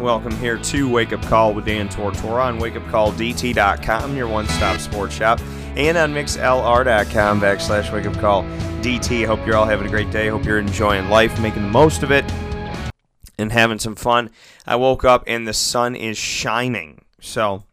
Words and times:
Welcome 0.00 0.36
here 0.36 0.56
to 0.56 0.88
Wake 0.88 1.12
Up 1.12 1.22
Call 1.22 1.52
with 1.52 1.64
Dan 1.64 1.88
Tortora 1.88 2.44
on 2.44 2.60
wakeupcalldt.com, 2.60 4.16
your 4.16 4.28
one 4.28 4.46
stop 4.46 4.78
sports 4.78 5.12
shop, 5.12 5.40
and 5.74 5.98
on 5.98 6.14
mixlr.com 6.14 7.40
backslash 7.40 7.92
wake 7.92 8.06
up 8.06 8.16
call 8.20 8.44
DT. 8.80 9.26
Hope 9.26 9.44
you're 9.44 9.56
all 9.56 9.64
having 9.64 9.88
a 9.88 9.90
great 9.90 10.12
day. 10.12 10.28
Hope 10.28 10.44
you're 10.44 10.60
enjoying 10.60 11.08
life, 11.08 11.40
making 11.40 11.62
the 11.62 11.68
most 11.68 12.04
of 12.04 12.12
it, 12.12 12.24
and 13.38 13.50
having 13.50 13.80
some 13.80 13.96
fun. 13.96 14.30
I 14.64 14.76
woke 14.76 15.04
up 15.04 15.24
and 15.26 15.48
the 15.48 15.52
sun 15.52 15.96
is 15.96 16.16
shining. 16.16 17.04
So, 17.20 17.64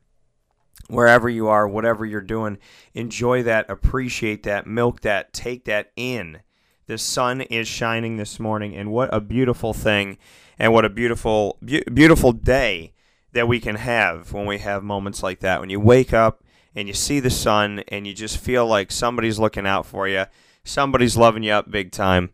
wherever 0.88 1.30
you 1.30 1.47
are, 1.47 1.67
whatever 1.67 2.07
you're 2.07 2.21
doing, 2.21 2.57
enjoy 2.95 3.44
that, 3.44 3.69
appreciate 3.69 4.41
that, 4.44 4.66
milk 4.66 5.02
that, 5.02 5.31
take 5.31 5.66
that 5.66 5.91
in. 5.95 6.39
The 6.88 6.97
sun 6.97 7.41
is 7.41 7.67
shining 7.67 8.17
this 8.17 8.39
morning, 8.39 8.75
and 8.75 8.91
what 8.91 9.13
a 9.13 9.21
beautiful 9.21 9.73
thing, 9.73 10.17
and 10.59 10.73
what 10.73 10.86
a 10.86 10.90
beautiful, 10.90 11.58
be- 11.64 11.84
beautiful 11.94 12.32
day 12.32 12.94
that 13.34 13.48
we 13.48 13.59
can 13.59 13.76
have 13.76 14.32
when 14.32 14.45
we 14.45 14.59
have 14.59 14.84
moments 14.84 15.22
like 15.22 15.40
that. 15.41 15.59
When 15.59 15.70
you 15.70 15.80
wake 15.80 16.14
up 16.14 16.44
and 16.73 16.88
you 16.88 16.94
see 16.94 17.20
the 17.20 17.30
sun, 17.30 17.84
and 17.88 18.05
you 18.05 18.14
just 18.14 18.38
feel 18.38 18.66
like 18.66 18.91
somebody's 18.91 19.40
looking 19.40 19.66
out 19.66 19.86
for 19.86 20.08
you, 20.08 20.25
somebody's 20.64 21.16
loving 21.16 21.44
you 21.44 21.52
up 21.52 21.72
big 21.72 21.92
time, 21.92 22.31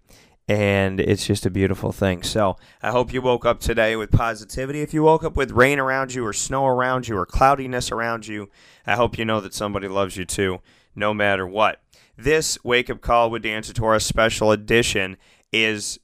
and 0.47 1.00
it's 1.00 1.25
just 1.25 1.45
a 1.45 1.52
beautiful 1.52 1.91
thing. 1.91 2.23
So 2.23 2.58
I 2.81 2.91
hope 2.91 3.13
you 3.13 3.22
woke 3.22 3.45
up 3.45 3.59
today 3.59 3.95
with 3.95 4.11
positivity. 4.11 4.81
If 4.81 4.94
you 4.94 5.03
woke 5.03 5.23
up 5.23 5.35
with 5.35 5.52
rain 5.52 5.80
around 5.80 6.13
you, 6.16 6.25
or 6.25 6.33
snow 6.33 6.66
around 6.66 7.08
you, 7.08 7.17
or 7.17 7.25
cloudiness 7.25 7.91
around 7.91 8.28
you, 8.28 8.50
I 8.85 8.95
hope 8.95 9.17
you 9.17 9.25
know 9.25 9.41
that 9.41 9.53
somebody 9.53 9.88
loves 9.88 10.17
you 10.17 10.25
too, 10.25 10.59
no 10.95 11.13
matter 11.13 11.45
what. 11.45 11.81
This 12.17 12.58
Wake 12.63 12.89
Up 12.89 13.02
Call 13.02 13.30
with 13.30 13.44
Dan 13.44 13.61
Tortora 13.61 14.02
special 14.02 14.52
edition 14.52 15.17
is 15.52 16.00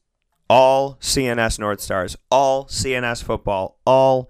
all 0.49 0.95
CNS 0.95 1.59
North 1.59 1.81
Stars, 1.81 2.15
all 2.31 2.65
CNS 2.65 3.23
football, 3.23 3.79
all 3.85 4.29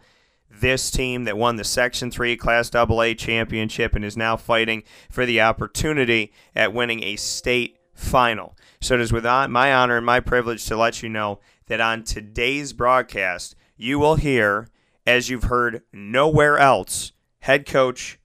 this 0.49 0.89
team 0.89 1.25
that 1.25 1.37
won 1.37 1.55
the 1.55 1.63
Section 1.63 2.09
3 2.09 2.35
Class 2.35 2.73
AA 2.73 3.13
championship 3.13 3.95
and 3.95 4.03
is 4.03 4.17
now 4.17 4.35
fighting 4.35 4.83
for 5.09 5.25
the 5.25 5.41
opportunity 5.41 6.33
at 6.55 6.73
winning 6.73 7.03
a 7.03 7.15
state 7.15 7.77
final. 7.93 8.55
So 8.81 8.95
it 8.95 9.01
is 9.01 9.13
with 9.13 9.23
my 9.23 9.73
honor 9.73 9.97
and 9.97 10.05
my 10.05 10.19
privilege 10.19 10.65
to 10.65 10.77
let 10.77 11.03
you 11.03 11.09
know 11.09 11.39
that 11.67 11.81
on 11.81 12.03
today's 12.03 12.73
broadcast, 12.73 13.55
you 13.75 13.99
will 13.99 14.15
hear, 14.15 14.67
as 15.05 15.29
you've 15.29 15.45
heard 15.45 15.83
nowhere 15.93 16.57
else, 16.57 17.11
head 17.39 17.65
coach 17.65 18.19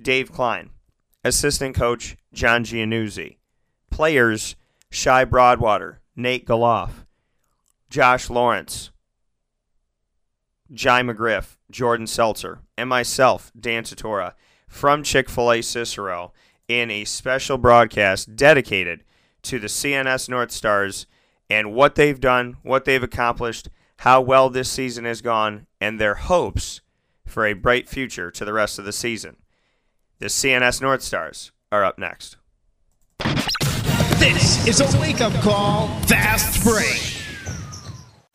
Dave 0.00 0.30
Klein, 0.30 0.70
assistant 1.24 1.74
coach 1.74 2.16
John 2.32 2.64
Giannuzzi, 2.64 3.38
players 3.90 4.56
Shy 4.90 5.24
Broadwater, 5.24 6.00
Nate 6.14 6.46
Galoff, 6.46 7.05
Josh 7.90 8.28
Lawrence, 8.28 8.90
Jai 10.72 11.02
McGriff, 11.02 11.56
Jordan 11.70 12.06
Seltzer, 12.06 12.60
and 12.76 12.88
myself, 12.88 13.52
Dan 13.58 13.84
Tortora, 13.84 14.34
from 14.68 15.02
Chick 15.02 15.28
fil 15.28 15.52
A 15.52 15.62
Cicero 15.62 16.32
in 16.68 16.90
a 16.90 17.04
special 17.04 17.58
broadcast 17.58 18.34
dedicated 18.34 19.04
to 19.42 19.58
the 19.58 19.68
CNS 19.68 20.28
North 20.28 20.50
Stars 20.50 21.06
and 21.48 21.72
what 21.72 21.94
they've 21.94 22.20
done, 22.20 22.56
what 22.62 22.84
they've 22.84 23.02
accomplished, 23.02 23.68
how 23.98 24.20
well 24.20 24.50
this 24.50 24.70
season 24.70 25.04
has 25.04 25.22
gone, 25.22 25.66
and 25.80 26.00
their 26.00 26.14
hopes 26.14 26.80
for 27.24 27.46
a 27.46 27.52
bright 27.52 27.88
future 27.88 28.30
to 28.32 28.44
the 28.44 28.52
rest 28.52 28.78
of 28.78 28.84
the 28.84 28.92
season. 28.92 29.36
The 30.18 30.26
CNS 30.26 30.82
North 30.82 31.02
Stars 31.02 31.52
are 31.70 31.84
up 31.84 31.98
next. 31.98 32.36
This 34.18 34.66
is 34.66 34.80
a 34.80 35.00
wake 35.00 35.20
up 35.20 35.32
call, 35.42 35.88
fast 36.06 36.64
break. 36.64 37.15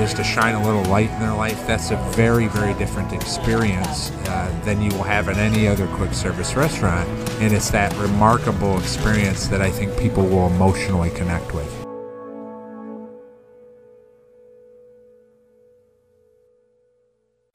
is 0.00 0.14
to 0.14 0.24
shine 0.24 0.54
a 0.54 0.64
little 0.64 0.84
light 0.84 1.10
in 1.10 1.20
their 1.20 1.34
life, 1.34 1.66
that's 1.66 1.90
a 1.90 1.96
very, 2.12 2.46
very 2.48 2.72
different 2.74 3.12
experience 3.12 4.10
uh, 4.28 4.60
than 4.64 4.80
you 4.80 4.90
will 4.92 5.02
have 5.02 5.28
in 5.28 5.36
any 5.36 5.68
other 5.68 5.86
quick 5.88 6.14
service 6.14 6.54
restaurant. 6.54 7.06
And 7.40 7.52
it's 7.52 7.70
that 7.70 7.94
remarkable 7.96 8.78
experience 8.78 9.46
that 9.48 9.60
I 9.60 9.70
think 9.70 9.96
people 9.98 10.24
will 10.24 10.46
emotionally 10.46 11.10
connect 11.10 11.52
with. 11.52 11.80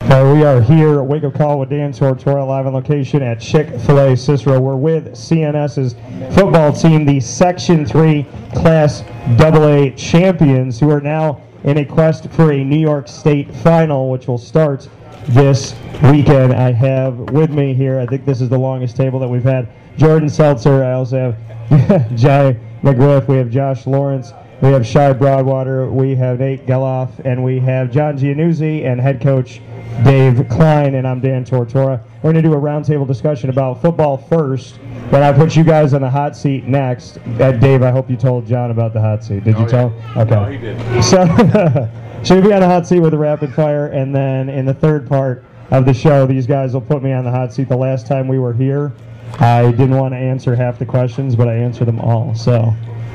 Uh, 0.01 0.33
we 0.33 0.43
are 0.43 0.61
here 0.61 0.99
at 0.99 1.05
Wake 1.05 1.23
Up 1.23 1.33
Call 1.33 1.59
with 1.59 1.71
Dan 1.71 1.91
Tortora 1.91 2.47
live 2.47 2.67
on 2.67 2.73
location 2.73 3.23
at 3.23 3.39
Chick 3.39 3.67
fil 3.81 3.99
A 3.99 4.15
Cicero. 4.15 4.59
We're 4.59 4.75
with 4.75 5.13
CNS's 5.13 5.93
football 6.35 6.71
team, 6.71 7.05
the 7.05 7.19
Section 7.19 7.85
3 7.85 8.25
Class 8.53 9.01
AA 9.41 9.89
champions, 9.97 10.79
who 10.79 10.89
are 10.91 11.01
now 11.01 11.41
in 11.65 11.79
a 11.79 11.85
quest 11.85 12.29
for 12.29 12.51
a 12.51 12.63
New 12.63 12.77
York 12.77 13.07
State 13.07 13.53
final, 13.55 14.09
which 14.09 14.27
will 14.27 14.37
start 14.37 14.87
this 15.29 15.73
weekend. 16.11 16.53
I 16.53 16.71
have 16.71 17.17
with 17.31 17.49
me 17.49 17.73
here, 17.73 17.99
I 17.99 18.05
think 18.05 18.23
this 18.23 18.39
is 18.39 18.49
the 18.49 18.57
longest 18.57 18.95
table 18.95 19.19
that 19.19 19.27
we've 19.27 19.43
had, 19.43 19.67
Jordan 19.97 20.29
Seltzer. 20.29 20.83
I 20.83 20.93
also 20.93 21.35
have 21.69 22.15
Jai 22.15 22.55
McGriff. 22.83 23.27
We 23.27 23.37
have 23.37 23.49
Josh 23.49 23.87
Lawrence. 23.87 24.31
We 24.61 24.69
have 24.69 24.87
Shy 24.87 25.11
Broadwater. 25.11 25.89
We 25.91 26.15
have 26.15 26.39
Nate 26.39 26.65
Geloff. 26.65 27.19
And 27.25 27.43
we 27.43 27.59
have 27.59 27.91
John 27.91 28.17
Giannuzzi 28.17 28.85
and 28.85 29.01
head 29.01 29.21
coach 29.21 29.61
Dave 30.03 30.47
Klein. 30.49 30.95
And 30.95 31.05
I'm 31.05 31.19
Dan 31.19 31.43
Tortora. 31.43 32.01
We're 32.23 32.31
going 32.31 32.35
to 32.35 32.41
do 32.41 32.53
a 32.53 32.59
roundtable 32.59 33.05
discussion 33.05 33.49
about 33.49 33.81
football 33.81 34.17
first. 34.17 34.79
But 35.11 35.23
I 35.23 35.33
put 35.33 35.55
you 35.55 35.63
guys 35.63 35.93
on 35.93 36.01
the 36.01 36.09
hot 36.09 36.37
seat 36.37 36.65
next. 36.65 37.17
Uh, 37.39 37.51
Dave, 37.51 37.83
I 37.83 37.91
hope 37.91 38.09
you 38.09 38.15
told 38.15 38.47
John 38.47 38.71
about 38.71 38.93
the 38.93 39.01
hot 39.01 39.23
seat. 39.23 39.43
Did 39.43 39.57
you 39.59 39.67
tell? 39.67 39.93
Okay. 40.15 40.29
No, 40.31 40.45
he 40.45 40.57
did. 40.57 41.03
So, 41.03 41.25
so 42.23 42.33
you'll 42.33 42.47
be 42.47 42.53
on 42.53 42.61
the 42.61 42.67
hot 42.67 42.87
seat 42.87 43.01
with 43.01 43.13
a 43.13 43.17
rapid 43.17 43.53
fire, 43.53 43.87
and 43.87 44.15
then 44.15 44.49
in 44.49 44.65
the 44.65 44.73
third 44.73 45.07
part 45.07 45.43
of 45.71 45.85
the 45.85 45.93
show, 45.93 46.25
these 46.25 46.47
guys 46.47 46.73
will 46.73 46.81
put 46.81 47.03
me 47.03 47.11
on 47.11 47.25
the 47.25 47.31
hot 47.31 47.53
seat. 47.53 47.67
The 47.67 47.77
last 47.77 48.07
time 48.07 48.27
we 48.27 48.39
were 48.39 48.53
here, 48.53 48.93
I 49.39 49.69
didn't 49.71 49.97
want 49.97 50.13
to 50.13 50.17
answer 50.17 50.55
half 50.55 50.79
the 50.79 50.85
questions, 50.85 51.35
but 51.35 51.47
I 51.49 51.55
answered 51.55 51.85
them 51.85 51.99
all. 51.99 52.33
So, 52.33 52.73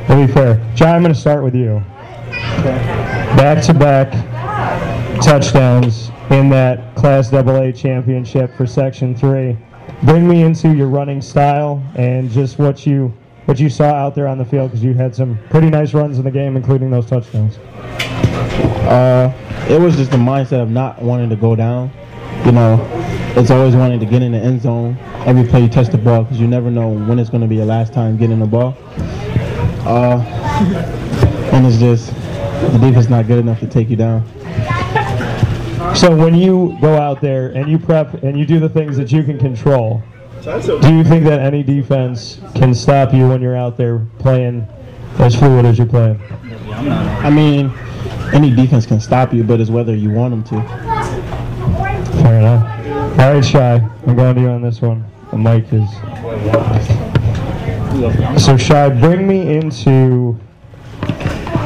to 0.09 0.27
be 0.27 0.33
fair, 0.33 0.73
John, 0.75 0.97
I'm 0.97 1.03
going 1.03 1.15
to 1.15 1.21
start 1.21 1.43
with 1.43 1.55
you. 1.55 1.83
Back 3.37 3.65
to 3.65 3.75
back 3.75 4.11
touchdowns 5.23 6.11
in 6.31 6.49
that 6.51 6.95
Class 6.95 7.33
AA 7.33 7.73
championship 7.73 8.55
for 8.57 8.67
Section 8.67 9.15
3. 9.15 9.57
Bring 10.05 10.29
me 10.29 10.43
into 10.43 10.75
your 10.75 10.89
running 10.89 11.21
style 11.21 11.83
and 11.95 12.31
just 12.31 12.59
what 12.59 12.87
you 12.87 13.13
what 13.47 13.59
you 13.59 13.69
saw 13.69 13.87
out 13.87 14.15
there 14.15 14.29
on 14.29 14.39
the 14.39 14.45
field 14.45 14.71
because 14.71 14.85
you 14.85 14.95
had 14.95 15.15
some 15.15 15.39
pretty 15.49 15.69
nice 15.69 15.93
runs 15.93 16.19
in 16.19 16.25
the 16.25 16.31
game, 16.31 16.57
including 16.57 16.91
those 16.91 17.07
touchdowns. 17.07 17.59
Uh, 18.87 19.33
it 19.69 19.81
was 19.81 19.97
just 19.97 20.11
the 20.11 20.17
mindset 20.17 20.63
of 20.63 20.71
not 20.71 21.03
wanting 21.03 21.29
to 21.31 21.37
go 21.37 21.57
down. 21.57 21.91
You 22.45 22.53
know, 22.53 22.79
it's 23.37 23.51
always 23.51 23.75
wanting 23.75 24.01
to 24.01 24.07
get 24.07 24.23
in 24.23 24.33
the 24.33 24.39
end 24.39 24.63
zone. 24.63 24.97
Every 25.27 25.47
play 25.47 25.63
you 25.63 25.69
touch 25.69 25.89
the 25.89 25.99
ball 25.99 26.23
because 26.23 26.41
you 26.41 26.47
never 26.47 26.71
know 26.71 26.89
when 26.89 27.19
it's 27.19 27.29
going 27.29 27.43
to 27.43 27.49
be 27.49 27.57
your 27.57 27.67
last 27.67 27.93
time 27.93 28.17
getting 28.17 28.39
the 28.39 28.47
ball. 28.47 28.77
Uh, 29.87 30.21
and 31.53 31.67
it's 31.67 31.79
just 31.79 32.15
the 32.73 32.79
defense 32.79 33.09
not 33.09 33.27
good 33.27 33.39
enough 33.39 33.61
to 33.61 33.67
take 33.67 33.89
you 33.89 33.97
down. 33.97 34.27
So 35.95 36.15
when 36.15 36.35
you 36.35 36.77
go 36.81 36.97
out 36.97 37.21
there 37.21 37.49
and 37.49 37.69
you 37.69 37.79
prep 37.79 38.23
and 38.23 38.39
you 38.39 38.47
do 38.47 38.61
the 38.61 38.69
things 38.69 38.97
that 38.97 39.11
you 39.11 39.23
can 39.25 39.39
control, 39.39 40.03
do 40.43 40.95
you 40.95 41.05
think 41.05 41.25
that 41.25 41.39
any 41.41 41.63
defense 41.63 42.41
can 42.55 42.75
stop 42.75 43.13
you 43.13 43.29
when 43.29 43.43
you're 43.43 43.57
out 43.57 43.77
there 43.77 44.07
playing 44.19 44.67
as 45.19 45.35
fluid 45.35 45.65
as 45.65 45.79
you're 45.79 45.87
playing? 45.87 46.21
I 46.71 47.31
mean, 47.31 47.73
any 48.33 48.55
defense 48.55 48.87
can 48.87 49.01
stop 49.01 49.35
you, 49.35 49.43
but 49.43 49.61
it's 49.61 49.71
whether 49.71 49.95
you 49.95 50.11
want 50.11 50.31
them 50.31 50.45
to. 50.45 50.69
Fair 52.23 52.39
enough. 52.41 53.19
All 53.19 53.35
right, 53.35 53.45
Shy, 53.45 53.75
I'm 54.07 54.17
going 54.17 54.37
to 54.37 54.41
you 54.41 54.49
on 54.49 54.63
this 54.63 54.81
one. 54.81 55.05
The 55.31 55.39
mic 55.39 55.65
is. 55.73 57.00
So, 58.39 58.57
Shy, 58.57 58.89
bring 58.89 59.29
me 59.29 59.57
into. 59.57 60.39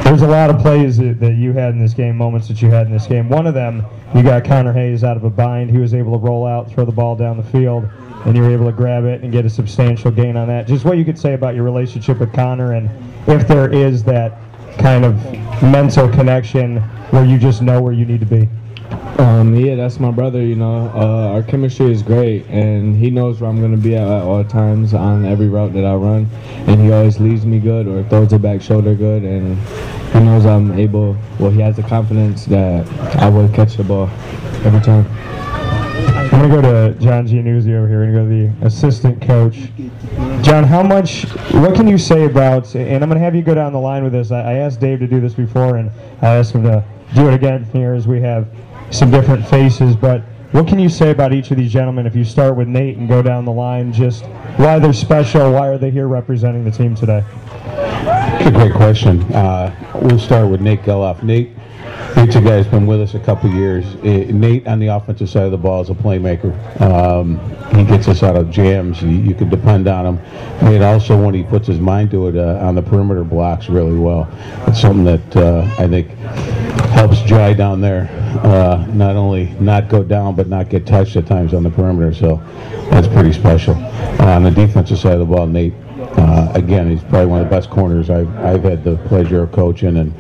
There's 0.02 0.22
a 0.22 0.26
lot 0.26 0.50
of 0.50 0.58
plays 0.58 0.96
that, 0.98 1.20
that 1.20 1.34
you 1.34 1.52
had 1.52 1.70
in 1.70 1.78
this 1.78 1.94
game, 1.94 2.16
moments 2.16 2.48
that 2.48 2.60
you 2.60 2.70
had 2.70 2.86
in 2.86 2.92
this 2.92 3.06
game. 3.06 3.28
One 3.28 3.46
of 3.46 3.54
them, 3.54 3.84
you 4.16 4.24
got 4.24 4.44
Connor 4.44 4.72
Hayes 4.72 5.04
out 5.04 5.16
of 5.16 5.22
a 5.22 5.30
bind. 5.30 5.70
He 5.70 5.78
was 5.78 5.94
able 5.94 6.18
to 6.18 6.24
roll 6.24 6.44
out, 6.44 6.68
throw 6.72 6.84
the 6.84 6.92
ball 6.92 7.14
down 7.14 7.36
the 7.36 7.44
field, 7.44 7.88
and 8.26 8.36
you 8.36 8.42
were 8.42 8.50
able 8.50 8.66
to 8.66 8.72
grab 8.72 9.04
it 9.04 9.22
and 9.22 9.30
get 9.30 9.44
a 9.44 9.50
substantial 9.50 10.10
gain 10.10 10.36
on 10.36 10.48
that. 10.48 10.66
Just 10.66 10.84
what 10.84 10.98
you 10.98 11.04
could 11.04 11.18
say 11.18 11.34
about 11.34 11.54
your 11.54 11.62
relationship 11.62 12.18
with 12.18 12.32
Connor 12.32 12.72
and 12.72 12.90
if 13.28 13.46
there 13.46 13.72
is 13.72 14.02
that 14.04 14.36
kind 14.78 15.04
of 15.04 15.14
mental 15.62 16.08
connection 16.08 16.78
where 17.10 17.24
you 17.24 17.38
just 17.38 17.62
know 17.62 17.80
where 17.80 17.92
you 17.92 18.04
need 18.04 18.18
to 18.18 18.26
be. 18.26 18.48
Um, 19.18 19.54
yeah, 19.54 19.74
that's 19.74 20.00
my 20.00 20.10
brother. 20.10 20.42
You 20.42 20.56
know, 20.56 20.90
uh, 20.94 21.32
our 21.32 21.42
chemistry 21.42 21.90
is 21.92 22.02
great, 22.02 22.46
and 22.46 22.96
he 22.96 23.10
knows 23.10 23.40
where 23.40 23.50
I'm 23.50 23.60
gonna 23.60 23.76
be 23.76 23.94
at, 23.94 24.06
at 24.06 24.22
all 24.22 24.44
times 24.44 24.94
on 24.94 25.24
every 25.24 25.48
route 25.48 25.72
that 25.74 25.84
I 25.84 25.94
run, 25.94 26.28
and 26.66 26.80
he 26.80 26.92
always 26.92 27.20
leaves 27.20 27.44
me 27.46 27.58
good 27.58 27.86
or 27.86 28.02
throws 28.08 28.30
the 28.30 28.38
back 28.38 28.62
shoulder 28.62 28.94
good, 28.94 29.22
and 29.22 29.58
he 30.12 30.20
knows 30.20 30.46
I'm 30.46 30.78
able. 30.78 31.16
Well, 31.38 31.50
he 31.50 31.60
has 31.60 31.76
the 31.76 31.82
confidence 31.82 32.44
that 32.46 32.86
I 33.16 33.28
will 33.28 33.48
catch 33.48 33.76
the 33.76 33.84
ball 33.84 34.08
every 34.64 34.80
time. 34.80 35.06
I'm 36.34 36.50
going 36.50 36.62
to 36.62 36.62
go 36.62 36.92
to 36.92 36.98
John 37.00 37.28
Giannuzzi 37.28 37.72
over 37.76 37.86
here. 37.86 38.00
We're 38.00 38.06
to 38.06 38.12
go 38.12 38.28
to 38.28 38.28
the 38.28 38.66
assistant 38.66 39.22
coach. 39.22 39.68
John, 40.42 40.64
how 40.64 40.82
much, 40.82 41.24
what 41.52 41.76
can 41.76 41.86
you 41.86 41.96
say 41.96 42.24
about, 42.24 42.74
and 42.74 43.04
I'm 43.04 43.08
going 43.08 43.18
to 43.18 43.24
have 43.24 43.36
you 43.36 43.42
go 43.42 43.54
down 43.54 43.72
the 43.72 43.78
line 43.78 44.02
with 44.02 44.12
this. 44.12 44.32
I, 44.32 44.40
I 44.40 44.54
asked 44.54 44.80
Dave 44.80 44.98
to 44.98 45.06
do 45.06 45.20
this 45.20 45.34
before, 45.34 45.76
and 45.76 45.90
I 46.22 46.34
asked 46.34 46.52
him 46.52 46.64
to 46.64 46.84
do 47.14 47.28
it 47.28 47.34
again 47.34 47.64
here 47.72 47.94
as 47.94 48.08
we 48.08 48.20
have 48.20 48.48
some 48.90 49.10
different 49.10 49.46
faces. 49.46 49.96
But 49.96 50.22
what 50.52 50.68
can 50.68 50.78
you 50.78 50.88
say 50.88 51.10
about 51.10 51.32
each 51.32 51.50
of 51.50 51.56
these 51.56 51.72
gentlemen 51.72 52.06
if 52.06 52.14
you 52.14 52.24
start 52.24 52.56
with 52.56 52.68
Nate 52.68 52.96
and 52.96 53.08
go 53.08 53.22
down 53.22 53.44
the 53.44 53.52
line? 53.52 53.92
Just 53.92 54.24
why 54.56 54.78
they're 54.78 54.92
special, 54.92 55.52
why 55.52 55.66
are 55.68 55.78
they 55.78 55.90
here 55.90 56.06
representing 56.06 56.64
the 56.64 56.70
team 56.70 56.94
today? 56.94 57.24
That's 57.64 58.46
a 58.46 58.50
great 58.52 58.72
question. 58.72 59.22
Uh, 59.32 59.74
we'll 60.02 60.18
start 60.18 60.48
with 60.48 60.60
Nate 60.60 60.82
Geloff. 60.82 61.22
Nate, 61.22 61.50
Nate's 62.16 62.36
a 62.36 62.40
guy 62.40 62.58
who's 62.58 62.66
been 62.68 62.86
with 62.86 63.00
us 63.00 63.14
a 63.14 63.18
couple 63.18 63.50
years. 63.50 63.84
Uh, 63.96 64.30
Nate 64.32 64.66
on 64.68 64.78
the 64.78 64.86
offensive 64.86 65.28
side 65.28 65.44
of 65.44 65.50
the 65.50 65.58
ball 65.58 65.82
is 65.82 65.90
a 65.90 65.94
playmaker. 65.94 66.52
Um, 66.80 67.40
he 67.76 67.84
gets 67.84 68.06
us 68.06 68.22
out 68.22 68.36
of 68.36 68.50
jams. 68.50 69.02
You, 69.02 69.08
you 69.08 69.34
can 69.34 69.48
depend 69.48 69.88
on 69.88 70.06
him. 70.06 70.20
Nate 70.62 70.82
also, 70.82 71.20
when 71.20 71.34
he 71.34 71.42
puts 71.42 71.66
his 71.66 71.80
mind 71.80 72.12
to 72.12 72.28
it, 72.28 72.36
uh, 72.36 72.64
on 72.64 72.76
the 72.76 72.82
perimeter 72.82 73.24
blocks 73.24 73.68
really 73.68 73.98
well. 73.98 74.28
It's 74.68 74.80
something 74.80 75.04
that 75.04 75.36
uh, 75.36 75.68
I 75.78 75.88
think 75.88 76.08
helps 76.94 77.20
Jai 77.22 77.52
down 77.52 77.80
there 77.80 78.08
uh, 78.44 78.86
not 78.92 79.16
only 79.16 79.46
not 79.60 79.88
go 79.88 80.02
down 80.04 80.36
but 80.36 80.48
not 80.48 80.68
get 80.68 80.86
touched 80.86 81.16
at 81.16 81.26
times 81.26 81.52
on 81.52 81.62
the 81.62 81.70
perimeter. 81.70 82.14
So 82.14 82.36
that's 82.90 83.08
pretty 83.08 83.32
special. 83.32 83.74
Uh, 83.74 84.36
on 84.36 84.44
the 84.44 84.50
defensive 84.50 84.98
side 84.98 85.14
of 85.14 85.18
the 85.18 85.26
ball, 85.26 85.46
Nate 85.46 85.74
uh, 86.16 86.52
again, 86.54 86.90
he's 86.90 87.02
probably 87.02 87.26
one 87.26 87.40
of 87.40 87.48
the 87.48 87.50
best 87.50 87.70
corners 87.70 88.10
I've, 88.10 88.32
I've 88.38 88.62
had 88.62 88.84
the 88.84 88.96
pleasure 89.08 89.42
of 89.42 89.52
coaching, 89.52 89.96
and 89.96 90.12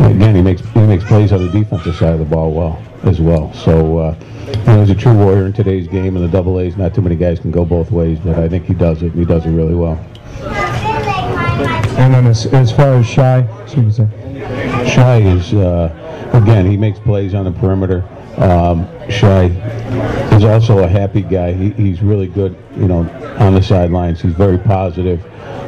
again, 0.00 0.34
he 0.34 0.42
makes 0.42 0.60
he 0.72 0.80
makes 0.80 1.04
plays 1.04 1.32
on 1.32 1.46
the 1.46 1.52
defensive 1.52 1.94
side 1.94 2.14
of 2.14 2.18
the 2.18 2.24
ball 2.24 2.52
well 2.52 2.82
as 3.04 3.20
well. 3.20 3.52
So 3.52 3.98
uh, 3.98 4.16
you 4.46 4.52
know, 4.64 4.80
he's 4.80 4.90
a 4.90 4.94
true 4.94 5.16
warrior 5.16 5.46
in 5.46 5.52
today's 5.52 5.86
game. 5.86 6.16
and 6.16 6.24
the 6.24 6.28
double 6.28 6.58
A's, 6.58 6.76
not 6.76 6.94
too 6.94 7.02
many 7.02 7.16
guys 7.16 7.38
can 7.38 7.50
go 7.50 7.64
both 7.64 7.90
ways, 7.90 8.18
but 8.18 8.38
I 8.38 8.48
think 8.48 8.64
he 8.64 8.74
does 8.74 9.02
it. 9.02 9.12
and 9.12 9.18
He 9.18 9.24
does 9.24 9.46
it 9.46 9.50
really 9.50 9.74
well. 9.74 9.96
And 11.98 12.12
then 12.12 12.26
as, 12.26 12.46
as 12.46 12.70
far 12.72 12.94
as 12.94 13.06
Shy, 13.06 13.38
excuse 13.62 13.98
me, 13.98 14.06
Shy 14.86 15.18
is 15.18 15.54
uh, 15.54 16.05
again, 16.32 16.70
he 16.70 16.76
makes 16.76 16.98
plays 16.98 17.34
on 17.34 17.44
the 17.44 17.52
perimeter. 17.52 18.04
Um, 18.36 18.86
Shy 19.08 19.44
is 20.36 20.44
also 20.44 20.80
a 20.80 20.88
happy 20.88 21.22
guy. 21.22 21.52
He, 21.52 21.70
he's 21.70 22.02
really 22.02 22.26
good, 22.26 22.56
you 22.76 22.86
know, 22.86 23.08
on 23.38 23.54
the 23.54 23.62
sidelines. 23.62 24.20
He's 24.20 24.34
very 24.34 24.58
positive. 24.58 25.24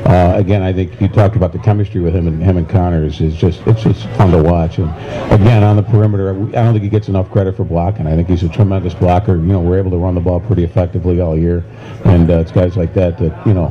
Uh, 0.09 0.33
again, 0.37 0.63
I 0.63 0.73
think 0.73 0.99
you 1.01 1.09
talked 1.09 1.37
about 1.37 1.53
the 1.53 1.59
chemistry 1.59 2.01
with 2.01 2.15
him 2.15 2.27
and 2.29 2.43
him 2.43 2.57
and 2.57 2.67
Connor 2.69 3.05
is, 3.05 3.21
is 3.21 3.35
just 3.35 3.61
it's 3.67 3.83
just 3.83 4.07
fun 4.11 4.31
to 4.31 4.43
watch. 4.43 4.79
And 4.79 4.89
again, 5.33 5.63
on 5.63 5.77
the 5.77 5.83
perimeter, 5.83 6.31
I 6.31 6.35
don't 6.35 6.73
think 6.73 6.83
he 6.83 6.89
gets 6.89 7.09
enough 7.09 7.31
credit 7.31 7.57
for 7.57 7.65
blocking. 7.65 8.07
I 8.07 8.15
think 8.17 8.29
he's 8.29 8.43
a 8.43 8.49
tremendous 8.49 8.95
blocker. 8.95 9.37
You 9.37 9.43
know, 9.43 9.61
we're 9.61 9.79
able 9.79 9.91
to 9.91 9.99
run 9.99 10.15
the 10.15 10.21
ball 10.21 10.41
pretty 10.41 10.65
effectively 10.65 11.21
all 11.21 11.37
year, 11.37 11.65
and 12.05 12.31
uh, 12.31 12.39
it's 12.39 12.53
guys 12.53 12.77
like 12.77 12.95
that 12.95 13.19
that 13.19 13.47
you 13.47 13.53
know 13.53 13.67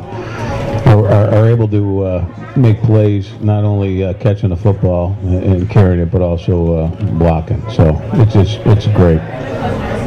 are, 0.86 1.08
are, 1.08 1.36
are 1.36 1.50
able 1.50 1.68
to 1.70 2.04
uh, 2.04 2.54
make 2.56 2.82
plays, 2.84 3.32
not 3.40 3.64
only 3.64 4.04
uh, 4.04 4.14
catching 4.16 4.50
the 4.50 4.58
football 4.58 5.18
and, 5.22 5.44
and 5.44 5.70
carrying 5.70 6.00
it, 6.00 6.12
but 6.12 6.22
also 6.22 6.86
uh, 6.86 6.88
blocking. 7.14 7.62
So 7.72 8.00
it's 8.14 8.34
just 8.34 8.60
it's 8.66 8.88
great. 8.88 9.20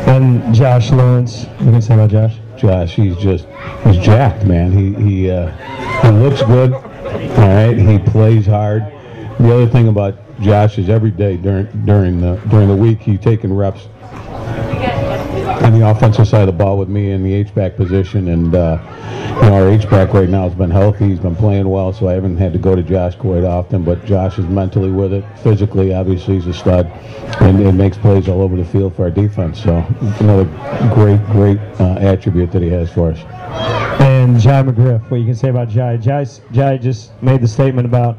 and 0.06 0.54
Josh 0.54 0.90
Lawrence. 0.90 1.44
What 1.44 1.58
can 1.58 1.74
you 1.74 1.80
say 1.80 1.94
about 1.94 2.10
Josh? 2.10 2.36
Josh, 2.60 2.94
he's 2.94 3.16
just 3.16 3.46
he's 3.84 3.96
jacked, 3.96 4.44
man. 4.44 4.70
He 4.70 4.92
he 5.02 5.30
uh, 5.30 5.50
he 6.02 6.10
looks 6.10 6.42
good. 6.42 6.74
All 6.74 7.48
right, 7.48 7.76
he 7.76 7.98
plays 7.98 8.46
hard. 8.46 8.82
The 9.38 9.54
other 9.54 9.66
thing 9.66 9.88
about 9.88 10.14
Josh 10.42 10.76
is 10.76 10.90
every 10.90 11.10
day 11.10 11.38
during 11.38 11.66
during 11.86 12.20
the 12.20 12.36
during 12.50 12.68
the 12.68 12.76
week 12.76 13.00
he's 13.00 13.20
taking 13.20 13.52
reps 13.52 13.88
on 15.70 15.78
the 15.78 15.88
offensive 15.88 16.26
side 16.26 16.40
of 16.40 16.46
the 16.46 16.52
ball 16.52 16.78
with 16.78 16.88
me 16.88 17.12
in 17.12 17.22
the 17.22 17.32
H-back 17.32 17.76
position, 17.76 18.28
and 18.28 18.54
uh, 18.54 18.78
you 19.36 19.48
know, 19.48 19.54
our 19.54 19.68
H-back 19.68 20.12
right 20.12 20.28
now 20.28 20.48
has 20.48 20.54
been 20.54 20.70
healthy. 20.70 21.08
He's 21.08 21.20
been 21.20 21.36
playing 21.36 21.68
well, 21.68 21.92
so 21.92 22.08
I 22.08 22.12
haven't 22.12 22.36
had 22.38 22.52
to 22.52 22.58
go 22.58 22.74
to 22.74 22.82
Josh 22.82 23.14
quite 23.14 23.44
often. 23.44 23.84
But 23.84 24.04
Josh 24.04 24.38
is 24.38 24.46
mentally 24.46 24.90
with 24.90 25.12
it. 25.12 25.24
Physically, 25.38 25.94
obviously, 25.94 26.34
he's 26.34 26.46
a 26.46 26.52
stud, 26.52 26.86
and 27.40 27.60
it 27.60 27.72
makes 27.72 27.96
plays 27.96 28.28
all 28.28 28.42
over 28.42 28.56
the 28.56 28.64
field 28.64 28.96
for 28.96 29.04
our 29.04 29.10
defense. 29.10 29.62
So 29.62 29.76
another 30.18 30.44
great, 30.94 31.24
great 31.26 31.58
uh, 31.80 31.98
attribute 32.00 32.50
that 32.52 32.62
he 32.62 32.68
has 32.70 32.90
for 32.92 33.12
us. 33.12 34.09
And 34.20 34.38
Jai 34.38 34.62
McGriff, 34.62 35.10
what 35.10 35.16
you 35.16 35.24
can 35.24 35.34
say 35.34 35.48
about 35.48 35.70
Jai? 35.70 35.96
Jai, 35.96 36.26
Jai 36.52 36.76
just 36.76 37.10
made 37.22 37.40
the 37.40 37.48
statement 37.48 37.86
about 37.86 38.18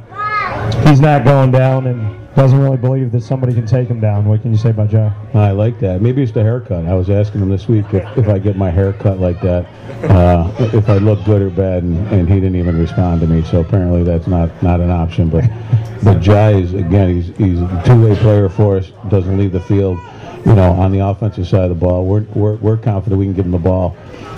he's 0.87 0.99
not 0.99 1.23
going 1.23 1.51
down 1.51 1.85
and 1.85 2.17
doesn't 2.35 2.59
really 2.59 2.77
believe 2.77 3.11
that 3.11 3.21
somebody 3.21 3.53
can 3.53 3.67
take 3.67 3.87
him 3.87 3.99
down. 3.99 4.25
What 4.25 4.41
can 4.41 4.51
you 4.51 4.57
say 4.57 4.71
about 4.71 4.89
Jai? 4.89 5.13
I 5.35 5.51
like 5.51 5.79
that. 5.81 6.01
Maybe 6.01 6.23
it's 6.23 6.31
the 6.31 6.41
haircut. 6.41 6.87
I 6.87 6.95
was 6.95 7.11
asking 7.11 7.41
him 7.41 7.49
this 7.49 7.67
week 7.67 7.85
if, 7.93 8.17
if 8.17 8.27
I 8.29 8.39
get 8.39 8.57
my 8.57 8.71
hair 8.71 8.93
cut 8.93 9.19
like 9.19 9.39
that, 9.41 9.67
uh, 10.09 10.51
if 10.73 10.89
I 10.89 10.97
look 10.97 11.23
good 11.23 11.43
or 11.43 11.51
bad, 11.51 11.83
and, 11.83 11.95
and 12.07 12.27
he 12.27 12.35
didn't 12.35 12.55
even 12.55 12.79
respond 12.79 13.21
to 13.21 13.27
me. 13.27 13.43
So 13.43 13.61
apparently 13.61 14.01
that's 14.01 14.25
not, 14.25 14.49
not 14.63 14.79
an 14.79 14.89
option. 14.89 15.29
But 15.29 15.43
but 16.03 16.19
Jai 16.19 16.53
is 16.53 16.73
again 16.73 17.13
he's 17.13 17.27
he's 17.37 17.61
a 17.61 17.83
two 17.85 18.03
way 18.07 18.15
player 18.15 18.49
for 18.49 18.77
us. 18.77 18.91
Doesn't 19.09 19.37
leave 19.37 19.51
the 19.51 19.61
field. 19.61 19.99
You 20.45 20.55
know, 20.55 20.71
on 20.71 20.91
the 20.91 20.99
offensive 20.99 21.47
side 21.47 21.63
of 21.63 21.69
the 21.69 21.75
ball, 21.75 22.05
we're 22.05 22.23
we're, 22.33 22.55
we're 22.55 22.77
confident 22.77 23.19
we 23.19 23.25
can 23.25 23.33
give 23.33 23.45
him 23.45 23.51
the 23.51 23.57
ball. 23.57 23.95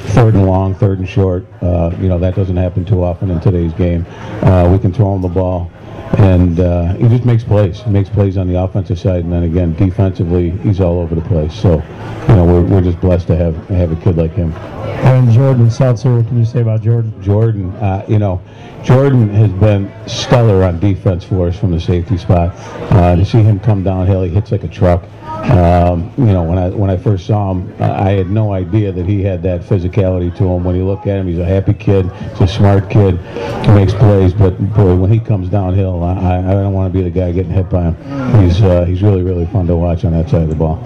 Third 0.08 0.34
and 0.34 0.46
long, 0.46 0.76
third 0.76 1.00
and 1.00 1.08
short. 1.08 1.46
Uh, 1.62 1.96
you 2.00 2.10
know 2.10 2.20
that 2.20 2.36
doesn't 2.36 2.58
happen 2.58 2.84
too 2.84 3.04
often 3.04 3.30
in 3.32 3.40
today's 3.40 3.74
game. 3.74 4.06
Uh, 4.42 4.70
we 4.72 4.80
can 4.80 4.94
throw 4.94 5.16
him 5.16 5.22
the 5.22 5.30
ball 5.30 5.72
and 6.18 6.60
uh, 6.60 6.94
he 6.94 7.08
just 7.08 7.26
makes 7.26 7.44
plays. 7.44 7.82
He 7.82 7.90
makes 7.90 8.10
plays 8.10 8.38
on 8.38 8.48
the 8.48 8.62
offensive 8.62 9.00
side, 9.00 9.24
and 9.24 9.34
then 9.34 9.44
again 9.44 9.74
defensively, 9.74 10.52
he's 10.52 10.80
all 10.80 11.00
over 11.00 11.16
the 11.16 11.22
place. 11.22 11.54
So, 11.54 11.82
you 12.30 12.36
know, 12.36 12.46
we're, 12.46 12.62
we're 12.62 12.82
just 12.82 13.00
blessed 13.02 13.28
to 13.28 13.36
have 13.36 13.56
have 13.70 13.92
a 13.92 13.96
kid 14.04 14.18
like 14.18 14.34
him. 14.34 14.54
And 14.54 15.32
Jordan 15.32 15.70
Seltzer, 15.70 16.16
what 16.16 16.28
can 16.28 16.38
you 16.38 16.46
say 16.46 16.62
about 16.62 16.82
Jordan? 16.82 17.22
Jordan, 17.22 17.72
uh, 17.78 18.06
you 18.08 18.20
know, 18.20 18.42
Jordan 18.84 19.30
has 19.30 19.52
been 19.54 19.92
stellar 20.08 20.64
on 20.64 20.80
defense 20.80 21.24
for 21.24 21.48
us 21.48 21.58
from 21.58 21.72
the 21.72 21.80
safety 21.80 22.18
spot. 22.18 22.54
Uh, 22.92 23.16
to 23.16 23.26
see 23.26 23.42
him 23.42 23.60
come 23.60 23.84
downhill, 23.84 24.24
he 24.24 24.30
hits 24.30 24.52
like 24.52 24.64
a 24.64 24.68
truck. 24.68 25.04
Um, 25.44 26.12
you 26.18 26.26
know, 26.26 26.44
when 26.44 26.58
I 26.58 26.70
when 26.70 26.90
I 26.90 26.96
first 26.96 27.28
saw 27.28 27.52
him, 27.52 27.76
I 27.82 28.12
had 28.12 28.30
no 28.30 28.54
idea 28.54 28.94
that 28.94 29.06
he 29.06 29.22
had 29.22 29.44
that 29.44 29.62
physicality 29.62 30.36
to 30.38 30.46
him. 30.46 30.64
When 30.64 30.76
you 30.76 30.86
look 30.86 31.02
at 31.02 31.18
him, 31.18 31.28
he's 31.28 31.38
a 31.38 31.46
happy 31.46 31.74
kid, 31.74 32.10
he's 32.32 32.42
a 32.42 32.48
smart 32.48 32.90
kid, 32.90 33.20
he 33.66 33.72
makes 33.74 33.94
plays. 33.94 34.34
But 34.34 34.58
boy, 34.74 34.96
when 34.96 35.12
he 35.12 35.20
comes 35.20 35.50
downhill, 35.50 36.02
I, 36.02 36.40
I 36.40 36.54
don't 36.54 36.74
want 36.74 36.94
to 36.94 36.98
be 36.98 37.04
the 37.04 37.10
guy 37.12 37.34
getting 37.34 37.52
hit 37.52 37.70
by 37.70 37.92
him. 37.92 38.42
He's 38.42 38.62
uh, 38.62 38.86
he's 38.86 39.04
really 39.04 39.22
really 39.22 39.46
fun 39.48 39.68
to 39.68 39.76
watch 39.76 40.06
on 40.06 40.14
that 40.14 40.30
side 40.30 40.44
of 40.44 40.50
the 40.50 40.56
ball. 40.56 40.78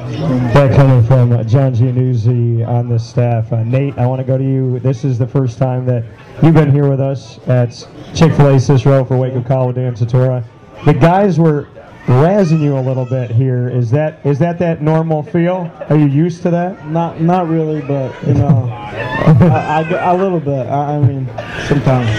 That 0.53 0.75
coming 0.75 1.05
from 1.05 1.33
uh, 1.33 1.43
John 1.43 1.75
Giannuzzi 1.75 2.67
on 2.67 2.89
the 2.89 2.97
staff. 2.97 3.53
Uh, 3.53 3.63
Nate, 3.63 3.97
I 3.97 4.07
want 4.07 4.21
to 4.21 4.25
go 4.25 4.39
to 4.39 4.43
you. 4.43 4.79
This 4.79 5.03
is 5.03 5.19
the 5.19 5.27
first 5.27 5.59
time 5.59 5.85
that 5.85 6.03
you've 6.41 6.55
been 6.55 6.71
here 6.71 6.89
with 6.89 6.99
us 6.99 7.39
at 7.47 7.87
Chick-fil-A 8.15 8.59
Cicero 8.59 9.05
for 9.05 9.17
Wake 9.17 9.45
Call 9.45 9.67
with 9.67 9.75
Dan 9.75 9.93
Tortora. 9.93 10.43
The 10.85 10.93
guys 10.93 11.39
were 11.39 11.67
razzing 12.07 12.61
you 12.61 12.77
a 12.77 12.79
little 12.81 13.05
bit 13.05 13.29
here. 13.29 13.67
Is 13.69 13.91
that 13.91 14.25
is 14.25 14.39
that 14.39 14.57
that 14.59 14.81
normal 14.81 15.23
feel? 15.23 15.71
Are 15.89 15.97
you 15.97 16.05
used 16.07 16.41
to 16.43 16.49
that? 16.51 16.87
Not 16.87 17.21
not 17.21 17.47
really, 17.47 17.81
but 17.81 18.11
you 18.25 18.33
know, 18.33 18.67
I, 18.71 19.85
I- 19.89 20.11
a 20.13 20.17
little 20.17 20.39
bit. 20.39 20.67
I, 20.67 20.95
I 20.95 20.99
mean, 20.99 21.27
sometimes. 21.67 22.09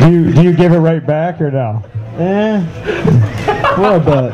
Do 0.00 0.10
you 0.10 0.32
do 0.32 0.42
you 0.42 0.52
give 0.52 0.72
it 0.72 0.78
right 0.78 1.04
back 1.04 1.40
or 1.40 1.50
no? 1.50 1.82
Eh, 2.18 3.74
a 3.76 3.80
little 3.80 4.00
bit. 4.00 4.32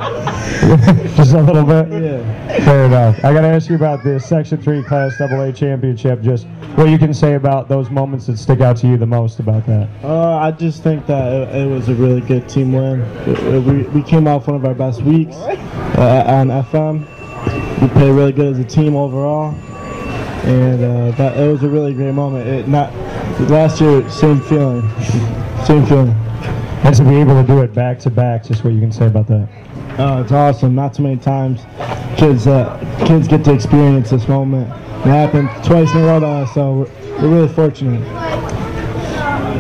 Just 1.17 1.33
a 1.35 1.43
little 1.43 1.65
bit. 1.65 1.89
Yeah. 2.03 2.65
Fair 2.65 2.85
enough. 2.85 3.17
I 3.25 3.33
got 3.33 3.41
to 3.41 3.49
ask 3.49 3.69
you 3.69 3.75
about 3.75 4.05
the 4.05 4.21
Section 4.21 4.59
Three 4.63 4.83
Class 4.85 5.21
AA 5.21 5.51
championship. 5.51 6.23
Just 6.23 6.47
what 6.77 6.89
you 6.89 6.99
can 6.99 7.13
say 7.13 7.35
about 7.35 7.69
those 7.69 7.91
moments 7.91 8.27
that 8.27 8.37
stick 8.39 8.61
out 8.61 8.77
to 8.79 8.87
you 8.87 8.97
the 8.97 9.07
most 9.07 9.41
about 9.41 9.67
that. 9.67 9.89
Uh, 10.05 10.37
I 10.37 10.53
just 10.53 10.85
think 10.85 11.07
that 11.07 11.33
it, 11.33 11.63
it 11.63 11.67
was 11.67 11.89
a 11.89 11.95
really 11.95 12.21
good 12.21 12.49
team 12.49 12.73
win. 12.73 13.01
It- 13.01 13.39
it- 13.39 13.65
we, 13.65 13.83
we 13.99 14.03
came 14.03 14.29
off 14.29 14.47
one 14.47 14.55
of 14.57 14.65
our 14.65 14.75
best 14.75 15.03
weeks 15.03 15.35
uh, 15.37 16.25
on 16.27 16.49
FM. 16.49 17.01
We 17.83 17.89
played 17.89 18.13
really 18.13 18.33
good 18.33 18.53
as 18.53 18.59
a 18.61 18.65
team 18.65 18.95
overall, 18.95 19.53
and 20.45 20.85
uh, 20.85 21.17
that 21.17 21.37
it 21.37 21.51
was 21.51 21.65
a 21.65 21.69
really 21.69 21.95
great 21.95 22.15
moment. 22.15 22.47
It 22.47 22.69
not 22.69 22.95
last 23.51 23.81
year, 23.81 24.09
same 24.09 24.41
feeling, 24.43 24.89
same 25.65 25.85
feeling. 25.87 26.15
And 26.85 26.95
to 26.97 27.05
be 27.05 27.17
able 27.17 27.41
to 27.41 27.47
do 27.47 27.63
it 27.63 27.73
back 27.73 27.99
to 28.01 28.11
back, 28.11 28.45
just 28.45 28.65
what 28.65 28.73
you 28.73 28.81
can 28.81 28.93
say 28.93 29.07
about 29.07 29.29
that. 29.29 29.49
Uh, 29.99 30.23
it's 30.23 30.33
awesome. 30.33 30.75
Not 30.75 30.95
too 30.95 31.05
many 31.05 31.17
times 31.17 31.61
kids 32.23 32.47
uh, 32.47 32.79
kids 33.07 33.27
get 33.27 33.45
to 33.45 33.53
experience 33.53 34.11
this 34.11 34.29
moment. 34.29 34.69
It 34.69 35.09
happened 35.09 35.49
twice 35.65 35.91
in 35.93 35.99
a 35.99 36.05
row 36.05 36.21
to 36.21 36.27
us, 36.27 36.55
so 36.55 36.73
we're, 36.73 37.21
we're 37.21 37.35
really 37.35 37.49
fortunate. 37.49 38.01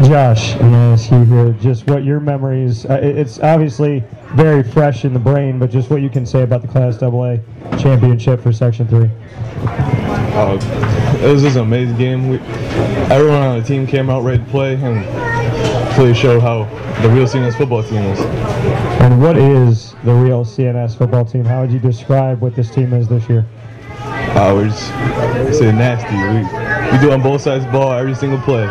Josh, 0.07 0.55
I'm 0.55 0.71
gonna 0.71 0.93
ask 0.93 1.11
you 1.11 1.25
here 1.25 1.53
just 1.55 1.89
what 1.89 2.05
your 2.05 2.21
memories. 2.21 2.87
Uh, 2.87 3.01
it's 3.03 3.41
obviously 3.41 4.05
very 4.35 4.63
fresh 4.63 5.05
in 5.05 5.13
the 5.13 5.19
brain, 5.19 5.59
but 5.59 5.71
just 5.71 5.91
what 5.91 6.03
you 6.03 6.09
can 6.09 6.25
say 6.25 6.43
about 6.43 6.63
the 6.63 6.69
Class 6.69 7.03
AA 7.03 7.39
championship 7.79 8.41
for 8.41 8.53
Section 8.53 8.87
Three. 8.87 9.11
Uh, 9.67 10.59
it 11.21 11.33
was 11.33 11.43
just 11.43 11.57
an 11.57 11.63
amazing 11.63 11.97
game. 11.97 12.29
We, 12.29 12.39
everyone 13.11 13.43
on 13.43 13.59
the 13.59 13.65
team 13.67 13.89
came 13.89 14.09
out 14.09 14.23
ready 14.23 14.39
to 14.43 14.51
play 14.51 14.75
and 14.75 15.05
really 15.99 16.15
showed 16.15 16.41
how 16.41 16.65
the 17.03 17.09
real 17.09 17.27
CNS 17.27 17.57
football 17.57 17.83
team 17.83 18.03
is. 18.05 18.21
And 19.01 19.21
what 19.21 19.37
is 19.37 19.95
the 20.05 20.13
real 20.15 20.45
CNS 20.45 20.97
football 20.97 21.25
team? 21.25 21.45
How 21.45 21.61
would 21.61 21.73
you 21.73 21.79
describe 21.79 22.41
what 22.41 22.55
this 22.55 22.71
team 22.71 22.93
is 22.93 23.09
this 23.09 23.29
year? 23.29 23.47
Uh, 24.35 24.53
we're 24.55 24.69
just 24.69 24.91
nasty. 25.63 26.17
We, 26.17 26.93
we 26.93 27.05
do 27.05 27.13
on 27.13 27.23
both 27.23 27.43
sides 27.43 27.65
ball 27.67 27.93
every 27.93 28.15
single 28.15 28.41
play. 28.41 28.67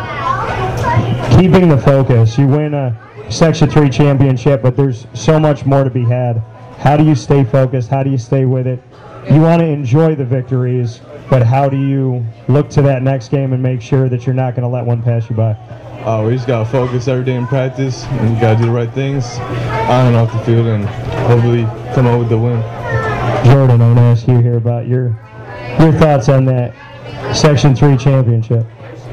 Keeping 1.38 1.68
the 1.68 1.78
focus. 1.78 2.36
You 2.36 2.46
win 2.46 2.74
a 2.74 2.98
Section 3.30 3.70
3 3.70 3.88
championship, 3.88 4.60
but 4.62 4.76
there's 4.76 5.06
so 5.14 5.38
much 5.38 5.64
more 5.64 5.84
to 5.84 5.90
be 5.90 6.04
had. 6.04 6.42
How 6.78 6.96
do 6.96 7.04
you 7.04 7.14
stay 7.14 7.44
focused? 7.44 7.88
How 7.88 8.02
do 8.02 8.10
you 8.10 8.18
stay 8.18 8.44
with 8.44 8.66
it? 8.66 8.82
You 9.30 9.40
want 9.40 9.60
to 9.60 9.66
enjoy 9.66 10.16
the 10.16 10.24
victories, 10.24 11.00
but 11.30 11.42
how 11.42 11.68
do 11.68 11.78
you 11.78 12.26
look 12.48 12.68
to 12.70 12.82
that 12.82 13.02
next 13.02 13.28
game 13.28 13.52
and 13.52 13.62
make 13.62 13.80
sure 13.80 14.08
that 14.08 14.26
you're 14.26 14.34
not 14.34 14.54
going 14.54 14.64
to 14.64 14.68
let 14.68 14.84
one 14.84 15.02
pass 15.02 15.30
you 15.30 15.36
by? 15.36 15.56
Uh, 16.04 16.24
we 16.26 16.34
just 16.34 16.48
gotta 16.48 16.68
focus 16.68 17.06
every 17.06 17.24
day 17.24 17.36
in 17.36 17.46
practice 17.46 18.02
and 18.06 18.34
we 18.34 18.40
gotta 18.40 18.58
do 18.58 18.66
the 18.66 18.72
right 18.72 18.92
things 18.92 19.38
on 19.88 20.06
and 20.06 20.16
off 20.16 20.32
the 20.32 20.38
field 20.44 20.66
and 20.66 20.84
hopefully 21.30 21.62
come 21.94 22.08
out 22.08 22.18
with 22.18 22.28
the 22.28 22.36
win. 22.36 22.60
Jordan, 23.44 23.80
I 23.80 23.86
want 23.86 23.98
to 23.98 24.02
ask 24.02 24.26
you 24.26 24.38
here 24.40 24.56
about 24.56 24.88
your 24.88 25.16
your 25.78 25.92
thoughts 25.92 26.28
on 26.28 26.44
that 26.46 26.74
Section 27.36 27.76
3 27.76 27.96
championship. 27.96 28.66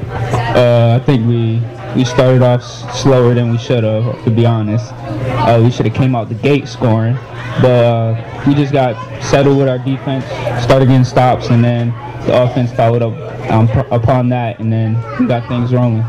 Uh, 0.08 0.98
I 1.00 1.04
think 1.06 1.28
we 1.28 1.62
we 1.94 2.04
started 2.04 2.42
off 2.42 2.64
slower 2.96 3.34
than 3.34 3.52
we 3.52 3.58
should 3.58 3.84
have. 3.84 4.24
To 4.24 4.30
be 4.30 4.44
honest, 4.44 4.92
uh, 4.92 5.60
we 5.62 5.70
should 5.70 5.86
have 5.86 5.94
came 5.94 6.16
out 6.16 6.28
the 6.28 6.34
gate 6.34 6.66
scoring, 6.66 7.14
but 7.62 7.84
uh, 7.84 8.44
we 8.48 8.54
just 8.54 8.72
got 8.72 8.96
settled 9.22 9.58
with 9.58 9.68
our 9.68 9.78
defense, 9.78 10.24
started 10.60 10.86
getting 10.86 11.04
stops, 11.04 11.50
and 11.50 11.62
then 11.62 11.90
the 12.26 12.42
offense 12.42 12.72
followed 12.72 13.02
up 13.02 13.14
um, 13.50 13.68
upon 13.92 14.28
that, 14.30 14.58
and 14.58 14.72
then 14.72 14.94
we 15.20 15.26
got 15.26 15.46
things 15.48 15.72
rolling. 15.72 16.04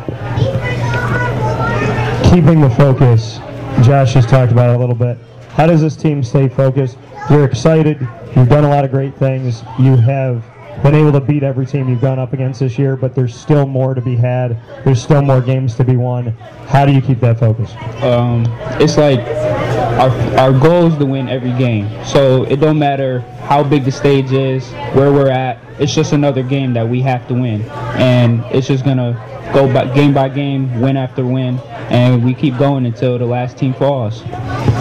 Keeping 2.31 2.61
the 2.61 2.69
focus. 2.69 3.39
Josh 3.85 4.13
just 4.13 4.29
talked 4.29 4.53
about 4.53 4.69
it 4.69 4.77
a 4.77 4.79
little 4.79 4.95
bit. 4.95 5.17
How 5.49 5.67
does 5.67 5.81
this 5.81 5.97
team 5.97 6.23
stay 6.23 6.47
focused? 6.47 6.97
You're 7.29 7.43
excited. 7.43 7.99
You've 8.37 8.47
done 8.47 8.63
a 8.63 8.69
lot 8.69 8.85
of 8.85 8.91
great 8.91 9.13
things. 9.15 9.63
You 9.77 9.97
have 9.97 10.41
been 10.81 10.95
able 10.95 11.11
to 11.11 11.19
beat 11.19 11.43
every 11.43 11.65
team 11.65 11.89
you've 11.89 11.99
gone 11.99 12.19
up 12.19 12.31
against 12.31 12.61
this 12.61 12.79
year, 12.79 12.95
but 12.95 13.13
there's 13.13 13.37
still 13.37 13.67
more 13.67 13.93
to 13.93 13.99
be 13.99 14.15
had. 14.15 14.57
There's 14.85 15.03
still 15.03 15.21
more 15.21 15.41
games 15.41 15.75
to 15.75 15.83
be 15.83 15.97
won. 15.97 16.27
How 16.67 16.85
do 16.85 16.93
you 16.93 17.01
keep 17.01 17.19
that 17.19 17.37
focus? 17.37 17.73
um, 18.01 18.45
it's 18.79 18.97
like 18.97 19.19
our, 19.99 20.09
our 20.39 20.57
goal 20.57 20.87
is 20.87 20.97
to 20.99 21.05
win 21.05 21.27
every 21.27 21.51
game. 21.57 21.89
So 22.05 22.43
it 22.43 22.61
don't 22.61 22.79
matter 22.79 23.19
how 23.43 23.61
big 23.61 23.83
the 23.83 23.91
stage 23.91 24.31
is, 24.31 24.71
where 24.93 25.11
we're 25.11 25.29
at. 25.29 25.59
It's 25.79 25.93
just 25.93 26.13
another 26.13 26.43
game 26.43 26.71
that 26.73 26.87
we 26.87 27.01
have 27.01 27.27
to 27.27 27.33
win, 27.33 27.63
and 27.99 28.41
it's 28.55 28.67
just 28.67 28.85
gonna 28.85 29.19
go 29.53 29.71
by, 29.71 29.93
game 29.93 30.13
by 30.13 30.29
game, 30.29 30.81
win 30.81 30.97
after 30.97 31.25
win, 31.25 31.59
and 31.89 32.23
we 32.23 32.33
keep 32.33 32.57
going 32.57 32.85
until 32.85 33.17
the 33.17 33.25
last 33.25 33.57
team 33.57 33.73
falls. 33.73 34.21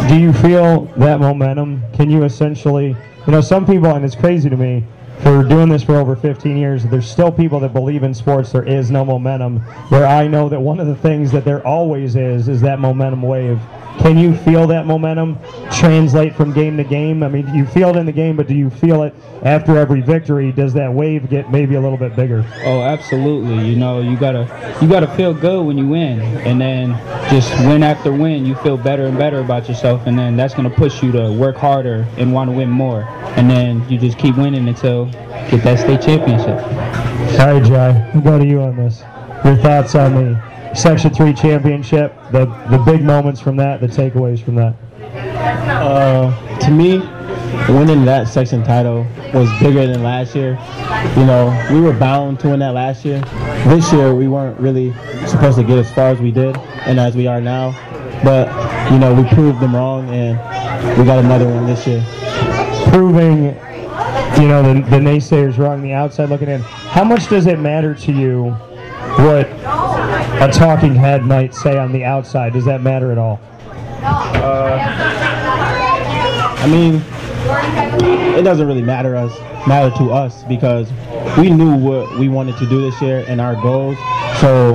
Do 0.09 0.19
you 0.19 0.33
feel 0.33 0.85
that 0.97 1.21
momentum? 1.21 1.83
Can 1.93 2.11
you 2.11 2.25
essentially, 2.25 2.97
you 3.27 3.33
know, 3.33 3.41
some 3.41 3.67
people, 3.67 3.95
and 3.95 4.05
it's 4.05 4.15
crazy 4.15 4.49
to 4.49 4.57
me, 4.57 4.85
for 5.23 5.43
doing 5.43 5.69
this 5.69 5.83
for 5.83 5.97
over 5.97 6.17
15 6.17 6.57
years, 6.57 6.85
there's 6.85 7.09
still 7.09 7.31
people 7.31 7.61
that 7.61 7.75
believe 7.75 8.03
in 8.03 8.15
sports 8.15 8.53
there 8.53 8.65
is 8.65 8.91
no 8.91 9.05
momentum. 9.05 9.59
Where 9.91 10.07
I 10.07 10.27
know 10.27 10.49
that 10.49 10.61
one 10.61 10.81
of 10.81 10.87
the 10.87 10.97
things 10.97 11.31
that 11.33 11.45
there 11.45 11.67
always 11.67 12.17
is 12.17 12.49
is 12.49 12.63
that 12.63 12.79
momentum 12.79 13.21
wave. 13.21 13.61
Can 13.99 14.17
you 14.17 14.35
feel 14.35 14.67
that 14.69 14.87
momentum 14.87 15.39
translate 15.71 16.35
from 16.35 16.53
game 16.53 16.77
to 16.79 16.85
game? 16.85 17.23
I 17.23 17.29
mean, 17.29 17.55
you 17.55 17.67
feel 17.67 17.91
it 17.91 17.97
in 17.97 18.07
the 18.07 18.13
game, 18.13 18.37
but 18.37 18.47
do 18.47 18.55
you 18.55 18.71
feel 18.71 19.03
it 19.03 19.15
after 19.43 19.77
every 19.77 20.01
victory? 20.01 20.53
Does 20.53 20.73
that 20.75 20.93
wave 20.93 21.29
get 21.29 21.51
maybe 21.51 21.75
a 21.75 21.81
little 21.81 21.99
bit 21.99 22.17
bigger? 22.17 22.45
Oh, 22.65 22.83
absolutely. 22.83 23.69
You 23.69 23.77
know, 23.77 24.01
you 24.01 24.17
gotta 24.17 24.79
you 24.81 24.89
gotta 24.89 25.09
feel 25.17 25.35
good 25.35 25.67
when 25.67 25.77
you 25.77 25.87
win, 25.87 26.21
and 26.21 26.61
then 26.61 26.93
just 27.31 27.51
win 27.67 27.83
after 27.83 28.13
win, 28.13 28.47
you 28.47 28.55
feel 28.57 28.77
better 28.77 29.07
and 29.07 29.19
better 29.19 29.41
about 29.41 29.69
yourself, 29.69 30.07
and 30.07 30.19
then 30.19 30.37
that's 30.37 30.55
gonna 30.55 30.71
push 30.71 31.03
you 31.03 31.13
to 31.13 31.33
work 31.33 31.57
harder 31.57 32.07
and 32.17 32.33
want 32.33 32.51
to 32.51 32.57
win 32.57 32.71
more, 32.71 33.03
and 33.37 33.51
then 33.51 33.87
you 33.89 33.99
just 33.99 34.19
keep 34.19 34.37
winning 34.37 34.67
until 34.69 35.07
you 35.07 35.51
get 35.51 35.65
that 35.65 35.79
state 35.79 36.01
championship. 36.01 36.59
All 37.39 37.53
right, 37.53 37.63
Jai, 37.63 38.11
we'll 38.15 38.23
go 38.23 38.39
to 38.39 38.47
you 38.47 38.63
on 38.63 38.77
this. 38.77 39.03
Your 39.45 39.57
thoughts 39.57 39.95
on 39.95 40.15
the 40.15 40.50
Section 40.75 41.13
3 41.13 41.35
championship, 41.35 42.15
the, 42.31 42.47
the 42.71 42.79
big 42.87 43.03
moments 43.03 43.41
from 43.41 43.57
that, 43.57 43.81
the 43.81 43.89
takeaways 43.89 44.43
from 44.43 44.55
that. 44.55 44.75
Uh, 45.69 46.59
to 46.61 46.71
me, 46.71 46.99
winning 47.73 48.05
that 48.05 48.29
section 48.29 48.63
title 48.63 49.05
was 49.35 49.51
bigger 49.61 49.87
than 49.87 50.03
last 50.03 50.35
year. 50.35 50.59
You 51.17 51.27
know, 51.27 51.69
we 51.73 51.81
were 51.81 51.93
bound 51.93 52.39
to 52.41 52.51
win 52.51 52.61
that 52.61 52.75
last 52.75 53.05
year. 53.05 53.21
This 53.67 53.93
year, 53.93 54.15
we 54.15 54.29
weren't 54.29 54.59
really 54.61 54.93
supposed 55.27 55.59
to 55.59 55.65
get 55.65 55.79
as 55.79 55.91
far 55.93 56.09
as 56.09 56.21
we 56.21 56.31
did 56.31 56.57
and 56.87 57.01
as 57.01 57.17
we 57.17 57.27
are 57.27 57.41
now. 57.41 57.73
But, 58.23 58.49
you 58.93 58.99
know, 58.99 59.13
we 59.13 59.29
proved 59.31 59.61
them 59.61 59.75
wrong 59.75 60.09
and 60.11 60.39
we 60.99 61.05
got 61.05 61.19
another 61.19 61.49
one 61.49 61.67
this 61.67 61.87
year. 61.87 62.05
proving, 62.91 63.45
you 64.41 64.49
know, 64.49 64.63
the, 64.63 64.81
the 64.89 64.99
naysayers 64.99 65.59
wrong, 65.59 65.83
the 65.83 65.93
outside 65.93 66.29
looking 66.29 66.49
in. 66.49 66.61
How 66.61 67.03
much 67.05 67.29
does 67.29 67.47
it 67.47 67.59
matter 67.59 67.95
to 67.95 68.13
you 68.13 68.57
what 69.19 69.47
a 70.41 70.51
talking 70.53 70.95
head 70.95 71.25
might 71.25 71.55
say 71.55 71.79
on 71.79 71.93
the 71.93 72.05
outside? 72.05 72.53
Does 72.53 72.65
that 72.65 72.83
matter 72.83 73.13
at 73.13 73.19
all? 73.19 73.41
I 76.63 76.67
mean, 76.67 77.03
it 78.39 78.43
doesn't 78.43 78.67
really 78.67 78.83
matter 78.83 79.17
us 79.17 79.33
matter 79.67 79.95
to 79.99 80.11
us 80.11 80.43
because 80.45 80.91
we 81.37 81.51
knew 81.51 81.77
what 81.77 82.19
we 82.19 82.29
wanted 82.29 82.57
to 82.59 82.67
do 82.67 82.81
this 82.81 83.01
year 83.01 83.25
and 83.29 83.41
our 83.41 83.55
goals. 83.57 83.97
So 84.41 84.75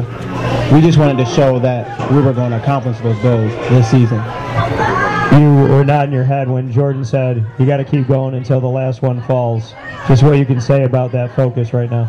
we 0.72 0.82
just 0.82 0.98
wanted 0.98 1.18
to 1.24 1.26
show 1.32 1.60
that 1.60 2.12
we 2.12 2.22
were 2.22 2.34
going 2.34 2.52
to 2.52 2.62
accomplish 2.62 2.98
those 3.00 3.18
goals 3.20 3.52
this 3.70 3.90
season. 3.90 4.18
You 5.34 5.68
were 5.70 5.84
nodding 5.84 6.14
your 6.14 6.24
head 6.24 6.50
when 6.50 6.72
Jordan 6.72 7.04
said 7.04 7.46
you 7.60 7.66
got 7.66 7.78
to 7.78 7.84
keep 7.84 8.08
going 8.08 8.36
until 8.36 8.62
the 8.62 8.70
last 8.70 9.02
one 9.02 9.22
falls. 9.24 9.74
Just 10.08 10.24
what 10.24 10.38
you 10.38 10.46
can 10.46 10.62
say 10.62 10.84
about 10.84 11.12
that 11.14 11.36
focus 11.36 11.74
right 11.74 11.90
now. 11.90 12.04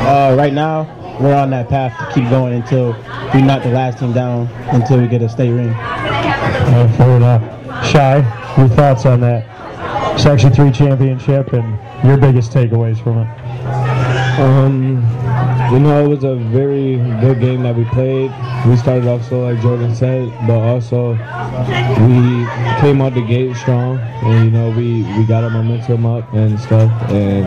Uh, 0.00 0.34
right 0.36 0.52
now, 0.52 0.84
we're 1.20 1.34
on 1.34 1.50
that 1.50 1.68
path 1.68 1.96
to 1.98 2.14
keep 2.14 2.28
going 2.30 2.54
until 2.54 2.92
we 3.34 3.42
knock 3.42 3.62
the 3.62 3.70
last 3.70 3.98
team 3.98 4.12
down 4.12 4.46
until 4.72 5.00
we 5.00 5.08
get 5.08 5.22
a 5.22 5.28
state 5.28 5.50
ring. 5.50 5.70
Uh, 5.70 6.94
fair 6.96 7.16
enough. 7.16 7.86
Shy, 7.86 8.16
your 8.56 8.68
thoughts 8.68 9.06
on 9.06 9.20
that? 9.20 9.58
Section 10.18 10.52
3 10.52 10.72
championship 10.72 11.52
and 11.52 11.78
your 12.06 12.16
biggest 12.16 12.52
takeaways 12.52 13.02
from 13.02 13.18
it. 13.18 13.28
Um, 14.40 14.96
you 15.72 15.80
know, 15.80 16.04
it 16.04 16.08
was 16.08 16.24
a 16.24 16.36
very 16.36 16.96
good 17.20 17.40
game 17.40 17.62
that 17.62 17.74
we 17.74 17.84
played. 17.86 18.30
We 18.66 18.76
started 18.76 19.06
off 19.06 19.26
slow, 19.26 19.50
like 19.50 19.60
Jordan 19.60 19.94
said, 19.94 20.32
but 20.46 20.58
also 20.58 21.12
we 21.12 22.46
came 22.80 23.00
out 23.00 23.14
the 23.14 23.24
gate 23.26 23.56
strong, 23.56 23.98
and 23.98 24.44
you 24.44 24.50
know, 24.50 24.70
we 24.70 25.02
we 25.18 25.24
got 25.24 25.44
our 25.44 25.50
momentum 25.50 26.06
up 26.06 26.32
and 26.32 26.58
stuff, 26.58 26.90
and 27.10 27.46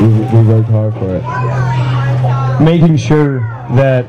we, 0.00 0.38
we 0.38 0.46
worked 0.46 0.68
hard 0.68 0.94
for 0.94 1.16
it. 1.16 1.22
Making 2.60 2.96
sure 2.96 3.40
that 3.76 4.04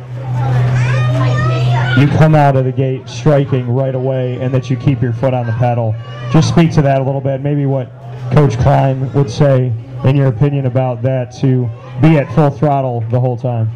you 1.99 2.07
come 2.07 2.33
out 2.33 2.55
of 2.55 2.65
the 2.65 2.71
gate 2.71 3.07
striking 3.09 3.69
right 3.69 3.93
away 3.93 4.39
and 4.39 4.53
that 4.53 4.69
you 4.69 4.77
keep 4.77 5.01
your 5.01 5.13
foot 5.13 5.33
on 5.33 5.45
the 5.45 5.51
pedal. 5.53 5.93
Just 6.31 6.49
speak 6.49 6.71
to 6.73 6.81
that 6.81 7.01
a 7.01 7.03
little 7.03 7.21
bit. 7.21 7.41
Maybe 7.41 7.65
what 7.65 7.91
Coach 8.31 8.57
Klein 8.59 9.11
would 9.13 9.29
say, 9.29 9.73
in 10.05 10.15
your 10.15 10.27
opinion, 10.27 10.65
about 10.65 11.01
that 11.01 11.31
to 11.41 11.69
be 12.01 12.17
at 12.17 12.33
full 12.33 12.49
throttle 12.49 13.01
the 13.09 13.19
whole 13.19 13.37
time. 13.37 13.69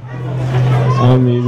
I 1.04 1.18
mean, 1.18 1.46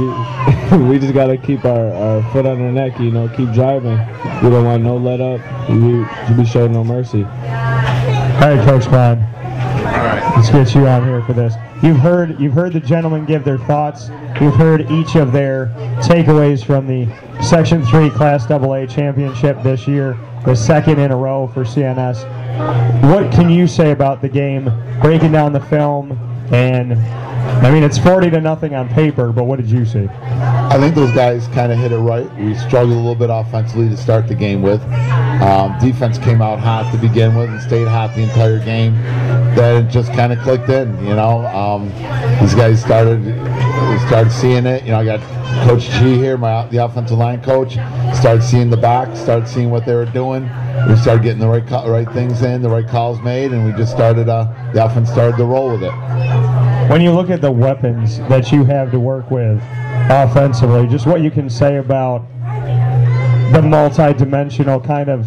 we, 0.70 0.78
we 0.88 0.98
just 0.98 1.14
got 1.14 1.28
to 1.28 1.38
keep 1.38 1.64
our, 1.64 1.92
our 1.92 2.32
foot 2.32 2.44
on 2.44 2.60
our 2.60 2.72
neck, 2.72 2.98
you 3.00 3.10
know, 3.10 3.28
keep 3.28 3.52
driving. 3.52 3.98
We 4.42 4.50
don't 4.50 4.64
want 4.64 4.82
no 4.82 4.96
let 4.96 5.20
up. 5.20 5.40
We, 5.70 6.04
we 6.34 6.44
show 6.44 6.68
no 6.68 6.84
mercy. 6.84 7.24
All 7.24 8.54
right, 8.54 8.64
Coach 8.66 8.84
Klein. 8.84 9.18
All 9.18 10.04
right. 10.04 10.32
Let's 10.36 10.50
get 10.50 10.74
you 10.74 10.86
on 10.86 11.04
here 11.04 11.22
for 11.22 11.32
this. 11.32 11.54
You've 11.82 11.98
heard 11.98 12.40
you've 12.40 12.54
heard 12.54 12.72
the 12.72 12.80
gentlemen 12.80 13.26
give 13.26 13.44
their 13.44 13.58
thoughts. 13.58 14.08
You've 14.40 14.54
heard 14.54 14.90
each 14.90 15.14
of 15.14 15.30
their 15.32 15.66
takeaways 16.00 16.64
from 16.64 16.86
the 16.86 17.06
Section 17.42 17.84
3 17.84 18.08
Class 18.10 18.50
AA 18.50 18.86
championship 18.86 19.62
this 19.62 19.86
year, 19.86 20.18
the 20.44 20.54
second 20.54 20.98
in 20.98 21.10
a 21.10 21.16
row 21.16 21.48
for 21.48 21.64
CNS. 21.64 22.24
What 23.12 23.30
can 23.30 23.50
you 23.50 23.66
say 23.66 23.90
about 23.90 24.22
the 24.22 24.28
game, 24.28 24.72
breaking 25.02 25.32
down 25.32 25.52
the 25.52 25.60
film, 25.60 26.12
and 26.50 26.92
I 27.62 27.70
mean 27.70 27.82
it's 27.82 27.98
40 27.98 28.30
to 28.30 28.40
nothing 28.40 28.74
on 28.74 28.88
paper, 28.88 29.32
but 29.32 29.44
what 29.44 29.58
did 29.58 29.70
you 29.70 29.84
see? 29.84 30.08
I 30.08 30.78
think 30.78 30.94
those 30.94 31.12
guys 31.12 31.48
kind 31.48 31.72
of 31.72 31.78
hit 31.78 31.92
it 31.92 31.98
right. 31.98 32.32
We 32.36 32.54
struggled 32.54 32.92
a 32.92 32.96
little 32.96 33.14
bit 33.14 33.30
offensively 33.30 33.88
to 33.88 33.96
start 33.96 34.28
the 34.28 34.34
game 34.34 34.62
with. 34.62 34.82
Um, 35.42 35.78
defense 35.78 36.18
came 36.18 36.42
out 36.42 36.58
hot 36.58 36.90
to 36.92 36.98
begin 36.98 37.34
with 37.34 37.48
and 37.48 37.60
stayed 37.60 37.88
hot 37.88 38.14
the 38.14 38.22
entire 38.22 38.58
game. 38.58 38.94
Then 39.54 39.86
it 39.86 39.90
just 39.90 40.12
kind 40.12 40.32
of 40.32 40.38
clicked 40.40 40.68
in. 40.68 40.96
You 41.04 41.14
know, 41.14 41.46
um, 41.46 41.88
these 42.40 42.54
guys 42.54 42.80
started 42.80 43.22
started 44.06 44.30
seeing 44.32 44.66
it. 44.66 44.84
You 44.84 44.90
know, 44.90 45.00
I 45.00 45.04
got 45.04 45.20
Coach 45.66 45.88
G 45.90 46.16
here, 46.16 46.36
my 46.36 46.66
the 46.66 46.84
offensive 46.84 47.18
line 47.18 47.42
coach. 47.42 47.74
Started 48.16 48.42
seeing 48.42 48.70
the 48.70 48.76
box, 48.76 49.18
started 49.18 49.48
seeing 49.48 49.70
what 49.70 49.86
they 49.86 49.94
were 49.94 50.04
doing. 50.06 50.42
We 50.88 50.96
started 50.96 51.22
getting 51.22 51.40
the 51.40 51.48
right 51.48 51.68
right 51.70 52.10
things 52.12 52.42
in, 52.42 52.62
the 52.62 52.68
right 52.68 52.86
calls 52.86 53.20
made, 53.22 53.52
and 53.52 53.64
we 53.64 53.72
just 53.72 53.92
started. 53.92 54.28
Uh, 54.28 54.52
the 54.72 54.84
offense 54.84 55.10
started 55.10 55.36
to 55.38 55.44
roll 55.44 55.72
with 55.72 55.82
it. 55.82 56.55
When 56.88 57.00
you 57.00 57.10
look 57.10 57.30
at 57.30 57.40
the 57.40 57.50
weapons 57.50 58.18
that 58.28 58.52
you 58.52 58.64
have 58.64 58.92
to 58.92 59.00
work 59.00 59.28
with 59.30 59.60
offensively, 60.08 60.86
just 60.86 61.04
what 61.04 61.20
you 61.20 61.32
can 61.32 61.50
say 61.50 61.78
about 61.78 62.24
the 63.52 63.60
multi-dimensional 63.60 64.80
kind 64.80 65.08
of 65.08 65.26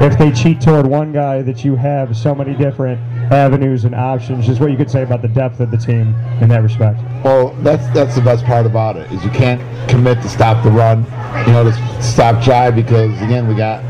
if 0.00 0.16
they 0.16 0.30
cheat 0.30 0.60
toward 0.60 0.86
one 0.86 1.12
guy 1.12 1.42
that 1.42 1.64
you 1.64 1.74
have 1.74 2.16
so 2.16 2.32
many 2.32 2.54
different 2.54 3.00
avenues 3.30 3.84
and 3.84 3.94
options 3.94 4.46
just 4.46 4.60
what 4.60 4.70
you 4.70 4.76
could 4.76 4.90
say 4.90 5.02
about 5.02 5.22
the 5.22 5.28
depth 5.28 5.60
of 5.60 5.70
the 5.70 5.76
team 5.76 6.14
in 6.40 6.48
that 6.48 6.62
respect. 6.62 6.98
Well 7.24 7.50
that's 7.60 7.86
that's 7.94 8.14
the 8.14 8.20
best 8.20 8.44
part 8.44 8.66
about 8.66 8.96
it 8.96 9.10
is 9.12 9.24
you 9.24 9.30
can't 9.30 9.60
commit 9.88 10.20
to 10.22 10.28
stop 10.28 10.62
the 10.64 10.70
run 10.70 11.04
you 11.46 11.52
know 11.52 11.64
to 11.64 12.02
stop 12.02 12.42
Jai 12.42 12.70
because 12.70 13.10
again 13.22 13.46
we 13.46 13.54
got 13.54 13.84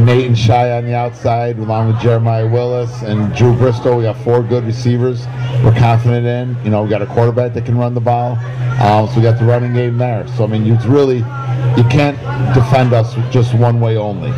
Nate 0.00 0.26
and 0.26 0.38
Shy 0.38 0.72
on 0.72 0.84
the 0.84 0.94
outside 0.94 1.58
along 1.58 1.88
with 1.88 2.00
Jeremiah 2.00 2.48
Willis 2.48 3.02
and 3.02 3.34
Drew 3.34 3.54
Bristol. 3.56 3.98
We 3.98 4.04
got 4.04 4.16
four 4.24 4.42
good 4.42 4.64
receivers 4.64 5.26
we're 5.62 5.74
confident 5.76 6.26
in. 6.26 6.64
You 6.64 6.70
know 6.70 6.82
we 6.82 6.88
got 6.88 7.02
a 7.02 7.06
quarterback 7.06 7.52
that 7.54 7.66
can 7.66 7.76
run 7.76 7.94
the 7.94 8.00
ball 8.00 8.36
um, 8.80 9.08
so 9.08 9.16
we 9.16 9.22
got 9.22 9.38
the 9.38 9.44
running 9.44 9.74
game 9.74 9.98
there. 9.98 10.26
So 10.28 10.44
I 10.44 10.46
mean 10.46 10.66
it's 10.72 10.86
really 10.86 11.18
you 11.18 11.84
can't 11.90 12.18
defend 12.54 12.92
us 12.92 13.14
just 13.30 13.54
one 13.54 13.80
way 13.80 13.96
only 13.96 14.30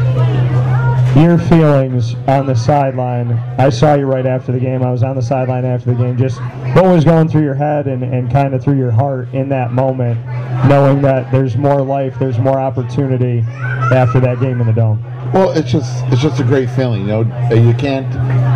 your 1.19 1.37
feelings 1.37 2.15
on 2.27 2.47
the 2.47 2.55
sideline. 2.55 3.33
I 3.59 3.71
saw 3.71 3.95
you 3.95 4.07
right 4.07 4.25
after 4.25 4.53
the 4.53 4.61
game. 4.61 4.83
I 4.83 4.91
was 4.91 5.03
on 5.03 5.17
the 5.17 5.23
sideline 5.23 5.65
after 5.65 5.93
the 5.93 5.97
game. 5.97 6.17
Just 6.17 6.41
what 6.75 6.85
was 6.85 7.05
going 7.05 7.29
through 7.29 7.43
your 7.43 7.55
head 7.55 7.89
and, 7.89 8.03
and 8.03 8.31
kind 8.31 8.55
of 8.55 8.63
through 8.63 8.79
your 8.79 8.93
heart 8.93 9.29
in 9.35 9.49
that 9.49 9.73
moment, 9.73 10.25
knowing 10.69 11.03
that 11.03 11.31
there's 11.33 11.57
more 11.57 11.83
life, 11.83 12.17
there's 12.19 12.39
more 12.39 12.59
opportunity 12.59 13.41
after 13.93 14.21
that 14.21 14.39
game 14.41 14.61
in 14.61 14.67
the 14.67 14.73
dome. 14.73 15.03
Well, 15.33 15.51
it's 15.51 15.71
just 15.71 16.05
it's 16.07 16.23
just 16.23 16.41
a 16.41 16.45
great 16.45 16.71
feeling. 16.71 17.03
You 17.03 17.07
know, 17.07 17.21
you 17.53 17.75
can't 17.75 18.07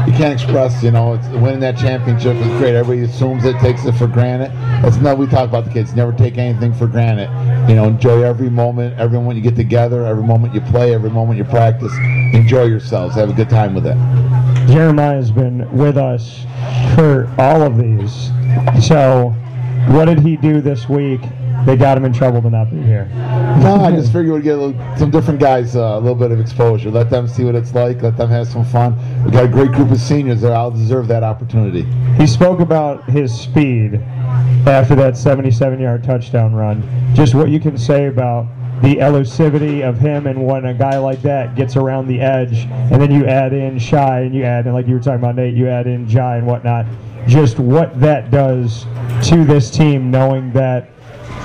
you 0.09 0.15
can't 0.15 0.33
express. 0.33 0.83
You 0.83 0.91
know, 0.91 1.15
it's, 1.15 1.29
winning 1.29 1.61
that 1.61 1.77
championship 1.77 2.37
is 2.37 2.47
great. 2.59 2.75
Everybody 2.75 3.11
assumes 3.11 3.45
it, 3.45 3.59
takes 3.59 3.85
it 3.85 3.93
for 3.93 4.07
granted. 4.07 4.51
That's 4.83 4.97
not 4.97 5.19
we 5.19 5.27
talk 5.27 5.49
about 5.49 5.67
the 5.67 5.71
kids. 5.71 5.95
Never 5.95 6.13
take 6.13 6.39
anything 6.39 6.73
for 6.73 6.87
granted. 6.87 7.29
You 7.69 7.77
know, 7.77 7.85
enjoy 7.85 8.23
every 8.23 8.49
moment, 8.49 8.99
every 8.99 9.19
moment 9.19 9.37
you 9.37 9.43
get 9.43 9.55
together, 9.55 10.07
every 10.07 10.25
moment 10.25 10.55
you 10.55 10.61
play, 10.63 10.95
every 10.95 11.11
moment 11.11 11.39
you 11.39 11.45
practice. 11.45 11.93
Enjoy 12.33 12.65
yourselves. 12.65 13.15
Have 13.17 13.29
a 13.29 13.35
good 13.35 13.51
time 13.51 13.75
with 13.75 13.87
it. 13.87 13.97
Jeremiah 14.67 15.17
has 15.17 15.31
been 15.31 15.71
with 15.77 15.99
us 15.99 16.47
for 16.95 17.31
all 17.39 17.63
of 17.63 17.77
these. 17.77 18.31
So, 18.87 19.35
what 19.89 20.07
did 20.07 20.21
he 20.21 20.37
do 20.37 20.61
this 20.61 20.89
week 20.89 21.21
they 21.67 21.77
got 21.77 21.97
him 21.97 22.05
in 22.05 22.13
trouble 22.13 22.43
to 22.43 22.51
not 22.51 22.71
be 22.71 22.83
here. 22.83 23.07
No, 23.63 23.77
I 23.81 23.93
just 23.93 24.13
figured 24.13 24.35
we'd 24.35 24.43
get 24.43 24.57
little, 24.57 24.97
some 24.97 25.11
different 25.11 25.39
guys 25.39 25.77
uh, 25.77 25.81
a 25.81 26.01
little 26.01 26.17
bit 26.17 26.33
of 26.33 26.41
exposure. 26.41 26.91
Let 26.91 27.11
them 27.11 27.29
see 27.29 27.45
what 27.45 27.55
it's 27.55 27.75
like. 27.75 28.03
Let 28.03 28.17
them 28.17 28.31
have 28.31 28.49
some 28.49 28.65
fun. 28.65 28.97
We 29.25 29.31
got 29.31 29.45
a 29.45 29.49
great 29.49 29.73
group 29.73 29.91
of 29.91 30.01
seniors 30.01 30.41
that 30.41 30.53
all 30.53 30.71
deserve 30.71 31.07
that 31.09 31.23
opportunity. 31.23 31.83
He 32.17 32.27
spoke 32.27 32.61
about 32.61 33.09
his 33.09 33.33
speed 33.33 33.97
after 34.67 34.95
that 34.97 35.15
77-yard 35.15 36.03
touchdown 36.03 36.55
run. 36.55 36.83
Just 37.15 37.35
what 37.35 37.49
you 37.51 37.61
can 37.61 37.79
say 37.79 38.07
about 38.07 38.47
the 38.83 38.97
elusivity 38.97 39.89
of 39.89 39.97
him 39.99 40.27
and 40.27 40.45
when 40.45 40.65
a 40.65 40.75
guy 40.75 40.99
like 40.99 41.23
that 41.23 41.55
gets 41.55 41.77
around 41.77 42.09
the 42.09 42.21
edge 42.21 42.65
and 42.91 43.01
then 43.01 43.13
you 43.13 43.25
add 43.27 43.53
in 43.53 43.79
Shy 43.79 44.23
and 44.23 44.35
you 44.35 44.43
add 44.43 44.67
in 44.67 44.73
like 44.73 44.89
you 44.89 44.95
were 44.95 45.01
talking 45.01 45.21
about 45.21 45.37
Nate 45.37 45.55
you 45.55 45.69
add 45.69 45.87
in 45.87 46.09
Jai 46.09 46.39
and 46.39 46.47
whatnot 46.49 46.87
just 47.29 47.61
what 47.61 48.01
that 48.01 48.33
does 48.33 48.85
to 49.29 49.45
this 49.45 49.71
team 49.71 50.11
knowing 50.11 50.53
that 50.53 50.91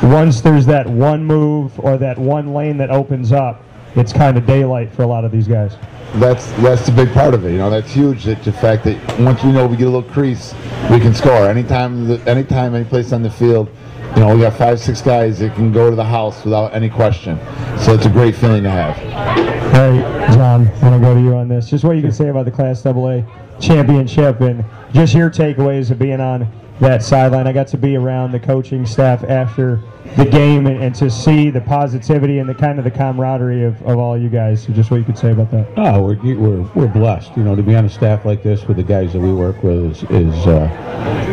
once 0.04 0.42
there's 0.42 0.66
that 0.66 0.88
one 0.88 1.24
move 1.24 1.80
or 1.80 1.98
that 1.98 2.18
one 2.18 2.54
lane 2.54 2.78
that 2.78 2.90
opens 2.90 3.32
up, 3.32 3.64
it's 3.96 4.14
kind 4.14 4.38
of 4.38 4.46
daylight 4.46 4.94
for 4.94 5.04
a 5.04 5.08
lot 5.08 5.26
of 5.26 5.32
these 5.32 5.48
guys. 5.48 5.76
That's 6.16 6.52
that's 6.62 6.86
the 6.86 6.92
big 6.92 7.12
part 7.14 7.34
of 7.34 7.46
it. 7.46 7.52
You 7.52 7.58
know, 7.58 7.70
that's 7.70 7.92
huge. 7.92 8.24
That 8.26 8.44
the 8.44 8.52
fact 8.52 8.86
that 8.86 9.20
once 9.20 9.44
we 9.44 9.52
know 9.52 9.68
we 9.68 9.76
get 9.76 9.88
a 9.88 9.90
little 9.90 10.10
crease, 10.10 10.54
we 10.90 11.00
can 11.00 11.14
score 11.14 11.50
anytime. 11.50 12.10
Anytime, 12.28 12.76
any 12.76 12.86
place 12.86 13.12
on 13.12 13.24
the 13.24 13.30
field. 13.30 13.70
You 14.16 14.24
know, 14.24 14.34
we 14.34 14.42
got 14.42 14.54
five, 14.54 14.80
six 14.80 15.02
guys 15.02 15.40
that 15.40 15.54
can 15.54 15.72
go 15.72 15.90
to 15.90 15.96
the 15.96 16.04
house 16.04 16.44
without 16.44 16.74
any 16.74 16.90
question. 16.90 17.38
So 17.78 17.94
it's 17.94 18.06
a 18.06 18.10
great 18.10 18.36
feeling 18.36 18.64
to 18.64 18.70
have. 18.70 18.96
Hey, 18.96 20.00
John, 20.34 20.68
I 20.68 20.90
want 20.90 20.96
to 20.96 21.00
go 21.00 21.14
to 21.14 21.20
you 21.20 21.36
on 21.36 21.50
this. 21.50 21.70
Just 21.70 21.84
what 21.84 21.98
you 21.98 22.02
can 22.02 22.14
say 22.14 22.30
about 22.30 22.46
the 22.46 22.52
Class 22.52 22.86
AA 22.86 23.22
championship 23.60 24.40
and 24.42 24.64
just 24.94 25.14
your 25.14 25.30
takeaways 25.30 25.92
of 25.92 26.00
being 26.00 26.22
on 26.22 26.48
that 26.80 27.04
sideline. 27.04 27.48
I 27.48 27.54
got 27.54 27.68
to 27.70 27.78
be 27.78 27.96
around 27.96 28.32
the 28.32 28.40
coaching 28.40 28.86
staff 28.86 29.24
after 29.24 29.82
the 30.16 30.26
game 30.26 30.68
and, 30.68 30.82
and, 30.84 30.96
to 30.96 31.10
see 31.10 31.50
the 31.50 31.62
positivity 31.62 32.40
and 32.40 32.50
the 32.50 32.54
kind 32.54 32.80
of 32.80 32.86
the 32.86 32.92
camaraderie 32.92 33.64
of, 33.64 33.82
of 33.84 33.98
all 33.98 34.18
you 34.18 34.30
guys. 34.30 34.64
So 34.64 34.74
just 34.74 34.90
what 34.90 34.98
you 34.98 35.04
could 35.04 35.18
say 35.18 35.32
about 35.32 35.52
that. 35.52 35.68
Oh, 35.78 36.02
we're, 36.02 36.36
we're, 36.36 36.62
we're 36.74 36.88
blessed. 36.88 37.36
You 37.38 37.44
know, 37.44 37.56
to 37.56 37.64
be 37.64 37.76
on 37.76 37.86
a 37.86 37.90
staff 37.90 38.26
like 38.26 38.44
this 38.44 38.66
with 38.68 38.78
the 38.78 38.84
guys 38.84 39.14
that 39.14 39.20
we 39.20 39.34
work 39.34 39.62
with 39.64 39.92
is, 39.92 40.04
is 40.04 40.48
uh, 40.48 40.70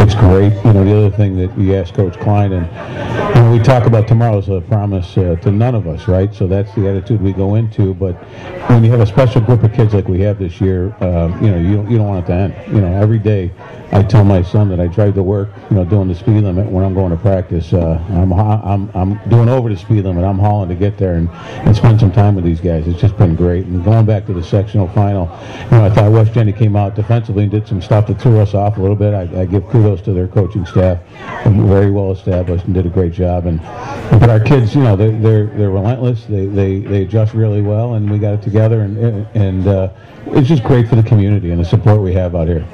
it's 0.00 0.14
great. 0.14 0.52
You 0.64 0.72
know, 0.72 0.84
the 0.84 0.96
other 0.96 1.16
thing 1.16 1.36
that 1.38 1.56
we 1.56 1.74
asked 1.74 1.94
Coach 1.94 2.18
Klein, 2.20 2.52
and 2.52 2.66
when 3.36 3.52
we 3.52 3.58
talk 3.58 3.86
about 3.86 4.08
tomorrow 4.08 4.38
is 4.38 4.48
a 4.48 4.60
promise 4.60 5.16
uh, 5.16 5.36
to 5.42 5.50
none 5.50 5.74
of 5.74 5.86
us, 5.86 6.08
right? 6.08 6.34
So 6.34 6.46
that's 6.46 6.74
the 6.74 6.88
attitude 6.88 7.20
we 7.20 7.32
go 7.32 7.54
into. 7.54 7.94
But 7.94 8.14
when 8.68 8.84
you 8.84 8.90
have 8.90 9.00
a 9.00 9.06
special 9.06 9.40
group 9.40 9.62
of 9.62 9.72
kids 9.72 9.94
like 9.94 10.08
we 10.08 10.20
have 10.20 10.38
this 10.38 10.60
year, 10.60 10.94
uh, 11.00 11.36
you 11.40 11.50
know, 11.50 11.58
you, 11.58 11.88
you 11.88 11.98
don't 11.98 12.08
want 12.08 12.24
it 12.24 12.26
to 12.28 12.34
end. 12.34 12.74
You 12.74 12.80
know, 12.80 12.92
every 13.00 13.18
day 13.18 13.52
I 13.92 14.02
tell 14.02 14.24
my 14.24 14.42
son 14.42 14.68
that 14.70 14.80
I 14.80 14.88
drive 14.88 15.14
to 15.14 15.22
work, 15.22 15.50
you 15.70 15.76
know, 15.76 15.84
doing 15.84 16.08
the 16.08 16.14
speed 16.14 16.42
limit 16.42 16.66
when 16.66 16.84
I'm 16.84 16.94
going 16.94 17.10
to 17.10 17.16
practice. 17.16 17.72
Uh, 17.72 18.02
I'm, 18.10 18.32
I'm, 18.64 18.90
I'm 18.94 19.28
doing 19.28 19.50
over 19.50 19.68
the 19.68 19.76
speed 19.76 20.04
limit. 20.04 20.24
I'm 20.24 20.38
hauling 20.38 20.70
to 20.70 20.74
get 20.74 20.96
there 20.96 21.16
and, 21.16 21.28
and 21.28 21.76
spend 21.76 22.00
some 22.00 22.10
time 22.10 22.34
with 22.34 22.44
these 22.44 22.60
guys. 22.60 22.88
It's 22.88 22.98
just 22.98 23.16
been 23.18 23.36
great. 23.36 23.66
And 23.66 23.84
going 23.84 24.06
back 24.06 24.24
to 24.26 24.32
the 24.32 24.42
sectional 24.42 24.88
final, 24.88 25.26
you 25.64 25.70
know, 25.72 25.84
I 25.84 25.90
thought 25.90 26.10
West 26.10 26.32
Genny 26.32 26.56
came 26.56 26.74
out 26.74 26.94
defensively 26.94 27.42
and 27.42 27.52
did 27.52 27.68
some 27.68 27.82
stuff 27.82 28.06
that 28.06 28.20
threw 28.20 28.40
us 28.40 28.54
off 28.54 28.78
a 28.78 28.80
little 28.80 28.96
bit. 28.96 29.12
I, 29.12 29.42
I 29.42 29.44
give 29.44 29.68
kudos 29.68 30.00
to 30.02 30.14
their 30.14 30.26
coaching 30.26 30.64
staff. 30.64 30.98
Very 31.44 31.90
well 31.90 32.10
established 32.10 32.64
and 32.64 32.72
did 32.72 32.86
a 32.86 32.90
great 32.90 33.12
job. 33.12 33.44
And 33.44 33.60
but 34.18 34.30
our 34.30 34.40
kids, 34.40 34.74
you 34.74 34.82
know, 34.82 34.96
they, 34.96 35.10
they're 35.10 35.46
they're 35.46 35.70
relentless. 35.70 36.24
They 36.24 36.46
they 36.46 36.78
they 36.80 37.02
adjust 37.02 37.34
really 37.34 37.60
well, 37.60 37.94
and 37.94 38.10
we 38.10 38.18
got 38.18 38.34
it 38.34 38.42
together. 38.42 38.80
And 38.80 39.26
and 39.34 39.66
uh, 39.66 39.90
it's 40.26 40.48
just 40.48 40.64
great 40.64 40.88
for 40.88 40.96
the 40.96 41.02
community 41.02 41.50
and 41.50 41.60
the 41.60 41.64
support 41.64 42.00
we 42.00 42.14
have 42.14 42.34
out 42.34 42.48
here. 42.48 42.64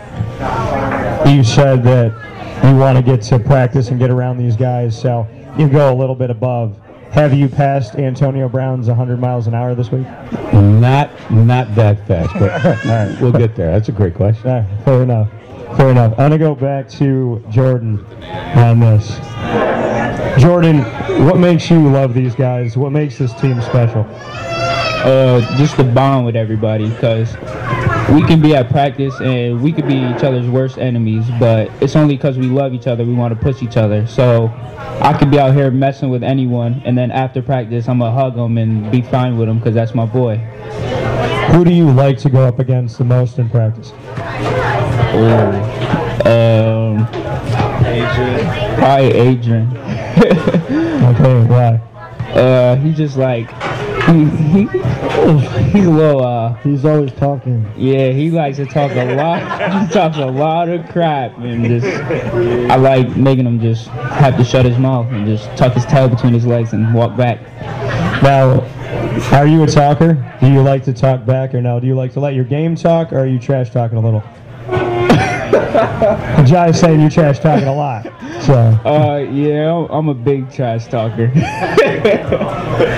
You 1.26 1.42
said 1.42 1.83
that 1.85 2.39
you 2.64 2.77
want 2.77 2.96
to 2.96 3.03
get 3.03 3.23
to 3.23 3.38
practice 3.38 3.88
and 3.88 3.99
get 3.99 4.11
around 4.11 4.38
these 4.38 4.57
guys, 4.57 5.01
so 5.01 5.27
you 5.59 5.68
go 5.68 5.92
a 5.92 5.96
little 5.96 6.14
bit 6.14 6.31
above. 6.31 6.79
Have 7.12 7.35
you 7.35 7.49
passed 7.49 7.96
Antonio 7.96 8.49
Brown's 8.49 8.87
100 8.87 9.18
miles 9.18 9.46
an 9.46 9.55
hour 9.55 9.75
this 9.75 9.90
week? 9.90 10.07
Not 10.53 11.11
not 11.31 11.75
that 11.75 12.07
fast, 12.07 12.33
but 12.38 13.20
we'll 13.20 13.33
get 13.33 13.57
there. 13.57 13.73
That's 13.73 13.88
a 13.88 13.92
great 13.92 14.14
question. 14.14 14.49
All 14.49 14.61
right, 14.61 14.85
fair 14.85 15.03
enough. 15.03 15.31
Fair 15.77 15.90
enough. 15.90 16.12
I'm 16.12 16.31
gonna 16.31 16.38
go 16.38 16.55
back 16.55 16.88
to 16.90 17.44
Jordan 17.51 18.05
on 18.57 18.81
this. 18.81 19.18
Jordan, 20.40 20.83
what 21.27 21.38
makes 21.38 21.70
you 21.70 21.90
love 21.90 22.14
these 22.14 22.35
guys? 22.35 22.77
What 22.77 22.92
makes 22.92 23.18
this 23.18 23.33
team 23.35 23.61
special? 23.61 24.07
uh, 25.03 25.40
just 25.57 25.77
the 25.77 25.85
bond 25.85 26.27
with 26.27 26.37
everybody 26.37 26.88
because 26.88 27.35
we 28.14 28.23
can 28.27 28.40
be 28.40 28.55
at 28.57 28.68
practice 28.68 29.14
and 29.20 29.62
we 29.62 29.73
could 29.73 29.87
be 29.87 29.94
each 29.94 30.25
other's 30.25 30.49
worst 30.49 30.79
enemies, 30.79 31.25
but 31.38 31.70
it's 31.81 31.94
only 31.94 32.16
because 32.16 32.37
we 32.37 32.46
love 32.46 32.75
each 32.75 32.87
other 32.87 33.05
we 33.05 33.14
want 33.14 33.33
to 33.33 33.40
push 33.40 33.62
each 33.62 33.77
other. 33.77 34.07
So 34.07 34.49
I 35.01 35.16
could 35.16 35.31
be 35.31 35.38
out 35.38 35.55
here 35.55 35.70
messing 35.70 36.11
with 36.11 36.23
anyone, 36.25 36.83
and 36.85 36.99
then 36.99 37.11
after 37.11 37.40
practice 37.40 37.88
I'm 37.88 38.01
gonna 38.01 38.12
hug 38.12 38.35
them 38.35 38.59
and 38.59 38.90
be 38.90 39.03
fine 39.03 39.37
with 39.37 39.49
them 39.49 39.59
because 39.59 39.75
that's 39.75 39.94
my 39.94 40.07
boy. 40.07 40.38
Who 41.53 41.64
do 41.64 41.73
you 41.73 41.90
like 41.90 42.18
to 42.18 42.31
go 42.31 42.46
up 42.46 42.59
against 42.59 42.99
the 42.99 43.05
most 43.05 43.38
in 43.38 43.49
practice? 43.49 43.92
Um, 46.27 47.07
Adrian. 47.87 48.77
Probably 48.77 49.12
Adrian. 49.12 49.77
Okay, 51.11 51.44
why? 51.46 51.75
Uh, 52.35 52.77
he 52.77 52.92
just 52.92 53.16
like 53.16 53.51
he, 54.11 54.25
he 54.25 54.66
he's 55.70 55.87
a 55.87 55.90
little 55.90 56.25
uh 56.25 56.55
He's 56.62 56.85
always 56.85 57.12
talking. 57.12 57.64
yeah 57.77 58.11
he 58.11 58.31
likes 58.31 58.57
to 58.57 58.66
talk 58.66 58.90
a 58.92 59.14
lot 59.14 59.40
he 59.88 59.92
talks 59.92 60.16
a 60.18 60.27
lot 60.27 60.68
of 60.68 60.87
crap 60.88 61.37
and 61.38 61.64
just 61.64 61.87
I 62.70 62.77
like 62.77 63.16
making 63.16 63.46
him 63.46 63.61
just 63.61 63.87
have 63.88 64.37
to 64.37 64.44
shut 64.44 64.64
his 64.64 64.79
mouth 64.79 65.07
and 65.12 65.27
just 65.27 65.44
tuck 65.57 65.73
his 65.75 65.87
tail 65.87 66.09
between 66.09 66.33
his 66.35 66.44
legs 66.46 66.73
and 66.73 66.92
walk 66.94 67.16
back. 67.16 67.40
Now, 68.23 68.61
are 69.33 69.46
you 69.46 69.62
a 69.62 69.66
talker? 69.66 70.14
Do 70.40 70.51
you 70.51 70.61
like 70.62 70.85
to 70.85 70.92
talk 70.92 71.25
back 71.25 71.55
or 71.55 71.61
no? 71.62 71.81
Do 71.81 71.87
you 71.87 71.94
like 71.94 72.12
to 72.14 72.20
let 72.20 72.35
your 72.35 72.44
game 72.44 72.75
talk 72.77 73.12
or 73.12 73.18
are 73.20 73.27
you 73.27 73.38
trash 73.38 73.70
talking 73.70 73.96
a 73.96 74.01
little? 74.01 74.23
Jai's 76.46 76.78
saying 76.80 77.00
you're 77.00 77.10
trash 77.10 77.38
talking 77.38 77.68
a 77.68 77.74
lot. 77.74 78.04
So, 78.42 78.54
Uh 78.84 79.18
yeah 79.30 79.66
I'm- 79.72 79.88
I'm 79.90 80.08
a 80.08 80.14
big 80.14 80.50
trash 80.52 80.86
talker. 80.86 81.26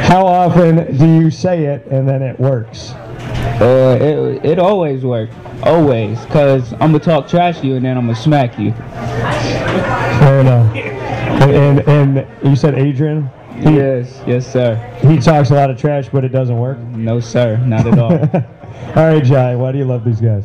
how 0.04 0.26
often 0.26 0.96
do 0.96 1.06
you 1.06 1.30
say 1.30 1.64
it 1.64 1.86
and 1.86 2.08
then 2.08 2.22
it 2.22 2.38
works? 2.38 2.92
Uh, 3.60 3.96
it, 4.00 4.44
it 4.44 4.58
always 4.58 5.04
works. 5.04 5.34
Always. 5.62 6.20
Because 6.26 6.72
I'm 6.74 6.90
going 6.90 6.94
to 6.94 6.98
talk 7.00 7.28
trash 7.28 7.60
to 7.60 7.66
you 7.66 7.76
and 7.76 7.84
then 7.84 7.96
I'm 7.96 8.04
going 8.06 8.16
to 8.16 8.22
smack 8.22 8.58
you. 8.58 8.72
Fair 8.72 10.40
enough. 10.40 10.74
And, 10.76 11.80
and, 11.80 12.18
and 12.18 12.48
you 12.48 12.56
said 12.56 12.74
Adrian? 12.78 13.30
He, 13.56 13.76
Yes. 13.76 14.20
Yes, 14.26 14.50
sir. 14.50 14.76
he 15.02 15.18
talks 15.18 15.50
a 15.50 15.54
lot 15.54 15.70
of 15.70 15.78
trash, 15.78 16.08
but 16.08 16.24
it 16.24 16.30
doesn't 16.30 16.56
work. 16.58 16.78
No, 16.78 17.20
sir. 17.20 17.56
Not 17.58 17.86
at 17.86 17.98
all. 17.98 18.12
All 18.96 19.06
right, 19.08 19.22
Jai, 19.22 19.54
why 19.54 19.70
do 19.72 19.78
you 19.78 19.84
love 19.84 20.04
these 20.04 20.20
guys? 20.20 20.44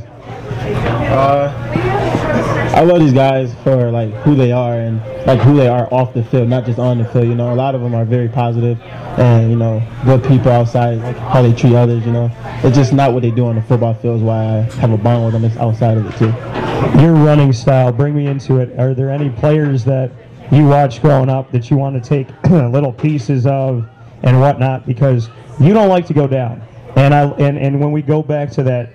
I 2.78 2.82
love 2.82 3.00
these 3.00 3.12
guys 3.12 3.56
for 3.64 3.90
like 3.90 4.14
who 4.18 4.36
they 4.36 4.52
are 4.52 4.76
and 4.76 5.02
like 5.26 5.40
who 5.40 5.56
they 5.56 5.68
are 5.68 5.92
off 5.92 6.14
the 6.14 6.24
field, 6.24 6.48
not 6.48 6.64
just 6.64 6.78
on 6.78 7.00
the 7.00 7.06
field. 7.06 7.28
You 7.28 7.34
know, 7.34 7.52
a 7.52 7.56
lot 7.56 7.74
of 7.74 7.82
them 7.82 7.96
are 7.96 8.06
very 8.06 8.30
positive 8.30 8.80
and 9.18 9.50
you 9.50 9.56
know 9.58 9.82
good 10.06 10.24
people 10.24 10.52
outside, 10.52 11.00
like 11.00 11.18
how 11.18 11.42
they 11.42 11.54
treat 11.54 11.74
others. 11.74 12.06
You 12.06 12.12
know, 12.12 12.32
it's 12.64 12.78
just 12.78 12.94
not 12.94 13.14
what 13.14 13.24
they 13.24 13.32
do 13.32 13.48
on 13.48 13.56
the 13.56 13.64
football 13.64 13.96
field. 13.96 14.18
Is 14.18 14.22
why 14.22 14.44
I 14.44 14.62
have 14.80 14.92
a 14.92 14.98
bond 14.98 15.26
with 15.26 15.34
them. 15.34 15.44
It's 15.44 15.58
outside 15.58 15.98
of 15.98 16.06
it 16.06 16.20
too. 16.20 17.02
Your 17.02 17.14
running 17.14 17.52
style, 17.52 17.92
bring 17.92 18.16
me 18.16 18.28
into 18.28 18.60
it. 18.60 18.80
Are 18.80 18.94
there 18.94 19.10
any 19.10 19.32
players 19.32 19.84
that 19.86 20.12
you 20.52 20.68
watched 20.68 21.02
growing 21.02 21.30
up 21.32 21.52
that 21.54 21.72
you 21.72 21.78
want 21.78 22.02
to 22.02 22.08
take 22.08 22.28
little 22.52 22.94
pieces 22.94 23.48
of 23.48 23.90
and 24.22 24.40
whatnot? 24.40 24.86
Because 24.86 25.30
you 25.60 25.74
don't 25.74 25.90
like 25.90 26.06
to 26.06 26.14
go 26.14 26.28
down. 26.28 26.62
And 26.96 27.12
I 27.12 27.24
and, 27.40 27.58
and 27.58 27.80
when 27.80 27.92
we 27.92 28.04
go 28.04 28.22
back 28.22 28.52
to 28.52 28.64
that 28.64 28.92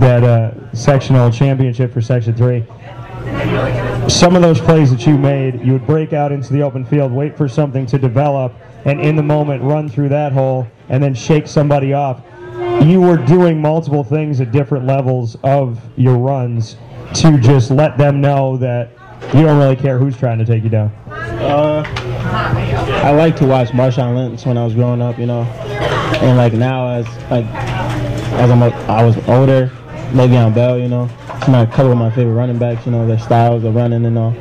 that 0.00 0.24
uh, 0.24 0.74
sectional 0.74 1.30
championship 1.30 1.92
for 1.92 2.00
Section 2.00 2.34
Three, 2.34 2.64
some 4.08 4.36
of 4.36 4.42
those 4.42 4.60
plays 4.60 4.90
that 4.90 5.06
you 5.06 5.18
made, 5.18 5.60
you 5.64 5.72
would 5.72 5.86
break 5.86 6.12
out 6.12 6.32
into 6.32 6.52
the 6.52 6.62
open 6.62 6.84
field, 6.84 7.12
wait 7.12 7.36
for 7.36 7.48
something 7.48 7.86
to 7.86 7.98
develop, 7.98 8.52
and 8.84 9.00
in 9.00 9.16
the 9.16 9.22
moment 9.22 9.62
run 9.62 9.88
through 9.88 10.08
that 10.08 10.32
hole 10.32 10.66
and 10.88 11.02
then 11.02 11.14
shake 11.14 11.46
somebody 11.46 11.92
off. 11.92 12.20
You 12.82 13.00
were 13.00 13.16
doing 13.16 13.60
multiple 13.60 14.04
things 14.04 14.40
at 14.40 14.52
different 14.52 14.86
levels 14.86 15.36
of 15.42 15.80
your 15.96 16.16
runs 16.16 16.76
to 17.14 17.38
just 17.38 17.70
let 17.70 17.98
them 17.98 18.20
know 18.20 18.56
that 18.58 18.90
you 19.34 19.42
don't 19.42 19.58
really 19.58 19.76
care 19.76 19.98
who's 19.98 20.16
trying 20.16 20.38
to 20.38 20.44
take 20.44 20.62
you 20.62 20.70
down. 20.70 20.90
Uh, 21.08 21.82
I 23.02 23.10
like 23.10 23.36
to 23.36 23.46
watch 23.46 23.68
Marshawn 23.68 24.14
Lynch 24.14 24.46
when 24.46 24.56
I 24.56 24.64
was 24.64 24.74
growing 24.74 25.02
up, 25.02 25.18
you 25.18 25.26
know, 25.26 25.42
and 26.22 26.36
like 26.36 26.52
now 26.52 26.88
as 26.88 27.06
like 27.30 27.44
as 27.46 28.50
I'm 28.50 28.60
like 28.60 28.74
I 28.88 29.04
was 29.04 29.16
older, 29.28 29.70
Le'Veon 30.12 30.54
Bell, 30.54 30.78
you 30.78 30.88
know, 30.88 31.08
it's 31.36 31.48
my 31.48 31.62
a 31.62 31.66
couple 31.66 31.92
of 31.92 31.98
my 31.98 32.10
favorite 32.10 32.34
running 32.34 32.58
backs, 32.58 32.86
you 32.86 32.92
know, 32.92 33.06
their 33.06 33.18
styles 33.18 33.64
of 33.64 33.74
running 33.74 34.04
and 34.04 34.18
all. 34.18 34.32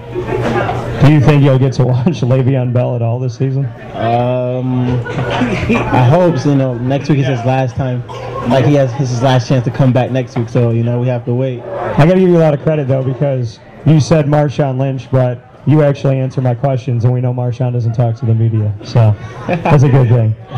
Do 1.01 1.12
you 1.12 1.19
think 1.19 1.43
you'll 1.43 1.60
get 1.60 1.73
to 1.73 1.86
watch 1.86 2.05
Le'Veon 2.21 2.73
Bell 2.73 2.95
at 2.95 3.01
all 3.01 3.19
this 3.19 3.38
season? 3.38 3.65
Um, 3.95 4.89
I 5.05 6.08
hope 6.10 6.38
so, 6.38 6.49
you 6.49 6.55
know 6.55 6.77
next 6.77 7.10
week 7.10 7.19
is 7.19 7.27
his 7.27 7.45
last 7.45 7.75
time. 7.75 8.05
Like 8.49 8.65
he 8.65 8.73
has 8.75 8.91
his 8.93 9.21
last 9.21 9.47
chance 9.47 9.65
to 9.65 9.71
come 9.71 9.93
back 9.93 10.12
next 10.12 10.38
week, 10.38 10.49
so 10.49 10.71
you 10.71 10.84
know 10.84 10.99
we 10.99 11.08
have 11.08 11.25
to 11.25 11.34
wait. 11.34 11.62
I 11.62 12.05
got 12.05 12.13
to 12.13 12.19
give 12.19 12.29
you 12.29 12.38
a 12.38 12.39
lot 12.39 12.53
of 12.53 12.62
credit 12.62 12.88
though 12.88 13.03
because 13.03 13.60
you 13.86 13.99
said 13.99 14.25
Marshawn 14.25 14.79
Lynch, 14.79 15.12
but 15.12 15.39
you 15.67 15.84
actually 15.84 16.19
answer 16.19 16.41
my 16.41 16.55
questions, 16.55 17.03
and 17.03 17.13
we 17.13 17.21
know 17.21 17.34
Marshawn 17.34 17.73
doesn't 17.73 17.93
talk 17.93 18.15
to 18.17 18.25
the 18.25 18.36
media, 18.36 18.73
so 18.84 19.15
that's 19.47 19.84
a 19.84 19.89
good 19.89 20.08
thing. 20.08 20.36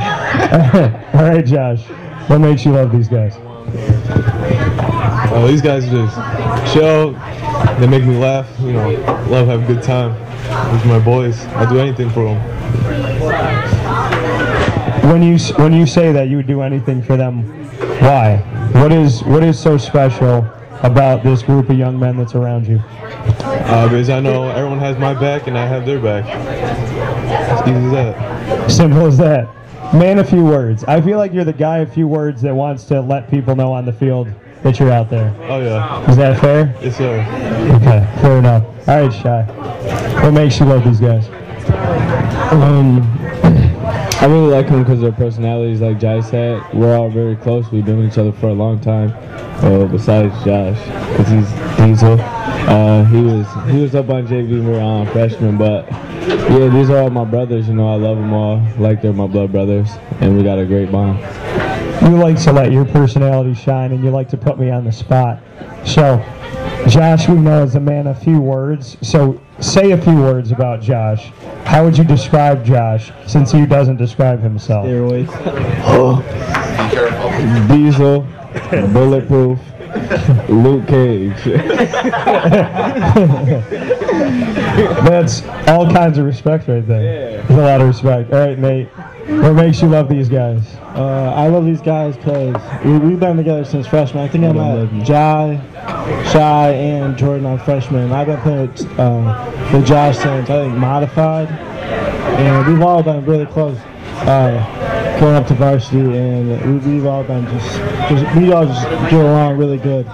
All 1.13 1.29
right, 1.29 1.45
Josh, 1.45 1.83
what 2.29 2.39
makes 2.39 2.63
you 2.65 2.71
love 2.73 2.91
these 2.91 3.07
guys? 3.07 3.35
Uh, 5.37 5.45
these 5.45 5.61
guys 5.61 5.85
are 5.85 5.91
just 5.91 6.73
chill. 6.73 7.11
They 7.79 7.85
make 7.85 8.03
me 8.03 8.17
laugh. 8.17 8.49
You 8.59 8.73
know, 8.73 8.89
love 9.29 9.47
having 9.47 9.65
a 9.65 9.67
good 9.67 9.83
time 9.83 10.13
with 10.73 10.83
my 10.87 10.97
boys. 10.97 11.45
I'll 11.49 11.71
do 11.71 11.77
anything 11.77 12.09
for 12.09 12.23
them. 12.23 12.41
When 15.11 15.21
you 15.21 15.37
when 15.57 15.73
you 15.73 15.85
say 15.85 16.11
that 16.11 16.29
you 16.29 16.37
would 16.37 16.47
do 16.47 16.63
anything 16.63 17.03
for 17.03 17.17
them, 17.17 17.43
why? 17.99 18.37
What 18.81 18.91
is 18.91 19.23
what 19.25 19.43
is 19.43 19.59
so 19.59 19.77
special 19.77 20.39
about 20.81 21.23
this 21.23 21.43
group 21.43 21.69
of 21.69 21.77
young 21.77 21.99
men 21.99 22.17
that's 22.17 22.33
around 22.33 22.65
you? 22.65 22.79
Uh, 22.79 23.87
because 23.87 24.09
I 24.09 24.19
know 24.19 24.49
everyone 24.49 24.79
has 24.79 24.97
my 24.97 25.13
back 25.13 25.45
and 25.45 25.55
I 25.55 25.67
have 25.67 25.85
their 25.85 25.99
back. 25.99 26.25
As 26.25 27.61
easy 27.61 27.77
as 27.77 27.91
that. 27.91 28.71
Simple 28.71 29.05
as 29.05 29.19
that. 29.19 29.47
Man, 29.93 30.17
a 30.17 30.23
few 30.23 30.43
words. 30.43 30.83
I 30.85 30.99
feel 30.99 31.19
like 31.19 31.31
you're 31.31 31.45
the 31.45 31.53
guy 31.53 31.77
a 31.77 31.85
few 31.85 32.07
words 32.07 32.41
that 32.41 32.55
wants 32.55 32.85
to 32.85 33.01
let 33.01 33.29
people 33.29 33.55
know 33.55 33.71
on 33.71 33.85
the 33.85 33.93
field 33.93 34.33
that 34.63 34.79
you're 34.79 34.91
out 34.91 35.09
there. 35.09 35.33
Oh 35.49 35.59
yeah. 35.61 36.09
Is 36.09 36.17
that 36.17 36.39
fair? 36.39 36.75
Yes 36.81 36.97
sir. 36.97 37.19
Okay, 37.77 38.21
fair 38.21 38.37
enough. 38.37 38.63
All 38.87 39.01
right, 39.01 39.13
Shy. 39.13 39.43
What 40.23 40.31
makes 40.31 40.59
you 40.59 40.65
love 40.65 40.83
these 40.83 40.99
guys? 40.99 41.27
Um, 42.51 43.01
I 44.19 44.25
really 44.25 44.47
like 44.47 44.67
them 44.67 44.83
because 44.83 45.01
their 45.01 45.11
personalities, 45.11 45.81
like 45.81 45.99
Jai 45.99 46.21
said, 46.21 46.63
we're 46.73 46.97
all 46.97 47.09
very 47.09 47.35
close. 47.35 47.71
We've 47.71 47.85
been 47.85 47.97
with 47.99 48.11
each 48.11 48.17
other 48.17 48.31
for 48.31 48.47
a 48.47 48.53
long 48.53 48.79
time. 48.79 49.11
Uh, 49.63 49.85
besides 49.85 50.33
Josh, 50.43 50.77
because 51.17 51.27
he's 51.27 51.77
Diesel. 51.77 52.17
Uh, 52.19 53.05
he 53.05 53.21
was 53.21 53.47
he 53.71 53.81
was 53.81 53.95
up 53.95 54.09
on 54.09 54.27
JV 54.27 54.49
when 54.49 54.65
we 54.65 54.71
were 54.71 54.79
on 54.79 55.07
freshman, 55.07 55.57
but 55.57 55.89
yeah, 55.91 56.67
these 56.67 56.89
are 56.89 56.97
all 56.97 57.09
my 57.09 57.25
brothers. 57.25 57.67
You 57.67 57.73
know, 57.73 57.91
I 57.91 57.95
love 57.95 58.17
them 58.17 58.33
all 58.33 58.61
like 58.77 59.01
they're 59.01 59.13
my 59.13 59.27
blood 59.27 59.51
brothers, 59.51 59.89
and 60.19 60.37
we 60.37 60.43
got 60.43 60.59
a 60.59 60.65
great 60.65 60.91
bond. 60.91 61.19
You 62.07 62.15
like 62.15 62.41
to 62.43 62.53
let 62.53 62.71
your 62.71 62.85
personality 62.85 63.53
shine, 63.53 63.91
and 63.91 64.01
you 64.01 64.11
like 64.11 64.29
to 64.29 64.37
put 64.37 64.57
me 64.57 64.71
on 64.71 64.85
the 64.85 64.93
spot. 64.93 65.39
So, 65.85 66.23
Josh, 66.87 67.27
we 67.27 67.35
know 67.35 67.63
is 67.63 67.75
a 67.75 67.81
man 67.81 68.07
of 68.07 68.17
few 68.23 68.39
words. 68.39 68.95
So, 69.01 69.41
say 69.59 69.91
a 69.91 70.01
few 70.01 70.15
words 70.15 70.53
about 70.53 70.79
Josh. 70.81 71.33
How 71.65 71.83
would 71.83 71.97
you 71.97 72.05
describe 72.05 72.63
Josh, 72.63 73.11
since 73.25 73.51
he 73.51 73.65
doesn't 73.65 73.97
describe 73.97 74.41
himself? 74.41 74.85
Steroids. 74.85 75.27
Oh. 75.83 76.21
Be 76.21 76.95
careful. 76.95 77.75
Diesel, 77.75 78.21
bulletproof, 78.93 79.59
Luke 80.47 80.87
Cage. 80.87 81.43
That's 85.03 85.45
all 85.67 85.91
kinds 85.91 86.17
of 86.19 86.25
respect 86.25 86.69
right 86.69 86.87
there. 86.87 87.43
There's 87.43 87.49
a 87.49 87.61
lot 87.61 87.81
of 87.81 87.87
respect. 87.87 88.31
All 88.31 88.39
right, 88.39 88.57
Nate. 88.57 88.87
What 89.27 89.53
makes 89.55 89.81
you 89.81 89.89
love 89.89 90.07
these 90.07 90.29
guys? 90.29 90.63
Uh, 90.95 91.33
I 91.35 91.47
love 91.47 91.65
these 91.65 91.81
guys 91.81 92.15
because 92.15 92.55
we, 92.85 92.97
we've 92.97 93.19
been 93.19 93.35
together 93.35 93.65
since 93.65 93.85
freshman. 93.85 94.23
I 94.23 94.29
think 94.29 94.45
I 94.45 94.53
met 94.53 95.05
Jai, 95.05 95.59
Shy, 96.31 96.69
and 96.69 97.17
Jordan 97.17 97.45
on 97.45 97.59
freshman. 97.59 98.13
I've 98.13 98.27
been 98.27 98.39
playing 98.39 98.67
with, 98.71 98.99
uh, 98.99 99.69
with 99.73 99.85
Josh 99.85 100.15
since 100.17 100.49
I 100.49 100.63
think 100.63 100.77
modified, 100.77 101.49
and 101.49 102.67
we've 102.67 102.81
all 102.81 103.03
been 103.03 103.25
really 103.25 103.45
close 103.47 103.77
uh, 104.21 105.17
going 105.19 105.35
up 105.35 105.45
to 105.47 105.55
varsity, 105.55 105.99
and 105.99 106.85
we, 106.85 106.93
we've 106.93 107.05
all 107.05 107.23
been 107.25 107.45
just, 107.47 107.77
just 108.09 108.37
we 108.37 108.53
all 108.53 108.65
just 108.65 108.83
get 109.11 109.25
along 109.25 109.57
really 109.57 109.77
good. 109.77 110.05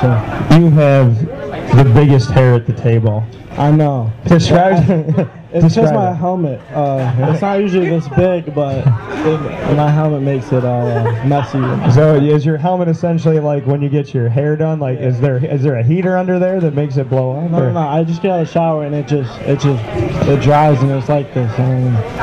So 0.00 0.08
You 0.56 0.70
have 0.70 1.41
the 1.76 1.90
biggest 1.94 2.30
hair 2.30 2.54
at 2.54 2.66
the 2.66 2.72
table. 2.72 3.24
I 3.52 3.70
know. 3.70 4.12
Describe. 4.26 5.28
It's 5.54 5.74
just 5.74 5.92
my 5.92 6.12
it. 6.12 6.14
helmet. 6.14 6.60
Uh, 6.72 7.14
it's 7.30 7.42
not 7.42 7.60
usually 7.60 7.90
this 7.90 8.08
big, 8.08 8.54
but 8.54 8.78
it, 8.78 9.76
my 9.76 9.90
helmet 9.90 10.22
makes 10.22 10.50
it 10.50 10.64
all 10.64 10.86
uh, 10.86 11.24
messy. 11.26 11.60
So 11.92 12.14
is 12.14 12.46
your 12.46 12.56
helmet 12.56 12.88
essentially 12.88 13.38
like 13.38 13.66
when 13.66 13.82
you 13.82 13.90
get 13.90 14.14
your 14.14 14.30
hair 14.30 14.56
done? 14.56 14.80
Like, 14.80 14.98
is 14.98 15.20
there 15.20 15.44
is 15.44 15.62
there 15.62 15.76
a 15.76 15.82
heater 15.82 16.16
under 16.16 16.38
there 16.38 16.58
that 16.60 16.72
makes 16.72 16.96
it 16.96 17.10
blow 17.10 17.32
up? 17.32 17.50
No, 17.50 17.64
or- 17.64 17.70
no. 17.70 17.80
I 17.80 18.02
just 18.02 18.22
get 18.22 18.30
out 18.30 18.40
of 18.40 18.46
the 18.46 18.52
shower 18.54 18.84
and 18.84 18.94
it 18.94 19.06
just, 19.06 19.38
it 19.42 19.60
just, 19.60 19.84
it 20.26 20.40
dries 20.40 20.80
and 20.80 20.90
it's 20.90 21.10
like 21.10 21.34
this. 21.34 21.54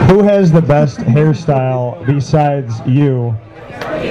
Who 0.10 0.24
has 0.24 0.52
the 0.52 0.64
best 0.64 0.98
hairstyle 0.98 2.04
besides 2.08 2.82
you 2.88 3.36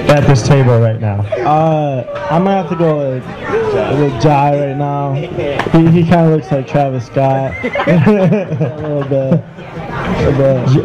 at 0.07 0.25
this 0.25 0.47
table 0.47 0.79
right 0.79 1.01
now? 1.01 1.19
uh, 1.45 2.27
I 2.31 2.39
might 2.39 2.55
have 2.55 2.69
to 2.69 2.75
go 2.77 2.99
with, 2.99 3.23
with 3.73 4.21
Jai 4.21 4.67
right 4.67 4.75
now. 4.77 5.13
He, 5.13 5.27
he 5.91 6.03
kind 6.09 6.27
of 6.27 6.31
looks 6.35 6.51
like 6.51 6.67
Travis 6.67 7.05
Scott 7.05 7.53
a 7.63 8.75
little 8.77 9.03
bit. 9.07 9.43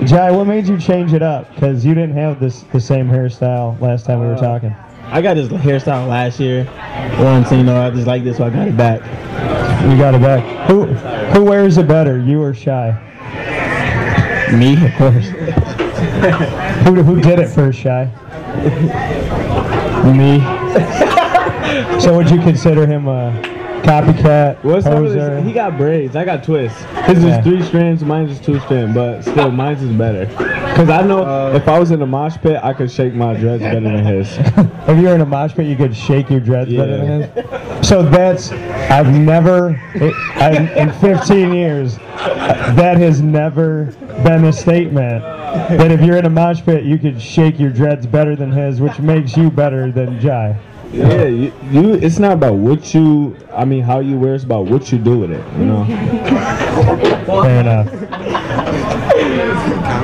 Jai, 0.09 0.31
what 0.31 0.47
made 0.47 0.66
you 0.66 0.79
change 0.79 1.12
it 1.12 1.23
up? 1.23 1.53
Because 1.55 1.85
you 1.85 1.94
didn't 1.94 2.16
have 2.16 2.40
this 2.40 2.62
the 2.73 2.81
same 2.81 3.09
hairstyle 3.09 3.81
last 3.81 4.07
time 4.07 4.20
we 4.20 4.27
were 4.27 4.35
Uh, 4.35 4.40
talking. 4.40 4.75
I 5.07 5.20
got 5.23 5.35
this 5.35 5.49
hairstyle 5.49 6.09
last 6.09 6.40
year. 6.40 6.64
Once, 7.20 7.51
you 7.53 7.62
know, 7.62 7.81
I 7.87 7.90
just 7.90 8.07
like 8.07 8.25
this, 8.25 8.38
so 8.38 8.44
I 8.47 8.51
got 8.51 8.68
it 8.68 8.77
back. 8.77 9.01
You 9.90 9.97
got 9.99 10.14
it 10.14 10.20
back. 10.23 10.42
Who 10.68 10.87
who 10.87 11.44
wears 11.44 11.77
it 11.79 11.87
better, 11.87 12.18
you 12.18 12.42
or 12.42 12.55
Shy? 12.55 12.92
Me, 14.53 14.73
of 14.87 14.94
course. 14.94 15.29
Who 16.87 17.03
who 17.03 17.20
did 17.20 17.38
it 17.38 17.49
first, 17.49 17.79
Shy? 17.79 18.07
Me. 20.16 20.40
So 22.01 22.15
would 22.17 22.31
you 22.31 22.39
consider 22.41 22.87
him 22.87 23.09
a 23.09 23.33
copycat, 23.85 24.63
What's 24.65 24.87
poser? 24.87 25.37
this? 25.37 25.45
He 25.47 25.53
got 25.53 25.77
braids. 25.77 26.17
I 26.17 26.25
got 26.25 26.43
twists. 26.45 26.81
His 27.07 27.23
Yeah. 27.23 27.39
is 27.39 27.45
three 27.45 27.63
strands. 27.63 28.03
Mine's 28.05 28.31
is 28.33 28.41
two 28.41 28.59
strands. 28.61 28.95
But 28.95 29.23
still, 29.23 29.51
mine's 29.51 29.83
is 29.83 29.93
better. 29.93 30.27
Cause 30.75 30.89
I 30.89 31.03
know 31.03 31.23
Uh, 31.25 31.53
if 31.55 31.69
I 31.69 31.79
was 31.79 31.91
in 31.91 32.01
a 32.03 32.07
mosh 32.07 32.37
pit, 32.43 32.59
I 32.63 32.73
could 32.73 32.91
shake 32.91 33.15
my 33.15 33.35
dreads 33.35 33.63
better 33.63 33.81
than 33.81 34.05
his. 34.05 34.39
If 34.89 34.99
you 35.01 35.09
were 35.09 35.15
in 35.15 35.21
a 35.23 35.27
mosh 35.27 35.55
pit, 35.55 35.67
you 35.67 35.77
could 35.77 35.95
shake 35.97 36.29
your 36.31 36.41
dreads 36.41 36.73
better 36.73 36.97
than 36.99 37.23
his. 37.23 37.87
So 37.89 38.03
that's 38.03 38.53
I've 38.91 39.11
never 39.13 39.81
I, 40.37 40.51
in 40.77 40.93
15 40.93 41.53
years 41.55 41.97
that 42.77 42.97
has 42.99 43.21
never 43.23 43.87
been 44.25 44.45
a 44.45 44.53
statement 44.53 45.23
that 45.23 45.91
if 45.91 46.01
you're 46.03 46.17
in 46.19 46.27
a 46.27 46.31
mosh 46.31 46.63
pit, 46.63 46.85
you 46.85 46.99
could 46.99 47.21
shake 47.21 47.59
your 47.59 47.71
dreads 47.71 48.07
better 48.07 48.37
than 48.37 48.51
his, 48.53 48.81
which 48.81 48.99
makes 49.01 49.37
you 49.37 49.51
better 49.51 49.91
than 49.91 50.19
Jai. 50.21 50.57
Yeah, 50.95 51.25
you, 51.25 51.53
you. 51.71 51.95
It's 51.95 52.21
not 52.21 52.33
about 52.33 52.55
what 52.55 52.95
you. 52.95 53.37
I 53.53 53.65
mean, 53.65 53.83
how 53.83 53.99
you 53.99 54.17
wear. 54.17 54.35
It's 54.35 54.45
about 54.45 54.67
what 54.67 54.93
you 54.93 54.99
do 54.99 55.19
with 55.19 55.33
it. 55.33 55.45
You 55.59 55.65
know. 55.65 55.85
Fair 57.43 57.61
enough. 57.61 57.89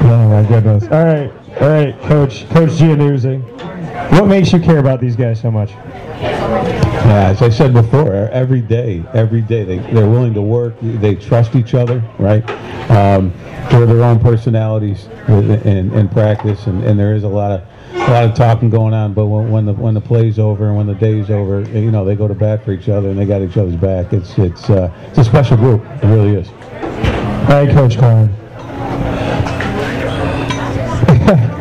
Oh 0.03 0.29
my 0.29 0.49
goodness. 0.49 0.85
All 0.85 1.05
right, 1.05 1.31
all 1.61 1.69
right, 1.69 2.01
Coach 2.03 2.49
Coach 2.51 2.71
Giannuzzi. 2.71 3.41
What 4.13 4.27
makes 4.27 4.53
you 4.53 4.59
care 4.59 4.79
about 4.79 5.01
these 5.01 5.15
guys 5.15 5.41
so 5.41 5.51
much? 5.51 5.71
Yeah, 5.71 7.29
as 7.31 7.41
I 7.41 7.51
said 7.51 7.73
before, 7.73 8.13
every 8.13 8.61
day, 8.61 9.05
every 9.15 9.41
day 9.41 9.65
they, 9.65 9.79
they're 9.93 10.09
willing 10.09 10.35
to 10.35 10.43
work. 10.43 10.75
They 10.81 11.15
trust 11.15 11.55
each 11.55 11.75
other, 11.75 12.03
right? 12.19 12.43
Um, 12.91 13.33
they're 13.71 13.87
their 13.87 14.03
own 14.03 14.19
personalities 14.19 15.07
in, 15.29 15.93
in 15.95 16.09
practice, 16.09 16.67
and, 16.67 16.83
and 16.83 16.99
there 16.99 17.15
is 17.15 17.23
a 17.23 17.29
lot 17.29 17.53
of 17.53 17.63
a 18.09 18.11
lot 18.11 18.25
of 18.25 18.35
talking 18.35 18.71
going 18.71 18.95
on. 18.95 19.13
But 19.15 19.27
when, 19.27 19.51
when 19.51 19.67
the 19.67 19.73
when 19.73 19.95
the 19.95 20.01
play's 20.01 20.39
over 20.39 20.69
and 20.69 20.77
when 20.77 20.87
the 20.87 20.95
day's 20.95 21.31
over, 21.31 21.63
you 21.71 21.91
know 21.91 22.05
they 22.05 22.17
go 22.17 22.29
to 22.29 22.35
bat 22.35 22.65
for 22.65 22.73
each 22.73 22.89
other 22.89 23.11
and 23.11 23.19
they 23.19 23.27
got 23.27 23.43
each 23.43 23.57
other's 23.57 23.77
back. 23.77 24.13
It's 24.13 24.37
it's 24.39 24.69
uh, 24.71 24.93
it's 25.09 25.19
a 25.19 25.25
special 25.25 25.57
group. 25.57 25.83
It 26.03 26.07
really 26.07 26.35
is. 26.35 26.49
All 27.49 27.65
right, 27.65 27.71
Coach 27.71 27.99
Klein. 27.99 28.31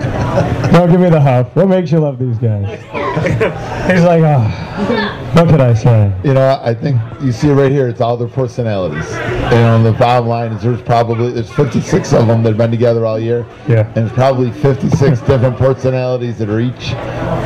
Don't 0.71 0.91
give 0.91 1.01
me 1.01 1.10
the 1.10 1.19
huff. 1.19 1.55
What 1.55 1.67
makes 1.67 1.91
you 1.91 1.97
love 1.97 2.19
these 2.19 2.38
guys? 2.38 2.79
He's 3.89 4.03
like, 4.03 4.21
oh, 4.23 5.32
what 5.34 5.49
could 5.49 5.62
I 5.62 5.73
say? 5.73 6.13
You 6.23 6.36
know, 6.36 6.60
I 6.62 6.75
think 6.75 7.01
you 7.21 7.32
see 7.32 7.49
it 7.49 7.53
right 7.53 7.71
here. 7.71 7.88
It's 7.88 8.01
all 8.01 8.15
their 8.15 8.27
personalities. 8.27 9.10
You 9.10 9.62
know, 9.62 9.82
the 9.82 9.93
bottom 9.93 10.27
line 10.27 10.51
is 10.51 10.62
there's 10.62 10.82
probably 10.84 11.32
there's 11.32 11.51
56 11.51 12.13
of 12.13 12.27
them 12.27 12.43
that 12.43 12.49
have 12.49 12.58
been 12.60 12.69
together 12.69 13.08
all 13.08 13.19
year. 13.19 13.47
Yeah. 13.67 13.88
And 13.88 13.95
there's 13.95 14.12
probably 14.12 14.51
56 14.51 15.21
different 15.27 15.58
personalities 15.58 16.38
that 16.38 16.49
are 16.49 16.60
each 16.60 16.93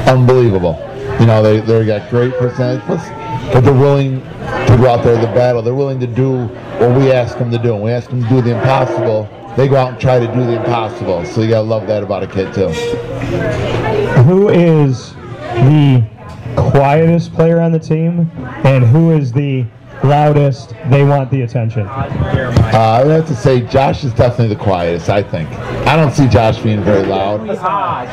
unbelievable. 0.06 0.78
You 1.22 1.26
know, 1.26 1.42
they 1.42 1.62
they 1.62 1.86
got 1.86 2.10
great 2.10 2.34
personalities, 2.34 2.84
plus, 2.86 3.08
but 3.54 3.62
they're 3.62 3.74
willing 3.74 4.20
to 4.20 4.78
go 4.78 4.90
out 4.90 5.02
there 5.02 5.16
to 5.16 5.28
battle. 5.28 5.62
They're 5.62 5.74
willing 5.74 6.00
to 6.02 6.08
do 6.08 6.48
what 6.80 6.98
we 6.98 7.14
ask 7.14 7.38
them 7.38 7.52
to 7.52 7.58
do. 7.58 7.74
And 7.74 7.84
we 7.84 7.92
ask 7.92 8.10
them 8.10 8.22
to 8.22 8.28
do 8.28 8.42
the 8.42 8.54
impossible. 8.54 9.30
They 9.56 9.68
go 9.68 9.76
out 9.76 9.92
and 9.94 10.02
try 10.02 10.20
to 10.20 10.28
do 10.28 10.46
the 10.46 10.58
impossible. 10.58 11.26
So 11.26 11.42
you 11.42 11.50
gotta 11.50 11.68
love 11.68 11.86
that 11.88 12.02
about 12.02 12.24
a 12.24 12.28
kid 12.28 12.54
too. 12.54 12.70
Who 14.24 14.50
is 14.50 15.14
the 15.14 16.04
quietest 16.56 17.34
player 17.34 17.60
on 17.60 17.72
the 17.72 17.80
team, 17.80 18.32
and 18.64 18.84
who 18.84 19.12
is 19.12 19.32
the 19.32 19.66
loudest? 20.04 20.74
They 20.90 21.04
want 21.04 21.32
the 21.32 21.42
attention. 21.42 21.88
Uh, 21.88 22.78
I 22.78 23.04
would 23.04 23.12
have 23.12 23.28
to 23.28 23.36
say 23.36 23.62
Josh 23.62 24.04
is 24.04 24.14
definitely 24.14 24.56
the 24.56 24.62
quietest. 24.62 25.10
I 25.10 25.24
think. 25.24 25.50
I 25.88 25.96
don't 25.96 26.12
see 26.12 26.28
Josh 26.28 26.60
being 26.60 26.82
very 26.84 27.06
loud. 27.06 27.48
Hassan, 27.48 28.08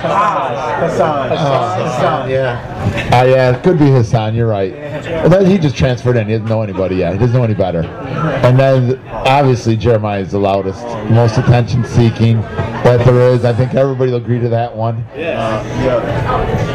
Hassan. 1.31 2.31
yeah. 2.31 3.11
Uh, 3.13 3.25
yeah, 3.25 3.57
it 3.57 3.63
could 3.63 3.79
be 3.79 3.91
Hassan. 3.91 4.35
You're 4.35 4.49
right. 4.49 4.73
Well, 5.29 5.45
he 5.45 5.59
just 5.59 5.77
transferred 5.77 6.17
in. 6.17 6.27
He 6.29 6.33
doesn't 6.35 6.49
know 6.49 6.63
anybody 6.63 6.97
yet. 6.97 7.13
He 7.13 7.19
doesn't 7.19 7.35
know 7.37 7.45
any 7.45 7.55
better. 7.55 7.83
And 7.83 8.59
then 8.59 8.99
obviously 9.09 9.77
Jeremiah 9.77 10.21
is 10.21 10.33
the 10.33 10.39
loudest, 10.39 10.83
most 11.11 11.39
attention-seeking 11.39 12.41
that 12.41 13.05
there 13.05 13.31
is. 13.33 13.45
I 13.45 13.53
think 13.53 13.75
everybody 13.75 14.11
will 14.11 14.19
agree 14.19 14.41
to 14.41 14.49
that 14.49 14.75
one. 14.75 15.05
Yeah. 15.17 15.61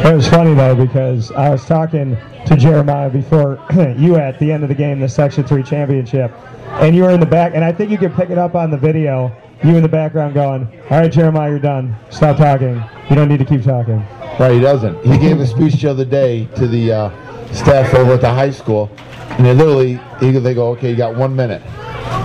It 0.08 0.14
was 0.14 0.28
funny 0.28 0.54
though 0.54 0.74
because 0.74 1.30
I 1.32 1.50
was 1.50 1.64
talking 1.64 2.16
to 2.46 2.56
Jeremiah 2.56 3.10
before 3.10 3.58
you 3.98 4.16
at 4.16 4.38
the 4.38 4.52
end 4.52 4.62
of 4.62 4.68
the 4.68 4.74
game, 4.74 5.00
Section 5.08 5.44
Three 5.44 5.62
championship, 5.62 6.32
and 6.80 6.94
you 6.94 7.02
were 7.02 7.10
in 7.10 7.20
the 7.20 7.26
back, 7.26 7.52
and 7.54 7.64
I 7.64 7.72
think 7.72 7.90
you 7.90 7.98
could 7.98 8.14
pick 8.14 8.30
it 8.30 8.38
up 8.38 8.54
on 8.54 8.70
the 8.70 8.78
video. 8.78 9.34
You 9.64 9.76
in 9.76 9.82
the 9.82 9.88
background 9.88 10.34
going, 10.34 10.68
"All 10.90 11.00
right, 11.00 11.10
Jeremiah, 11.10 11.50
you're 11.50 11.58
done. 11.58 11.96
Stop 12.10 12.36
talking. 12.36 12.82
You 13.08 13.16
don't 13.16 13.28
need 13.28 13.38
to 13.38 13.44
keep 13.44 13.62
talking." 13.62 14.04
Right, 14.38 14.52
he 14.52 14.60
doesn't. 14.60 15.02
He 15.02 15.16
gave 15.16 15.40
a 15.40 15.46
speech 15.46 15.80
the 15.80 15.90
other 15.90 16.04
day 16.04 16.44
to 16.56 16.68
the 16.68 16.92
uh, 16.92 17.54
staff 17.54 17.94
over 17.94 18.12
at 18.12 18.20
the 18.20 18.28
high 18.28 18.50
school, 18.50 18.90
and 19.30 19.46
they 19.46 19.54
literally, 19.54 19.98
they 20.20 20.52
go, 20.52 20.68
okay, 20.72 20.90
you 20.90 20.96
got 20.96 21.16
one 21.16 21.34
minute. 21.34 21.62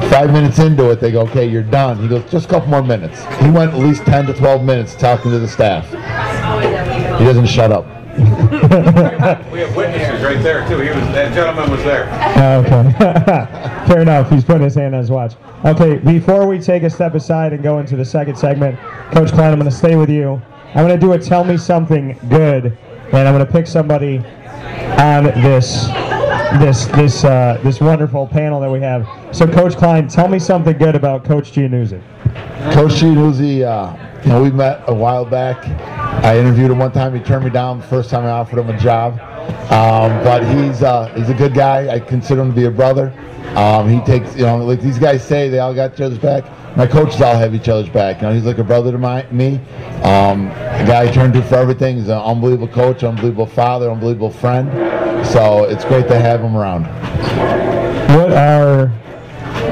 Five 0.10 0.34
minutes 0.34 0.60
into 0.60 0.90
it, 0.92 1.00
they 1.00 1.12
go, 1.12 1.22
okay, 1.22 1.46
you're 1.46 1.64
done. 1.64 1.98
He 2.00 2.10
goes, 2.10 2.30
just 2.30 2.48
a 2.48 2.50
couple 2.50 2.68
more 2.68 2.84
minutes. 2.84 3.24
He 3.42 3.50
went 3.50 3.74
at 3.74 3.80
least 3.80 4.04
10 4.04 4.26
to 4.26 4.34
12 4.34 4.64
minutes 4.64 4.94
talking 4.94 5.32
to 5.32 5.40
the 5.40 5.48
staff. 5.48 5.88
He 7.18 7.26
doesn't 7.26 7.48
shut 7.48 7.72
up. 7.72 7.86
We 8.18 9.60
have 9.60 9.76
witnesses 9.76 10.24
right 10.24 10.42
there 10.44 10.68
too. 10.68 10.80
He 10.80 10.90
was, 10.90 11.00
that 11.14 11.34
gentleman 11.34 11.72
was 11.72 11.84
there. 11.84 12.06
Okay. 12.60 13.88
Fair 13.88 14.02
enough. 14.02 14.30
He's 14.30 14.44
putting 14.44 14.64
his 14.64 14.76
hand 14.76 14.94
on 14.96 15.02
his 15.02 15.12
watch. 15.12 15.36
Okay, 15.66 15.98
before 15.98 16.48
we 16.48 16.60
take 16.60 16.84
a 16.84 16.90
step 16.90 17.16
aside 17.16 17.54
and 17.54 17.64
go 17.64 17.80
into 17.80 17.96
the 17.96 18.06
second 18.06 18.36
segment, 18.36 18.80
Coach 19.12 19.32
Klein, 19.32 19.52
I'm 19.52 19.60
going 19.60 19.70
to 19.70 19.76
stay 19.76 19.96
with 19.96 20.10
you. 20.10 20.42
I'm 20.74 20.88
going 20.88 20.90
to 20.90 20.98
do 20.98 21.14
a 21.14 21.20
tell 21.20 21.44
me 21.44 21.58
something 21.58 22.18
good, 22.30 22.78
and 23.12 23.28
I'm 23.28 23.34
going 23.34 23.46
to 23.46 23.52
pick 23.52 23.68
somebody 23.68 24.18
on 24.98 25.26
this 25.26 25.88
this 26.60 26.86
this 26.88 27.24
uh, 27.24 27.60
this 27.64 27.80
wonderful 27.80 28.28
panel 28.28 28.60
that 28.60 28.70
we 28.70 28.80
have. 28.82 29.08
So, 29.36 29.48
Coach 29.48 29.76
Klein, 29.76 30.08
tell 30.08 30.28
me 30.28 30.40
something 30.40 30.78
good 30.78 30.96
about 30.96 31.24
Coach 31.24 31.52
Giannuzzi. 31.52 32.02
Coach 32.74 32.94
Giannuzzi, 32.94 33.64
uh, 33.64 34.22
you 34.24 34.30
know, 34.30 34.42
we 34.44 34.52
met 34.52 34.84
a 34.88 34.94
while 34.94 35.26
back. 35.26 35.62
I 36.24 36.38
interviewed 36.38 36.72
him 36.72 36.80
one 36.80 36.92
time. 36.92 37.16
He 37.16 37.22
turned 37.22 37.46
me 37.46 37.50
down 37.50 37.80
the 37.80 37.88
first 37.88 38.10
time 38.10 38.26
I 38.26 38.30
offered 38.30 38.60
him 38.60 38.70
a 38.70 38.78
job. 38.80 39.20
Um, 39.72 40.24
but 40.24 40.44
he's 40.44 40.84
uh, 40.84 41.12
he's 41.16 41.30
a 41.30 41.34
good 41.34 41.54
guy. 41.54 41.94
I 41.94 42.00
consider 42.00 42.42
him 42.42 42.50
to 42.50 42.56
be 42.56 42.66
a 42.66 42.72
brother. 42.72 43.14
Um, 43.56 43.90
he 43.90 44.00
takes, 44.06 44.36
you 44.36 44.44
know, 44.44 44.58
like 44.58 44.82
these 44.82 45.00
guys 45.00 45.26
say, 45.26 45.50
they 45.50 45.60
all 45.60 45.74
got 45.74 45.94
each 45.94 46.02
other's 46.02 46.20
back. 46.20 46.46
My 46.78 46.88
coaches 46.88 47.22
all 47.22 47.36
have 47.36 47.54
each 47.54 47.68
other's 47.68 47.90
back. 47.90 48.22
You 48.22 48.28
know, 48.28 48.34
he's 48.34 48.46
like 48.46 48.60
a 48.60 48.64
brother 48.64 48.92
to 48.94 48.98
my, 48.98 49.30
me. 49.32 49.58
Um, 50.04 50.48
a 50.48 50.86
guy 50.88 51.04
I 51.04 51.12
turn 51.12 51.34
to 51.34 51.42
for 51.44 51.56
everything. 51.56 51.98
He's 51.98 52.08
an 52.08 52.18
unbelievable 52.18 52.70
coach, 52.70 53.04
unbelievable 53.04 53.48
father, 53.48 53.92
unbelievable 53.92 54.32
friend. 54.32 54.72
So 55.28 55.66
it's 55.66 55.84
great 55.84 56.08
to 56.08 56.20
have 56.20 56.42
him 56.42 56.56
around. 56.56 56.86
What 58.16 58.32
are 58.32 58.88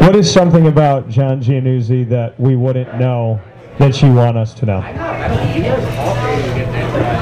what 0.02 0.16
is 0.16 0.32
something 0.32 0.68
about 0.68 1.08
John 1.08 1.42
Giannuzzi 1.42 2.08
that 2.10 2.38
we 2.40 2.56
wouldn't 2.56 2.96
know 2.96 3.40
that 3.80 4.02
you 4.02 4.14
want 4.14 4.38
us 4.38 4.54
to 4.54 4.66
know? 4.66 4.82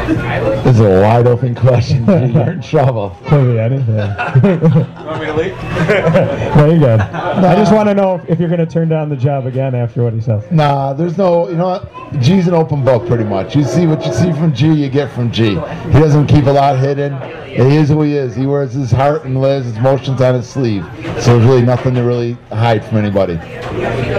This 0.07 0.75
is 0.75 0.79
a 0.79 1.01
wide 1.01 1.27
open 1.27 1.53
question. 1.53 2.05
G. 2.05 2.11
You're 2.33 2.51
in 2.51 2.61
trouble. 2.61 3.17
Could 3.27 3.53
be 3.53 3.59
anything. 3.59 3.97
Want 5.05 5.19
me 5.19 5.25
to 5.25 5.33
leave? 5.33 5.57
no, 6.55 6.67
you're 6.69 6.79
good. 6.79 6.99
I 6.99 7.55
just 7.55 7.73
want 7.73 7.89
to 7.89 7.93
know 7.93 8.15
if, 8.15 8.29
if 8.29 8.39
you're 8.39 8.49
going 8.49 8.59
to 8.59 8.65
turn 8.65 8.89
down 8.89 9.09
the 9.09 9.15
job 9.15 9.45
again 9.45 9.75
after 9.75 10.03
what 10.03 10.13
he 10.13 10.21
says. 10.21 10.43
Nah, 10.51 10.93
there's 10.93 11.17
no, 11.17 11.49
you 11.49 11.55
know 11.55 11.67
what? 11.67 12.21
G's 12.21 12.47
an 12.47 12.53
open 12.53 12.83
book 12.83 13.07
pretty 13.07 13.23
much. 13.23 13.55
You 13.55 13.63
see 13.63 13.85
what 13.85 14.05
you 14.05 14.13
see 14.13 14.31
from 14.33 14.53
G, 14.53 14.71
you 14.73 14.89
get 14.89 15.11
from 15.11 15.31
G. 15.31 15.49
He 15.51 15.99
doesn't 15.99 16.27
keep 16.27 16.45
a 16.45 16.51
lot 16.51 16.77
hidden. 16.77 17.19
He 17.45 17.75
is 17.75 17.89
who 17.89 18.01
he 18.01 18.15
is. 18.15 18.35
He 18.35 18.45
wears 18.45 18.73
his 18.73 18.91
heart 18.91 19.25
and 19.25 19.41
lives 19.41 19.65
his 19.65 19.77
emotions 19.77 20.21
on 20.21 20.35
his 20.35 20.47
sleeve. 20.47 20.85
So 21.21 21.37
there's 21.37 21.45
really 21.45 21.63
nothing 21.63 21.95
to 21.95 22.03
really 22.03 22.33
hide 22.51 22.85
from 22.85 22.97
anybody. 22.97 23.35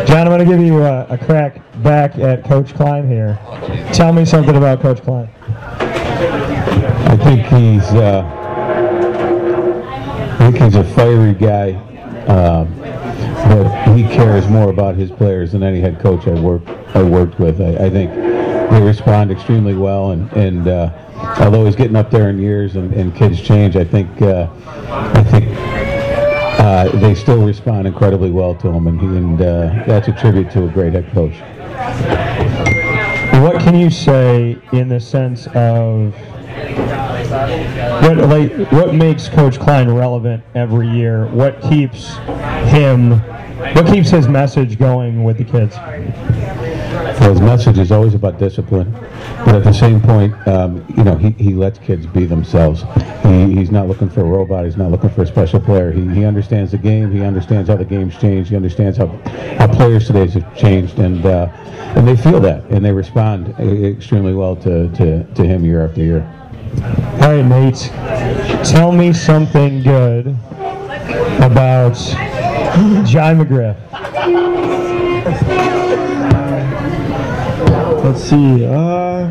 John, 0.07 0.27
I'm 0.27 0.29
going 0.29 0.41
to 0.41 0.45
give 0.45 0.61
you 0.61 0.83
a, 0.83 1.07
a 1.07 1.19
crack 1.19 1.61
back 1.83 2.19
at 2.19 2.45
Coach 2.45 2.75
Klein 2.75 3.09
here. 3.09 3.39
Tell 3.93 4.13
me 4.13 4.25
something 4.25 4.57
about 4.57 4.81
Coach 4.81 5.03
Klein. 5.03 5.29
I 5.61 7.17
think 7.17 7.47
he's 7.47 7.85
uh, 7.95 8.23
I 10.41 10.51
think 10.51 10.63
he's 10.63 10.75
a 10.75 10.85
fiery 10.95 11.35
guy, 11.35 11.73
um, 12.27 12.75
but 13.49 13.97
he 13.97 14.03
cares 14.05 14.49
more 14.49 14.71
about 14.71 14.95
his 14.95 15.11
players 15.11 15.53
than 15.53 15.63
any 15.63 15.81
head 15.81 16.01
coach 16.01 16.27
I 16.27 16.39
worked 16.41 16.69
I 16.95 17.03
worked 17.03 17.39
with. 17.39 17.61
I, 17.61 17.87
I 17.87 17.91
think 17.91 18.13
they 18.71 18.81
respond 18.83 19.31
extremely 19.31 19.75
well, 19.75 20.11
and 20.13 20.33
and 20.33 20.69
uh, 20.69 20.91
although 21.41 21.65
he's 21.65 21.77
getting 21.77 21.97
up 21.97 22.11
there 22.11 22.29
in 22.31 22.39
years 22.39 22.77
and, 22.77 22.93
and 22.93 23.15
kids 23.15 23.41
change, 23.41 23.77
I 23.77 23.85
think 23.85 24.23
uh, 24.23 24.49
I 24.89 25.23
think 25.25 25.49
uh, 26.61 26.89
they 26.99 27.15
still 27.15 27.45
respond 27.45 27.87
incredibly 27.87 28.31
well 28.31 28.55
to 28.57 28.69
him, 28.69 28.87
and 28.87 29.01
he, 29.01 29.07
and 29.07 29.41
uh, 29.41 29.85
that's 29.87 30.09
a 30.09 30.13
tribute 30.13 30.51
to 30.53 30.65
a 30.65 30.69
great 30.69 30.93
head 30.93 31.11
coach. 31.13 31.35
What 33.33 33.61
can 33.61 33.79
you 33.79 33.91
say 33.91 34.59
in 34.73 34.89
the 34.89 35.01
sense 35.01 35.47
of 35.49 36.15
what 38.03 38.17
like 38.17 38.73
what 38.73 38.95
makes 38.95 39.29
Coach 39.29 39.59
Klein 39.61 39.91
relevant 39.91 40.43
every 40.55 40.89
year? 40.89 41.27
What 41.27 41.61
keeps 41.63 42.17
him 42.69 43.21
what 43.75 43.87
keeps 43.87 44.11
his 44.11 44.29
message 44.29 44.79
going 44.79 45.25
with 45.25 45.39
the 45.39 45.45
kids? 45.45 45.77
Well, 47.21 47.31
his 47.31 47.41
message 47.41 47.79
is 47.79 47.91
always 47.91 48.15
about 48.15 48.39
discipline, 48.39 48.93
but 49.45 49.55
at 49.55 49.65
the 49.65 49.73
same 49.73 50.01
point, 50.01 50.35
um, 50.47 50.85
you 50.97 51.03
know, 51.03 51.17
he, 51.17 51.31
he 51.33 51.53
lets 51.53 51.79
kids 51.79 52.07
be 52.07 52.25
themselves. 52.25 52.85
He, 53.25 53.55
he's 53.55 53.71
not 53.71 53.89
looking 53.89 54.09
for 54.09 54.21
a 54.21 54.25
robot. 54.25 54.65
He's 54.65 54.77
not 54.77 54.91
looking 54.91 55.11
for 55.11 55.23
a 55.23 55.27
special 55.27 55.61
player. 55.61 55.91
He, 55.91 56.07
he 56.09 56.25
understands 56.25 56.71
the 56.71 56.79
game. 56.79 57.11
He 57.11 57.23
understands 57.23 57.69
how 57.69 57.77
the 57.77 57.85
game's 57.85 58.17
changed. 58.19 58.51
He 58.51 58.57
understands 58.57 58.97
how, 58.99 59.09
how 59.59 59.67
players 59.67 60.07
today 60.07 60.29
have 60.29 60.57
changed, 60.57 60.99
and 60.99 61.27
uh, 61.27 61.49
and 61.97 62.07
they 62.07 62.17
feel 62.17 62.39
that, 62.41 62.65
and 62.67 62.85
they 62.85 62.93
respond 62.93 63.49
extremely 63.59 64.35
well 64.35 64.55
to, 64.57 64.89
to, 64.93 65.25
to 65.25 65.43
him 65.43 65.65
year 65.65 65.85
after 65.85 66.03
year. 66.03 66.23
All 67.23 67.33
right, 67.33 67.45
Nate. 67.45 67.91
Tell 68.65 68.93
me 68.93 69.13
something 69.13 69.83
good 69.83 70.29
about 71.41 71.95
John 73.07 73.39
McGriff. 73.39 73.77
Let's 78.09 78.23
see. 78.23 78.65
Uh, 78.65 79.29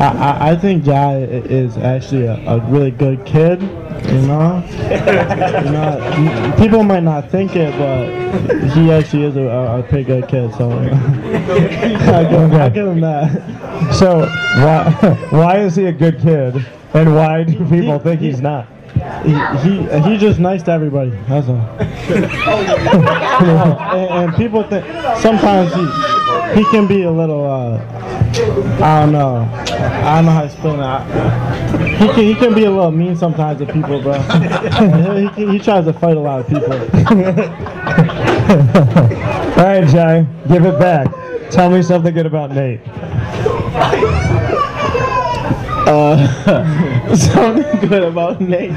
I, 0.00 0.06
I, 0.06 0.50
I 0.52 0.56
think 0.56 0.84
Jai 0.84 1.18
is 1.18 1.76
actually 1.76 2.24
a, 2.24 2.36
a 2.46 2.60
really 2.60 2.90
good 2.90 3.26
kid. 3.26 3.60
You 3.60 4.22
know, 4.22 4.64
you 4.70 5.70
know, 5.70 6.54
people 6.58 6.82
might 6.82 7.02
not 7.02 7.30
think 7.30 7.54
it, 7.54 7.76
but 7.76 8.70
he 8.70 8.90
actually 8.90 9.24
is 9.24 9.36
a, 9.36 9.42
a, 9.42 9.82
pretty 9.82 10.04
good 10.04 10.28
kid. 10.28 10.54
So 10.54 10.70
I 10.80 12.24
give, 12.24 12.52
I 12.54 12.68
give 12.70 12.86
him 12.86 13.00
that. 13.02 13.92
So 13.92 14.20
why 14.20 14.90
why 15.30 15.58
is 15.58 15.76
he 15.76 15.84
a 15.84 15.92
good 15.92 16.20
kid, 16.20 16.66
and 16.94 17.14
why 17.14 17.44
do 17.44 17.58
people 17.68 17.98
think 17.98 18.22
he's 18.22 18.40
not? 18.40 18.66
He, 19.24 19.32
he 19.62 20.00
he's 20.00 20.20
just 20.20 20.38
nice 20.38 20.62
to 20.64 20.72
everybody. 20.72 21.10
That's 21.28 21.48
all. 21.48 21.56
and, 23.92 24.10
and 24.10 24.34
people 24.34 24.62
think 24.64 24.84
sometimes 25.18 25.72
he 25.74 25.86
he 26.54 26.64
can 26.70 26.86
be 26.86 27.02
a 27.02 27.10
little. 27.10 27.50
Uh, 27.50 27.78
I 28.82 29.00
don't 29.00 29.12
know. 29.12 29.36
I 29.38 30.16
don't 30.16 30.26
know 30.26 30.32
how 30.32 30.40
to 30.40 30.46
explain 30.46 30.80
it. 30.80 31.98
He 31.98 32.06
can 32.08 32.24
he 32.24 32.34
can 32.34 32.54
be 32.54 32.64
a 32.64 32.70
little 32.70 32.90
mean 32.90 33.16
sometimes 33.16 33.58
to 33.60 33.66
people, 33.66 34.02
bro. 34.02 34.20
he, 34.20 35.28
he, 35.28 35.52
he 35.52 35.58
tries 35.58 35.84
to 35.86 35.92
fight 35.92 36.16
a 36.16 36.20
lot 36.20 36.40
of 36.40 36.48
people. 36.48 36.72
All 39.58 39.64
right, 39.64 39.86
Jai, 39.88 40.26
give 40.48 40.64
it 40.66 40.78
back. 40.78 41.08
Tell 41.50 41.70
me 41.70 41.82
something 41.82 42.12
good 42.12 42.26
about 42.26 42.50
Nate. 42.50 42.80
Uh, 45.84 47.14
something 47.16 47.88
good 47.88 48.04
about 48.04 48.40
Nate. 48.40 48.70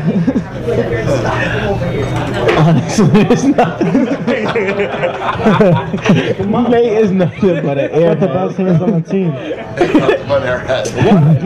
Honestly, 2.57 3.21
it's 3.21 3.43
nothing. 3.43 4.05
Nate 6.71 6.93
is 6.93 7.11
nothing 7.11 7.61
but 7.63 7.77
an 7.77 7.91
airhead. 7.91 8.19
the 8.19 8.27
best 8.27 8.57
hands 8.57 8.81
on 8.81 8.91
the 8.91 9.01
team. 9.07 9.31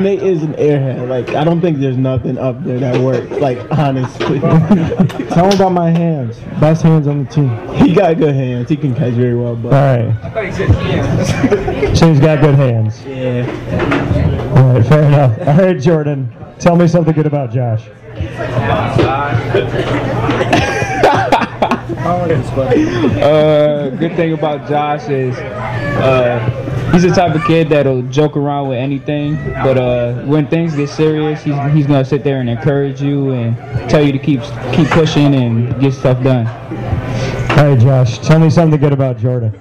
Nate 0.01 0.23
is 0.23 0.43
an 0.43 0.53
airhead. 0.53 1.09
Like 1.09 1.29
I 1.35 1.43
don't 1.43 1.59
think 1.59 1.79
there's 1.79 1.97
nothing 1.97 2.37
up 2.37 2.63
there 2.63 2.79
that 2.79 3.01
works. 3.01 3.29
Like 3.31 3.59
honestly. 3.77 4.39
Tell 4.39 5.45
him 5.49 5.55
about 5.55 5.73
my 5.73 5.89
hands. 5.89 6.39
Best 6.59 6.83
hands 6.83 7.07
on 7.07 7.25
the 7.25 7.31
team. 7.31 7.49
He 7.75 7.93
got 7.93 8.17
good 8.17 8.33
hands. 8.33 8.69
He 8.69 8.77
can 8.77 8.95
catch 8.95 9.13
very 9.13 9.35
well. 9.35 9.55
But 9.55 9.73
All 9.73 10.33
right. 10.33 11.97
So 11.97 12.07
he's 12.07 12.19
got 12.19 12.39
good 12.41 12.55
hands. 12.55 13.03
Yeah. 13.05 14.38
All 14.69 14.75
right, 14.75 14.85
fair 14.85 15.03
enough. 15.03 15.39
All 15.47 15.57
right, 15.57 15.79
Jordan, 15.79 16.31
tell 16.59 16.75
me 16.75 16.87
something 16.87 17.15
good 17.15 17.25
about 17.25 17.49
Josh. 17.49 17.87
uh, 23.19 23.89
good 23.89 24.15
thing 24.15 24.33
about 24.33 24.69
Josh 24.69 25.09
is 25.09 25.35
uh, 25.35 26.91
he's 26.91 27.01
the 27.01 27.09
type 27.09 27.33
of 27.33 27.43
kid 27.45 27.69
that'll 27.69 28.03
joke 28.03 28.37
around 28.37 28.69
with 28.69 28.77
anything, 28.77 29.37
but 29.63 29.79
uh, 29.79 30.21
when 30.25 30.45
things 30.45 30.75
get 30.75 30.89
serious, 30.89 31.41
he's, 31.41 31.55
he's 31.73 31.87
gonna 31.87 32.05
sit 32.05 32.23
there 32.23 32.39
and 32.39 32.47
encourage 32.47 33.01
you 33.01 33.31
and 33.31 33.57
tell 33.89 34.05
you 34.05 34.11
to 34.11 34.19
keep 34.19 34.41
keep 34.71 34.87
pushing 34.89 35.33
and 35.33 35.81
get 35.81 35.95
stuff 35.95 36.21
done. 36.23 36.45
All 37.57 37.71
right, 37.71 37.79
Josh, 37.79 38.19
tell 38.19 38.37
me 38.37 38.51
something 38.51 38.79
good 38.79 38.93
about 38.93 39.17
Jordan. 39.17 39.51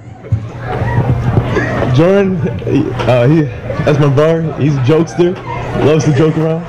Jordan, 1.95 2.37
uh, 3.09 3.27
he, 3.27 3.68
that's 3.85 3.99
my 3.99 4.13
brother. 4.15 4.43
He's 4.61 4.77
a 4.77 4.81
jokester, 4.81 5.35
loves 5.85 6.05
to 6.05 6.13
joke 6.15 6.37
around. 6.37 6.65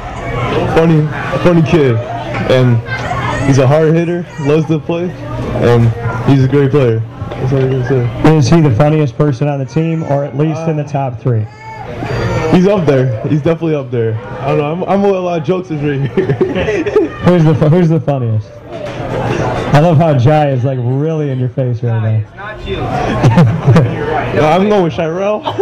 Funny, 0.76 1.06
funny 1.44 1.62
kid, 1.62 1.96
and 2.52 2.78
he's 3.48 3.58
a 3.58 3.68
hard 3.68 3.94
hitter, 3.94 4.26
loves 4.42 4.66
to 4.68 4.80
play, 4.80 5.10
and 5.10 5.84
he's 6.30 6.44
a 6.44 6.48
great 6.48 6.72
player. 6.72 7.00
That's 7.00 7.54
all 7.54 7.60
I 7.60 7.70
can 7.70 7.86
say. 7.86 8.38
Is 8.38 8.50
he 8.50 8.62
the 8.62 8.76
funniest 8.76 9.18
person 9.18 9.48
on 9.48 9.60
the 9.60 9.66
team, 9.66 10.04
or 10.04 10.24
at 10.24 10.38
least 10.38 10.62
in 10.68 10.78
the 10.78 10.84
uh, 10.84 10.88
top 10.88 11.20
three? 11.20 11.46
He's 12.54 12.68
up 12.68 12.86
there. 12.86 13.26
He's 13.28 13.42
definitely 13.42 13.76
up 13.76 13.92
there. 13.92 14.16
I 14.42 14.48
don't 14.48 14.58
know. 14.58 14.72
I'm, 14.72 14.84
I'm 14.84 15.02
with 15.04 15.16
a 15.16 15.20
lot 15.20 15.40
of 15.42 15.48
jokesters 15.48 15.82
right 15.82 16.12
here. 16.12 16.34
Who's 17.26 17.44
the 17.44 17.70
Who's 17.70 17.90
the 17.90 18.00
funniest? 18.00 18.50
I 19.72 19.80
love 19.82 19.98
how 19.98 20.18
Jai 20.18 20.50
is 20.50 20.64
like 20.64 20.80
really 20.82 21.30
in 21.30 21.38
your 21.40 21.50
face 21.50 21.84
right 21.84 22.02
now. 22.02 22.24
Not 22.36 22.58
No, 24.36 24.46
I'm 24.48 24.68
going 24.70 24.84
with 24.84 24.94
Shirel. 24.94 25.42
All 25.46 25.54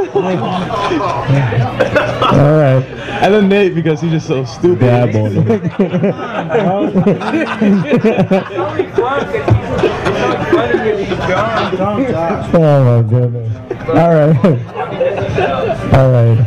right. 2.57 2.83
And 3.21 3.33
then 3.33 3.49
Nate 3.49 3.73
because 3.75 3.99
he's 4.01 4.11
just 4.11 4.27
so 4.27 4.43
stupid. 4.45 4.79
Bad 4.79 5.11
boy. 5.13 5.29
Oh 12.59 12.83
my 12.83 13.01
goodness. 13.09 13.51
All 13.89 14.13
right. 14.13 14.35
All 15.93 16.11
right. 16.11 16.39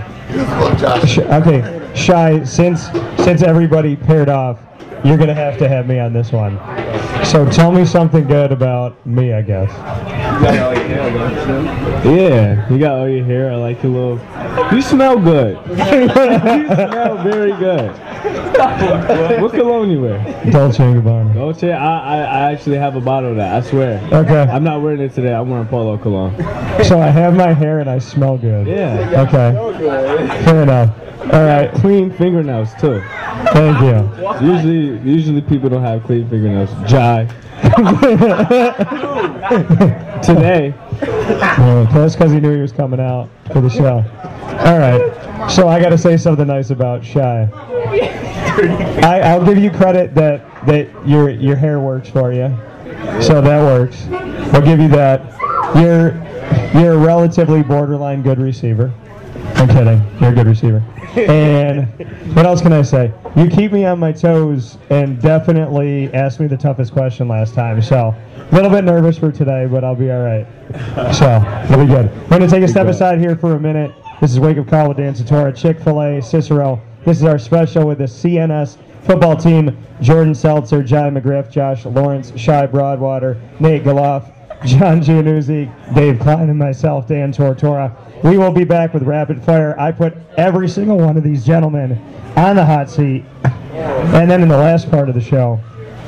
Okay, 1.43 1.61
Shy, 1.95 2.45
since 2.45 2.87
since 3.23 3.43
everybody 3.43 3.97
paired 3.97 4.29
off, 4.29 4.59
you're 5.05 5.17
gonna 5.17 5.35
have 5.35 5.59
to 5.59 5.69
have 5.69 5.87
me 5.87 5.99
on 5.99 6.13
this 6.13 6.33
one. 6.33 6.59
So 7.25 7.49
tell 7.51 7.73
me 7.73 7.85
something 7.85 8.27
good 8.27 8.53
about 8.53 9.05
me, 9.07 9.33
I 9.33 9.43
guess. 9.43 9.71
Yeah, 12.05 12.71
you 12.71 12.79
got 12.79 12.99
all 12.99 13.09
your 13.09 13.25
hair. 13.25 13.53
I 13.53 13.57
like 13.57 13.83
your 13.83 13.93
little. 13.93 14.75
You 14.75 14.83
smell 14.83 15.19
good. 15.19 15.57
you 15.69 15.77
smell 16.67 17.23
very 17.23 17.53
good. 17.53 18.10
What 18.21 19.53
cologne 19.53 19.91
you 19.91 20.03
wear? 20.03 20.19
Dolce 20.51 20.83
and 20.85 21.03
Gabbana. 21.03 21.35
Dolce. 21.35 21.73
I, 21.73 21.99
I 21.99 22.19
I 22.19 22.53
actually 22.53 22.77
have 22.77 22.97
a 22.97 23.01
bottle 23.01 23.31
of 23.31 23.37
that. 23.37 23.55
I 23.55 23.67
swear. 23.67 23.99
Okay. 24.13 24.41
I'm 24.43 24.65
not 24.65 24.83
wearing 24.83 25.01
it 25.01 25.15
today. 25.15 25.33
I'm 25.35 25.49
wearing 25.49 25.67
Polo 25.69 25.97
cologne. 25.97 26.37
So 26.85 27.01
I 27.01 27.09
have 27.09 27.35
my 27.35 27.53
hair 27.53 27.79
and 27.81 27.89
I 27.89 27.99
smell 27.99 28.37
good. 28.37 28.67
Yeah. 28.67 29.25
Okay. 29.27 30.45
Fair 30.45 30.63
enough. 30.63 30.95
All 31.33 31.45
right. 31.45 31.73
Clean 31.75 32.11
fingernails 32.11 32.75
too. 32.81 33.01
Thank 33.53 33.81
you. 33.81 34.47
Usually, 34.47 34.99
usually 35.11 35.41
people 35.41 35.69
don't 35.71 35.83
have 35.83 36.03
clean 36.05 36.29
fingernails. 36.29 36.71
Jai. 36.91 37.27
Today. 40.23 40.75
Well, 41.59 41.85
that's 41.87 42.15
because 42.15 42.33
he 42.33 42.41
knew 42.41 42.55
he 42.55 42.61
was 42.61 42.73
coming 42.73 43.01
out 43.01 43.29
for 43.53 43.61
the 43.61 43.69
show. 43.71 44.05
All 44.65 44.79
right. 44.79 45.01
So 45.49 45.69
I 45.69 45.81
got 45.81 45.91
to 45.91 45.99
say 45.99 46.17
something 46.17 46.47
nice 46.47 46.71
about 46.71 47.05
Shy. 47.05 47.49
I, 49.03 49.21
I'll 49.25 49.45
give 49.45 49.59
you 49.59 49.71
credit 49.71 50.15
that 50.15 50.45
that 50.67 50.89
your 51.07 51.31
your 51.31 51.57
hair 51.57 51.81
works 51.81 52.09
for 52.09 52.33
you, 52.33 52.49
so 53.23 53.41
that 53.41 53.61
works. 53.61 54.07
I'll 54.55 54.61
give 54.61 54.81
you 54.81 54.89
that. 54.89 55.23
You're 55.75 56.15
you're 56.81 56.95
a 56.95 56.99
relatively 56.99 57.63
borderline 57.63 58.23
good 58.23 58.39
receiver. 58.39 58.93
I'm 59.55 59.69
kidding. 59.69 60.05
You're 60.21 60.31
a 60.31 60.35
good 60.35 60.47
receiver. 60.47 60.83
And 61.17 61.87
what 62.37 62.47
else 62.47 62.61
can 62.61 62.73
I 62.73 62.83
say? 62.83 63.13
You 63.35 63.49
keep 63.49 63.73
me 63.73 63.85
on 63.85 63.99
my 63.99 64.13
toes 64.13 64.79
and 64.91 65.21
definitely 65.21 66.13
asked 66.15 66.39
me 66.39 66.47
the 66.47 66.57
toughest 66.57 66.93
question 66.93 67.29
last 67.29 67.55
time. 67.55 67.83
So 67.83 68.15
a 68.37 68.55
little 68.55 68.71
bit 68.71 68.85
nervous 68.85 69.19
for 69.19 69.33
today, 69.33 69.67
but 69.67 69.83
I'll 69.85 69.97
be 69.97 70.11
all 70.11 70.23
right. 70.23 70.47
So 71.15 71.43
it'll 71.65 71.85
be 71.85 71.93
good. 71.93 72.11
We're 72.23 72.39
going 72.39 72.43
to 72.43 72.49
take 72.49 72.63
a 72.63 72.69
step 72.69 72.87
aside 72.87 73.19
here 73.19 73.37
for 73.37 73.55
a 73.55 73.61
minute. 73.61 73.93
This 74.21 74.33
is 74.33 74.39
Wake 74.39 74.59
Up 74.59 74.69
Call 74.69 74.89
with 74.89 74.99
Dan 74.99 75.15
Tortora, 75.15 75.57
Chick 75.57 75.81
fil 75.81 76.03
A, 76.03 76.21
Cicero. 76.21 76.79
This 77.07 77.17
is 77.17 77.25
our 77.25 77.39
special 77.39 77.87
with 77.87 77.97
the 77.97 78.05
CNS 78.05 78.77
football 79.05 79.35
team 79.35 79.75
Jordan 80.03 80.35
Seltzer, 80.35 80.83
Jai 80.83 81.09
McGriff, 81.09 81.51
Josh 81.51 81.87
Lawrence, 81.87 82.31
Shy 82.39 82.67
Broadwater, 82.67 83.41
Nate 83.61 83.83
Galoff, 83.83 84.31
John 84.67 85.01
Giannuzzi, 85.01 85.95
Dave 85.95 86.21
Klein, 86.21 86.51
and 86.51 86.59
myself, 86.59 87.09
Dan 87.09 87.33
Tortora. 87.33 87.97
We 88.23 88.37
will 88.37 88.53
be 88.53 88.63
back 88.63 88.93
with 88.93 89.05
rapid 89.05 89.43
fire. 89.43 89.75
I 89.81 89.91
put 89.91 90.15
every 90.37 90.69
single 90.69 90.99
one 90.99 91.17
of 91.17 91.25
these 91.25 91.43
gentlemen 91.43 91.93
on 92.37 92.57
the 92.57 92.67
hot 92.67 92.91
seat. 92.91 93.25
And 93.73 94.31
then 94.31 94.43
in 94.43 94.49
the 94.49 94.59
last 94.59 94.91
part 94.91 95.09
of 95.09 95.15
the 95.15 95.23
show, 95.23 95.59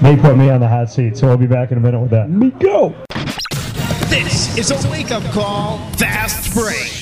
they 0.03 0.19
put 0.19 0.37
me 0.37 0.51
on 0.51 0.61
the 0.61 0.69
hot 0.69 0.91
seat. 0.91 1.17
So 1.17 1.29
we'll 1.29 1.39
be 1.39 1.47
back 1.47 1.73
in 1.73 1.79
a 1.79 1.81
minute 1.81 2.01
with 2.01 2.11
that. 2.11 2.29
Me 2.29 2.51
go! 2.51 2.95
This 4.11 4.59
is 4.59 4.71
a 4.71 4.91
wake 4.91 5.13
up 5.13 5.23
call, 5.33 5.79
fast 5.93 6.53
break. 6.53 7.02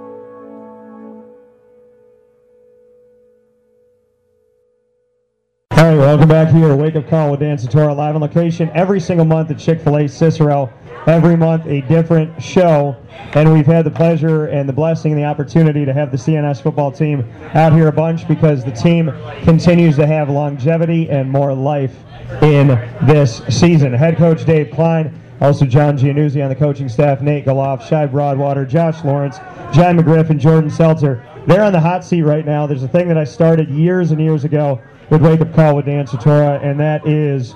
Welcome 6.01 6.29
back 6.29 6.51
here 6.51 6.75
Wake 6.75 6.95
Up 6.95 7.07
Call 7.07 7.29
with 7.29 7.41
Dan 7.41 7.57
Tortora, 7.57 7.95
live 7.95 8.15
on 8.15 8.21
location 8.21 8.71
every 8.73 8.99
single 8.99 9.23
month 9.23 9.51
at 9.51 9.59
Chick 9.59 9.79
fil 9.81 9.97
A 9.97 10.07
Cicero. 10.07 10.73
Every 11.05 11.37
month, 11.37 11.67
a 11.67 11.81
different 11.81 12.41
show. 12.41 12.97
And 13.33 13.53
we've 13.53 13.67
had 13.67 13.85
the 13.85 13.91
pleasure 13.91 14.47
and 14.47 14.67
the 14.67 14.73
blessing 14.73 15.11
and 15.11 15.21
the 15.21 15.25
opportunity 15.25 15.85
to 15.85 15.93
have 15.93 16.09
the 16.09 16.17
CNS 16.17 16.63
football 16.63 16.91
team 16.91 17.31
out 17.53 17.71
here 17.71 17.87
a 17.87 17.91
bunch 17.91 18.27
because 18.27 18.65
the 18.65 18.71
team 18.71 19.13
continues 19.43 19.95
to 19.97 20.07
have 20.07 20.27
longevity 20.27 21.07
and 21.11 21.29
more 21.29 21.53
life 21.53 21.95
in 22.41 22.69
this 23.03 23.43
season. 23.49 23.93
Head 23.93 24.17
coach 24.17 24.43
Dave 24.43 24.71
Klein, 24.71 25.21
also 25.39 25.67
John 25.67 25.99
Giannuzzi 25.99 26.41
on 26.41 26.49
the 26.49 26.55
coaching 26.55 26.89
staff, 26.89 27.21
Nate 27.21 27.45
Galoff, 27.45 27.87
Shai 27.87 28.07
Broadwater, 28.07 28.65
Josh 28.65 29.03
Lawrence, 29.03 29.37
John 29.71 29.99
McGriff, 29.99 30.31
and 30.31 30.39
Jordan 30.39 30.71
Seltzer. 30.71 31.23
They're 31.45 31.63
on 31.63 31.73
the 31.73 31.79
hot 31.79 32.03
seat 32.03 32.23
right 32.23 32.45
now. 32.45 32.65
There's 32.65 32.81
a 32.81 32.87
thing 32.87 33.07
that 33.07 33.19
I 33.19 33.23
started 33.23 33.69
years 33.69 34.09
and 34.09 34.19
years 34.19 34.45
ago 34.45 34.81
with 35.11 35.21
Wake 35.21 35.41
Up 35.41 35.53
Call 35.53 35.75
with 35.75 35.85
Dan 35.85 36.07
Tortora, 36.07 36.63
and 36.63 36.79
that 36.79 37.05
is 37.05 37.53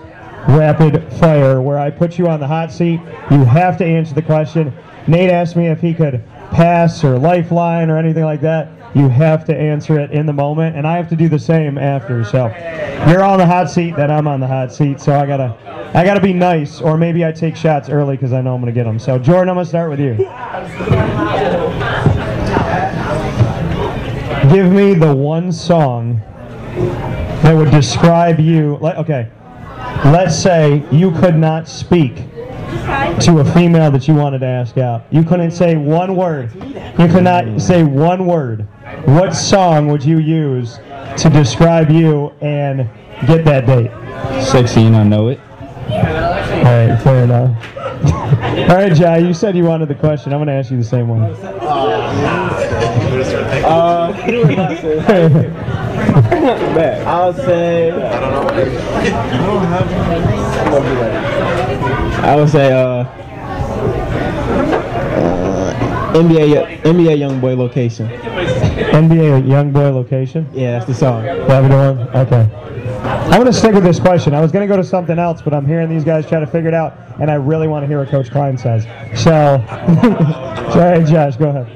rapid 0.50 1.02
fire, 1.14 1.62
where 1.62 1.80
I 1.80 1.90
put 1.90 2.20
you 2.20 2.28
on 2.28 2.42
the 2.42 2.48
hot 2.48 2.70
seat. 2.70 3.00
You 3.32 3.46
have 3.46 3.78
to 3.78 3.86
answer 3.86 4.14
the 4.14 4.22
question. 4.22 4.74
Nate 5.08 5.32
asked 5.32 5.56
me 5.56 5.68
if 5.68 5.80
he 5.80 5.94
could 5.94 6.22
pass 6.52 7.02
or 7.04 7.18
lifeline 7.18 7.90
or 7.90 7.98
anything 7.98 8.26
like 8.26 8.42
that. 8.42 8.70
You 8.94 9.08
have 9.08 9.46
to 9.46 9.56
answer 9.56 9.98
it 9.98 10.12
in 10.12 10.26
the 10.26 10.34
moment, 10.34 10.76
and 10.76 10.86
I 10.86 10.98
have 10.98 11.08
to 11.10 11.16
do 11.16 11.30
the 11.30 11.40
same 11.40 11.78
after. 11.78 12.26
So 12.26 12.48
you're 13.08 13.24
on 13.24 13.38
the 13.38 13.46
hot 13.46 13.70
seat, 13.70 13.96
then 13.96 14.12
I'm 14.12 14.28
on 14.28 14.42
the 14.42 14.48
hot 14.48 14.74
seat. 14.74 15.00
So 15.00 15.18
I 15.18 15.26
gotta, 15.26 15.56
I 15.94 16.04
gotta 16.04 16.22
be 16.22 16.34
nice, 16.34 16.82
or 16.82 16.98
maybe 16.98 17.24
I 17.24 17.32
take 17.32 17.56
shots 17.56 17.88
early 17.88 18.18
because 18.18 18.34
I 18.34 18.42
know 18.42 18.54
I'm 18.54 18.60
gonna 18.60 18.74
get 18.74 18.84
them. 18.84 19.00
So 19.00 19.18
Jordan, 19.18 19.50
I'm 19.50 19.56
gonna 19.56 19.66
start 19.66 19.90
with 19.90 20.02
you. 20.02 20.18
Give 24.54 24.70
me 24.72 24.94
the 24.94 25.16
one 25.16 25.54
song 25.54 26.22
that 27.42 27.54
would 27.54 27.72
describe 27.72 28.40
you. 28.40 28.78
Like, 28.82 28.98
okay, 28.98 29.30
let's 30.06 30.36
say 30.38 30.84
you 30.92 31.12
could 31.12 31.36
not 31.36 31.68
speak 31.68 32.16
to 33.22 33.40
a 33.40 33.46
female 33.54 33.92
that 33.92 34.08
you 34.08 34.14
wanted 34.14 34.40
to 34.40 34.46
ask 34.46 34.78
out. 34.78 35.06
You 35.12 35.24
couldn't 35.24 35.52
say 35.52 35.76
one 35.76 36.16
word. 36.16 36.54
You 36.56 37.08
could 37.08 37.24
not 37.24 37.62
say 37.62 37.84
one 37.84 38.26
word. 38.26 38.68
What 39.06 39.34
song 39.34 39.88
would 39.88 40.04
you 40.04 40.20
use 40.20 40.80
to 41.18 41.30
describe 41.32 41.90
you 41.90 42.32
and 42.42 42.90
get 43.28 43.46
that 43.46 43.66
date? 43.66 43.92
Sexy 44.44 44.82
and 44.82 44.96
I 44.96 45.04
know 45.04 45.30
it. 45.30 45.40
All 45.90 46.64
right, 46.64 47.02
fair 47.02 47.24
enough. 47.24 47.76
All 48.70 48.78
right, 48.78 48.94
Jai, 48.94 49.18
you 49.18 49.34
said 49.34 49.56
you 49.56 49.64
wanted 49.64 49.88
the 49.88 49.96
question. 49.96 50.34
I'm 50.34 50.40
going 50.40 50.48
to 50.48 50.54
ask 50.54 50.72
you 50.72 50.78
the 50.78 50.84
same 50.84 51.08
one. 51.08 51.22
Uh, 53.64 54.12
I'll 57.08 57.34
say. 57.34 57.92
I 57.92 58.20
don't 58.20 58.32
know. 58.32 58.48
I 58.50 58.64
don't 59.38 59.66
have. 59.66 59.90
I 62.24 62.36
would 62.36 62.50
say 62.50 62.72
uh, 62.72 63.06
uh, 65.16 66.14
NBA 66.14 66.82
NBA 66.82 67.18
Young 67.20 67.40
Boy 67.40 67.56
location. 67.56 68.10
NBA 68.10 69.48
Young 69.48 69.72
Boy 69.72 69.90
location? 69.92 70.50
Yeah, 70.54 70.72
that's 70.74 70.86
the 70.86 70.94
song. 70.94 71.24
That 71.24 71.62
the 71.62 71.76
one? 71.76 72.10
Okay. 72.16 72.50
I'm 73.06 73.42
going 73.42 73.46
to 73.46 73.54
stick 73.54 73.74
with 73.74 73.84
this 73.84 74.00
question. 74.00 74.34
I 74.34 74.42
was 74.42 74.52
going 74.52 74.68
to 74.68 74.72
go 74.74 74.78
to 74.78 74.84
something 74.84 75.20
else, 75.20 75.42
but 75.42 75.54
I'm 75.54 75.66
hearing 75.66 75.90
these 75.90 76.04
guys 76.04 76.28
try 76.28 76.40
to 76.40 76.48
figure 76.48 76.70
it 76.70 76.74
out, 76.74 76.98
and 77.20 77.30
I 77.30 77.36
really 77.36 77.68
want 77.68 77.84
to 77.84 77.88
hear 77.88 78.00
what 78.00 78.10
Coach 78.10 78.32
Klein 78.32 78.58
says. 78.58 78.84
So, 79.14 79.64
sorry, 80.74 81.04
Josh, 81.06 81.36
go 81.38 81.50
ahead. 81.50 81.68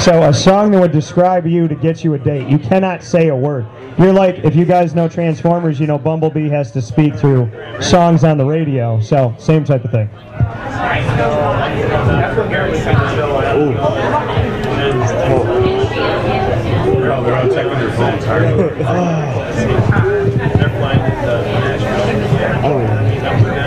So, 0.00 0.22
a 0.22 0.34
song 0.34 0.72
that 0.72 0.80
would 0.80 0.92
describe 0.92 1.46
you 1.46 1.66
to 1.68 1.74
get 1.74 2.04
you 2.04 2.14
a 2.14 2.18
date. 2.18 2.48
You 2.48 2.58
cannot 2.58 3.02
say 3.02 3.28
a 3.28 3.36
word. 3.36 3.66
You're 3.98 4.12
like, 4.12 4.36
if 4.44 4.54
you 4.54 4.64
guys 4.64 4.94
know 4.94 5.08
Transformers, 5.08 5.80
you 5.80 5.86
know 5.86 5.98
Bumblebee 5.98 6.48
has 6.50 6.70
to 6.72 6.82
speak 6.82 7.16
through 7.16 7.50
songs 7.80 8.24
on 8.24 8.36
the 8.36 8.44
radio. 8.44 9.00
So, 9.00 9.34
same 9.38 9.64
type 9.64 9.84
of 9.84 9.92
thing. 9.92 10.10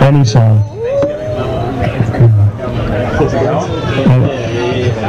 Any 0.02 0.24
song. 0.24 0.64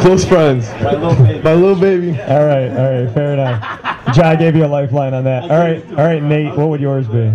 Close 0.02 0.26
friends. 0.26 0.68
My 0.82 0.94
little 0.94 1.16
baby. 1.26 1.42
My 1.44 1.54
little 1.54 1.76
baby. 1.80 2.22
All 2.22 2.46
right, 2.46 2.70
all 2.70 3.04
right, 3.04 3.14
fair 3.14 3.34
enough. 3.34 4.16
John 4.16 4.38
gave 4.38 4.56
you 4.56 4.66
a 4.66 4.68
lifeline 4.68 5.14
on 5.14 5.24
that. 5.26 5.44
All 5.44 5.58
right, 5.60 5.86
all 5.92 6.06
right, 6.06 6.24
Nate, 6.24 6.56
what 6.56 6.70
would 6.70 6.82
yours 6.82 7.08
be? 7.08 7.28
Uh, 7.28 7.32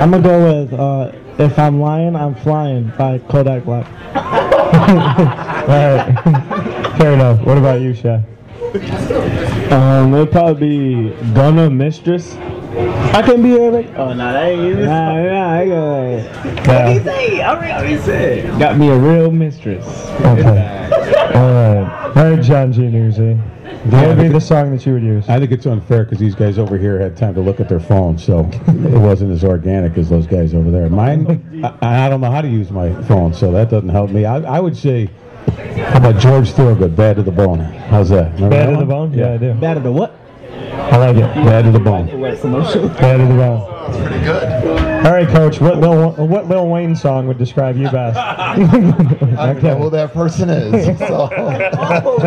I'm 0.00 0.10
gonna 0.10 0.22
go 0.22 0.60
with 0.62 0.72
uh, 0.74 1.12
"If 1.38 1.58
I'm 1.58 1.80
Lying, 1.80 2.14
I'm 2.14 2.34
Flying" 2.34 2.92
by 2.98 3.18
Kodak 3.18 3.64
Black. 3.64 3.86
All 4.18 5.68
right, 5.68 6.14
fair 6.98 7.12
enough. 7.14 7.40
What 7.44 7.58
about 7.58 7.80
you, 7.80 7.94
Shay? 7.94 8.22
Um, 9.70 10.14
it'd 10.14 10.30
probably 10.30 11.08
be 11.08 11.32
Gunna 11.34 11.70
Mistress. 11.70 12.34
I 13.14 13.22
can't 13.22 13.42
be 13.42 13.54
a 13.54 13.58
Oh, 13.96 14.12
no, 14.12 14.32
that 14.32 14.44
ain't 14.46 14.62
you. 14.62 14.84
Nah, 14.84 15.22
nah, 15.22 15.50
I 15.58 15.66
got 15.66 16.66
Yeah. 16.66 17.02
say? 17.02 17.40
I 17.42 17.54
already 17.54 17.98
said. 17.98 18.58
got 18.58 18.76
me 18.76 18.88
a 18.90 18.96
real 18.96 19.30
mistress. 19.30 19.86
Okay. 20.20 20.74
All 21.34 21.52
right, 21.52 22.16
all 22.16 22.30
right, 22.34 22.42
John 22.42 22.72
Giannuzzi. 22.72 23.38
What 23.90 24.08
would 24.08 24.18
be 24.18 24.28
the 24.28 24.40
song 24.40 24.72
that 24.72 24.84
you 24.84 24.94
would 24.94 25.02
use? 25.02 25.28
I 25.28 25.38
think 25.38 25.52
it's 25.52 25.64
unfair 25.66 26.04
because 26.04 26.18
these 26.18 26.34
guys 26.34 26.58
over 26.58 26.76
here 26.76 26.98
had 26.98 27.16
time 27.16 27.34
to 27.34 27.40
look 27.40 27.60
at 27.60 27.68
their 27.68 27.80
phones, 27.80 28.24
so 28.24 28.40
it 28.66 28.98
wasn't 29.00 29.32
as 29.32 29.44
organic 29.44 29.96
as 29.96 30.08
those 30.10 30.26
guys 30.26 30.52
over 30.52 30.70
there. 30.70 30.88
Mine, 30.90 31.62
I, 31.82 32.06
I 32.06 32.08
don't 32.08 32.20
know 32.20 32.30
how 32.30 32.40
to 32.42 32.48
use 32.48 32.70
my 32.70 32.92
phone, 33.04 33.32
so 33.32 33.52
that 33.52 33.70
doesn't 33.70 33.88
help 33.88 34.10
me. 34.10 34.24
I, 34.24 34.40
I 34.56 34.60
would 34.60 34.76
say, 34.76 35.08
how 35.76 35.98
about 35.98 36.20
George 36.20 36.50
Thorogood, 36.50 36.96
Bad 36.96 37.16
to 37.16 37.22
the 37.22 37.30
Bone? 37.30 37.60
How's 37.60 38.08
that? 38.10 38.32
Remember 38.34 38.50
Bad 38.56 38.68
that 38.68 38.72
to 38.72 38.78
the 38.80 38.84
bone? 38.84 39.12
Yeah, 39.14 39.32
I 39.34 39.36
do. 39.38 39.54
Bad 39.54 39.74
to 39.74 39.80
the 39.80 39.92
what? 39.92 40.14
I 40.58 40.96
like 40.96 41.16
it. 41.16 41.22
Bad 41.22 41.64
to 41.64 41.70
the 41.70 41.80
ball. 41.80 42.04
What? 42.04 42.42
Bad 42.42 43.16
to 43.18 43.26
the 43.26 43.34
ball. 43.34 43.78
That's 43.88 43.98
pretty 43.98 44.24
good. 44.24 45.06
All 45.06 45.12
right, 45.12 45.28
Coach. 45.28 45.60
What 45.60 45.78
Lil 45.78 46.12
what 46.26 46.48
Lil 46.48 46.68
Wayne 46.68 46.94
song 46.96 47.26
would 47.28 47.38
describe 47.38 47.76
you 47.76 47.90
best? 47.90 48.18
I 48.18 48.56
don't 48.56 49.62
know 49.62 49.76
who 49.76 49.90
that 49.90 50.12
person 50.12 50.50
is. 50.50 50.98
So, 50.98 51.28
oh, 51.82 52.18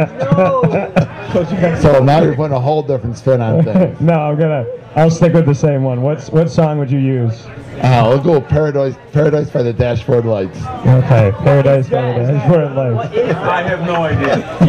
so 1.31 2.03
now 2.03 2.21
you're 2.21 2.35
putting 2.35 2.55
a 2.55 2.59
whole 2.59 2.83
different 2.83 3.17
spin 3.17 3.41
on 3.41 3.63
things. 3.63 3.99
no, 4.01 4.13
I'm 4.13 4.37
gonna. 4.37 4.65
I'll 4.95 5.09
stick 5.09 5.33
with 5.33 5.45
the 5.45 5.55
same 5.55 5.83
one. 5.83 6.01
What's 6.01 6.29
what 6.29 6.49
song 6.49 6.77
would 6.79 6.91
you 6.91 6.99
use? 6.99 7.45
Uh, 7.81 8.05
we'll 8.07 8.21
go 8.21 8.39
with 8.39 8.49
Paradise, 8.49 8.95
Paradise 9.13 9.49
by 9.49 9.63
the 9.63 9.71
Dashboard 9.71 10.25
Lights. 10.25 10.57
Okay, 10.57 11.31
Paradise 11.39 11.89
by 11.89 12.01
the 12.01 12.31
Dashboard 12.33 12.75
Lights. 12.75 13.15
I 13.37 13.61
have 13.63 13.81
no 13.81 14.03
idea. 14.03 14.33
I 14.61 14.65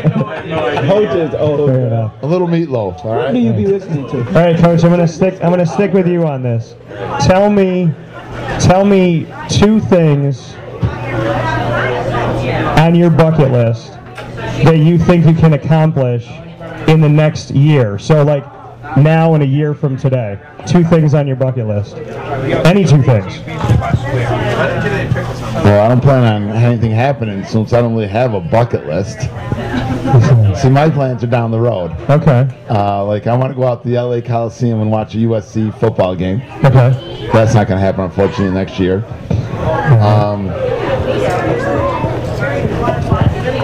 have 0.00 0.46
no 0.46 0.66
idea. 0.66 0.88
Coach 0.88 1.16
is 1.16 1.34
old. 1.34 1.70
Fair 1.70 1.86
enough. 1.86 2.22
A 2.22 2.26
little 2.26 2.48
meatloaf, 2.48 3.04
all 3.04 3.16
What 3.16 3.34
do 3.34 3.38
you 3.38 3.52
be 3.52 3.66
listening 3.66 4.08
to? 4.08 4.18
All 4.28 4.32
right, 4.32 4.56
Coach. 4.56 4.82
I'm 4.84 4.90
gonna 4.90 5.06
stick. 5.06 5.34
I'm 5.34 5.50
gonna 5.50 5.66
stick 5.66 5.92
with 5.92 6.08
you 6.08 6.26
on 6.26 6.42
this. 6.42 6.74
Tell 7.26 7.50
me, 7.50 7.92
tell 8.60 8.84
me 8.84 9.26
two 9.50 9.80
things 9.80 10.54
on 12.78 12.94
your 12.94 13.10
bucket 13.10 13.52
list 13.52 13.95
that 14.64 14.78
you 14.78 14.98
think 14.98 15.26
you 15.26 15.34
can 15.34 15.52
accomplish 15.52 16.26
in 16.88 17.00
the 17.00 17.08
next 17.08 17.50
year. 17.50 17.98
So, 17.98 18.22
like 18.22 18.44
now 18.96 19.34
and 19.34 19.42
a 19.42 19.46
year 19.46 19.74
from 19.74 19.96
today, 19.96 20.38
two 20.66 20.84
things 20.84 21.14
on 21.14 21.26
your 21.26 21.36
bucket 21.36 21.66
list. 21.66 21.96
Any 21.96 22.84
two 22.84 23.02
things. 23.02 23.40
Well, 25.64 25.84
I 25.84 25.88
don't 25.88 26.00
plan 26.00 26.22
on 26.22 26.50
anything 26.56 26.92
happening 26.92 27.44
since 27.44 27.72
I 27.72 27.80
don't 27.80 27.94
really 27.94 28.08
have 28.08 28.34
a 28.34 28.40
bucket 28.40 28.86
list. 28.86 29.20
See, 30.62 30.70
my 30.70 30.88
plans 30.88 31.24
are 31.24 31.28
down 31.28 31.50
the 31.50 31.60
road. 31.60 31.90
Okay. 32.08 32.48
Uh, 32.70 33.04
like, 33.04 33.26
I 33.26 33.36
want 33.36 33.52
to 33.52 33.56
go 33.56 33.66
out 33.66 33.82
to 33.82 33.88
the 33.88 34.00
LA 34.00 34.20
Coliseum 34.20 34.80
and 34.80 34.90
watch 34.90 35.14
a 35.14 35.18
USC 35.18 35.78
football 35.78 36.14
game. 36.14 36.40
Okay. 36.64 37.28
That's 37.32 37.54
not 37.54 37.66
going 37.66 37.78
to 37.78 37.84
happen, 37.84 38.02
unfortunately, 38.04 38.54
next 38.54 38.78
year. 38.78 39.04
Um, 40.00 40.48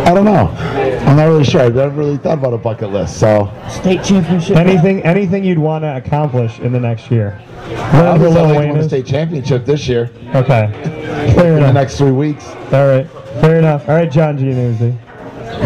I 0.05 0.13
don't 0.13 0.25
know. 0.25 0.82
I'm 1.13 1.19
not 1.19 1.27
really 1.27 1.45
sure. 1.45 1.61
I've 1.61 1.75
never 1.75 1.95
really 1.95 2.17
thought 2.17 2.39
about 2.39 2.55
a 2.55 2.59
bucket 2.59 2.91
list. 2.91 3.21
So, 3.21 3.53
State 3.69 4.03
championship. 4.03 4.57
Anything, 4.57 5.03
anything 5.03 5.45
you'd 5.45 5.59
want 5.59 5.83
to 5.85 5.95
accomplish 5.95 6.59
in 6.61 6.73
the 6.73 6.81
next 6.81 7.11
year. 7.11 7.39
Learn 7.69 7.69
who 7.69 7.99
obviously, 7.99 8.41
I'd 8.41 8.47
Lil 8.47 8.55
like 8.55 8.63
to 8.63 8.73
win 8.73 8.79
the 8.79 8.89
state 8.89 9.05
championship 9.05 9.67
this 9.67 9.87
year 9.87 10.11
Okay. 10.35 10.71
Fair 10.73 10.89
enough. 10.89 11.37
in 11.37 11.61
the 11.61 11.73
next 11.75 11.99
three 11.99 12.13
weeks. 12.13 12.49
All 12.73 12.89
right. 12.89 13.07
Fair 13.43 13.59
enough. 13.59 13.87
All 13.91 13.95
right, 13.95 14.11
John 14.11 14.39
Giannuzzi. 14.39 14.97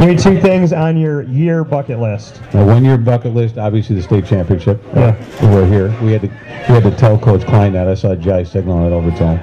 Give 0.00 0.08
me 0.08 0.16
two 0.16 0.40
things 0.40 0.72
on 0.72 0.96
your 0.96 1.22
year 1.22 1.62
bucket 1.62 2.00
list. 2.00 2.40
A 2.54 2.64
one-year 2.66 2.98
bucket 2.98 3.32
list, 3.32 3.56
obviously 3.56 3.94
the 3.94 4.02
state 4.02 4.26
championship. 4.26 4.82
Yeah. 4.96 5.16
Uh, 5.42 5.46
we're 5.54 5.68
here. 5.68 5.96
We 6.02 6.10
had 6.10 6.22
to 6.22 6.26
we 6.26 6.74
had 6.74 6.82
to 6.82 6.96
tell 6.96 7.16
Coach 7.20 7.46
Klein 7.46 7.72
that. 7.74 7.86
I 7.86 7.94
saw 7.94 8.16
Jai 8.16 8.42
signaling 8.42 8.86
it 8.86 8.92
over 8.92 9.12
to 9.12 9.26
him. 9.28 9.38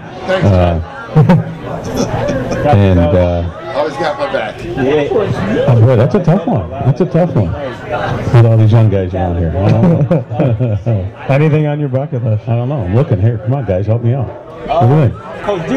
Uh, 0.45 0.81
and 2.67 2.99
uh, 2.99 3.59
Always 3.73 3.93
got 3.93 4.19
my 4.19 4.31
back. 4.33 4.42
Oh 4.77 5.81
boy, 5.81 5.95
that's 5.95 6.15
a 6.15 6.23
tough 6.23 6.47
one. 6.47 6.69
That's 6.69 7.01
a 7.01 7.05
tough 7.05 7.35
one. 7.35 7.51
With 7.53 8.45
all 8.45 8.57
these 8.57 8.71
young 8.71 8.89
guys 8.89 9.13
around 9.13 9.37
here. 9.37 9.49
I 9.49 9.69
don't 9.69 10.09
know. 10.09 11.25
Anything 11.29 11.67
on 11.67 11.79
your 11.79 11.89
bucket 11.89 12.23
list? 12.23 12.47
I 12.47 12.55
don't 12.55 12.69
know. 12.69 12.81
I'm 12.81 12.95
looking 12.95 13.19
here. 13.21 13.37
Come 13.39 13.53
on, 13.53 13.65
guys, 13.65 13.85
help 13.85 14.01
me 14.03 14.13
out. 14.13 14.27
What 14.67 14.87
do 14.87 14.95
you 14.95 15.01
think? 15.01 15.15
Coach 15.43 15.67
D. 15.69 15.75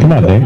Come 0.00 0.12
on, 0.12 0.22
Dave. 0.22 0.42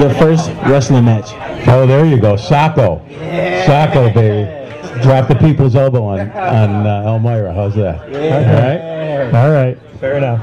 Your 0.00 0.14
first 0.14 0.50
wrestling 0.68 1.04
match. 1.04 1.30
Oh, 1.66 1.86
there 1.86 2.04
you 2.04 2.20
go. 2.20 2.36
Sacco. 2.36 3.02
Sacco, 3.08 4.12
baby. 4.12 4.59
Drop 5.02 5.28
the 5.28 5.36
people's 5.36 5.76
elbow 5.76 6.04
on, 6.04 6.20
on 6.20 6.86
uh, 6.86 7.04
Elmira. 7.06 7.54
How's 7.54 7.74
that? 7.74 8.02
All 8.02 8.10
right. 8.10 9.34
All 9.34 9.50
right. 9.50 9.78
Fair 10.00 10.16
enough. 10.16 10.40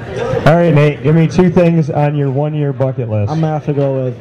All 0.48 0.56
right, 0.56 0.74
Nate. 0.74 1.02
Give 1.02 1.16
me 1.16 1.28
two 1.28 1.50
things 1.50 1.90
on 1.90 2.16
your 2.16 2.30
one-year 2.30 2.74
bucket 2.74 3.10
list. 3.10 3.32
I'm 3.32 3.42
gonna 3.42 3.54
have 3.54 3.66
to 3.66 3.74
go 3.74 4.04
with 4.04 4.16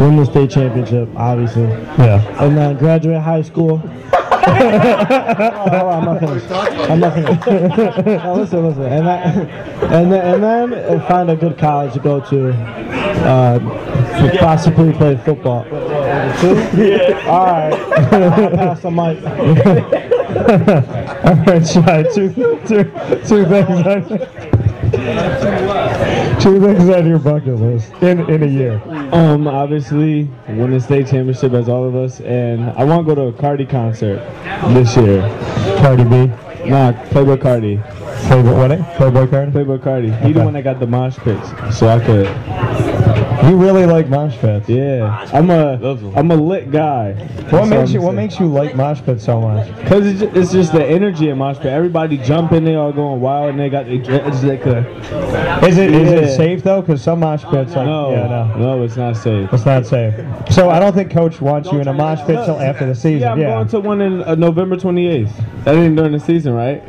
win 0.00 0.16
the 0.16 0.24
state 0.24 0.50
championship, 0.50 1.08
obviously, 1.14 1.62
yeah. 1.62 2.44
and 2.44 2.56
then 2.56 2.76
graduate 2.76 3.22
high 3.22 3.42
school. 3.42 3.80
oh, 3.84 5.90
I'm 5.92 6.04
not 6.04 6.18
finished. 6.18 6.50
I'm 6.90 6.98
not 6.98 7.14
finished. 7.14 7.46
no, 8.06 8.34
listen, 8.34 8.66
listen, 8.66 8.82
and 8.82 9.06
then, 9.06 9.48
and 9.92 10.12
then, 10.12 10.34
and 10.34 10.72
then 10.72 11.00
find 11.06 11.30
a 11.30 11.36
good 11.36 11.56
college 11.56 11.92
to 11.92 12.00
go 12.00 12.18
to, 12.28 12.50
uh, 12.50 13.58
to 13.58 14.36
possibly 14.38 14.92
play 14.92 15.16
football. 15.18 15.64
Yeah. 16.74 17.26
All 17.28 17.46
right. 17.46 17.72
I'll 18.12 18.50
pass 18.50 18.80
the 18.82 18.90
mic. 18.90 19.18
All 21.24 21.34
right, 21.44 21.66
Shai. 21.66 22.02
Two, 22.04 22.32
two, 22.66 22.84
two 23.26 23.44
things 23.46 23.86
on 23.86 24.02
two 26.40 26.60
things 26.60 26.88
on 26.88 27.06
your 27.06 27.18
bucket 27.18 27.56
list 27.56 27.92
in 28.02 28.20
in 28.30 28.42
a 28.42 28.46
year. 28.46 28.80
Um, 29.12 29.46
obviously, 29.46 30.24
win 30.48 30.70
the 30.70 30.80
state 30.80 31.06
championship 31.08 31.52
as 31.52 31.68
all 31.68 31.84
of 31.86 31.94
us, 31.94 32.20
and 32.20 32.70
I 32.70 32.84
want 32.84 33.06
to 33.06 33.14
go 33.14 33.30
to 33.30 33.36
a 33.36 33.40
Carti 33.40 33.68
concert 33.68 34.18
this 34.74 34.96
year. 34.96 35.20
Cardi 35.78 36.04
B. 36.04 36.26
Nah, 36.68 36.92
Playboi 37.10 37.36
Carti. 37.38 37.78
Playboy 38.28 38.54
what? 38.56 38.70
Playboi 38.96 39.26
Carti. 39.28 39.52
Playboi 39.52 39.78
Carti. 39.78 40.10
He 40.20 40.24
Okay. 40.24 40.32
the 40.32 40.44
one 40.44 40.52
that 40.54 40.62
got 40.62 40.78
the 40.80 40.86
mosh 40.86 41.16
pits, 41.18 41.48
so 41.76 41.88
I 41.88 41.98
could. 42.04 42.26
You 43.42 43.56
really 43.56 43.86
like 43.86 44.08
mosh 44.08 44.36
pits. 44.36 44.68
Yeah, 44.68 45.26
I'm 45.32 45.48
a 45.50 46.12
I'm 46.14 46.30
a 46.30 46.36
lit 46.36 46.70
guy. 46.70 47.12
What 47.50 47.66
makes 47.68 47.90
you 47.92 48.00
What 48.02 48.14
makes 48.14 48.38
you 48.38 48.46
like 48.46 48.76
mosh 48.76 49.00
pits 49.02 49.24
so 49.24 49.40
much? 49.40 49.66
Cause 49.86 50.04
it's 50.06 50.20
just, 50.20 50.36
it's 50.36 50.52
just 50.52 50.72
the 50.72 50.84
energy 50.84 51.30
in 51.30 51.38
mosh 51.38 51.56
pit. 51.56 51.66
Everybody 51.66 52.18
jumping, 52.18 52.64
they 52.64 52.74
all 52.74 52.92
going 52.92 53.20
wild, 53.20 53.50
and 53.50 53.58
they 53.58 53.70
got 53.70 53.86
the 53.86 53.96
it's 53.96 54.42
like 54.42 54.66
a. 54.66 55.66
Is 55.66 55.78
it 55.78 55.90
is 55.94 56.12
it 56.12 56.36
safe 56.36 56.62
though? 56.62 56.82
Because 56.82 57.02
some 57.02 57.20
mosh 57.20 57.42
pits 57.44 57.74
like 57.74 57.86
No, 57.86 58.10
yeah 58.12 58.26
no. 58.26 58.56
no, 58.58 58.82
it's 58.82 58.96
not 58.96 59.16
safe. 59.16 59.50
It's 59.52 59.64
not 59.64 59.86
safe. 59.86 60.14
So 60.50 60.68
I 60.68 60.78
don't 60.78 60.92
think 60.92 61.10
Coach 61.10 61.40
wants 61.40 61.72
you 61.72 61.80
in 61.80 61.88
a 61.88 61.94
mosh 61.94 62.18
pit 62.26 62.44
till 62.44 62.60
after 62.60 62.86
the 62.86 62.94
season. 62.94 63.20
Yeah, 63.20 63.32
I'm 63.32 63.40
Yeah. 63.40 63.46
going 63.54 63.68
to 63.68 63.80
one 63.80 64.00
in 64.02 64.22
uh, 64.22 64.34
November 64.34 64.76
28th. 64.76 65.64
That 65.64 65.76
ain't 65.76 65.96
during 65.96 66.12
the 66.12 66.20
season, 66.20 66.52
right? 66.52 66.86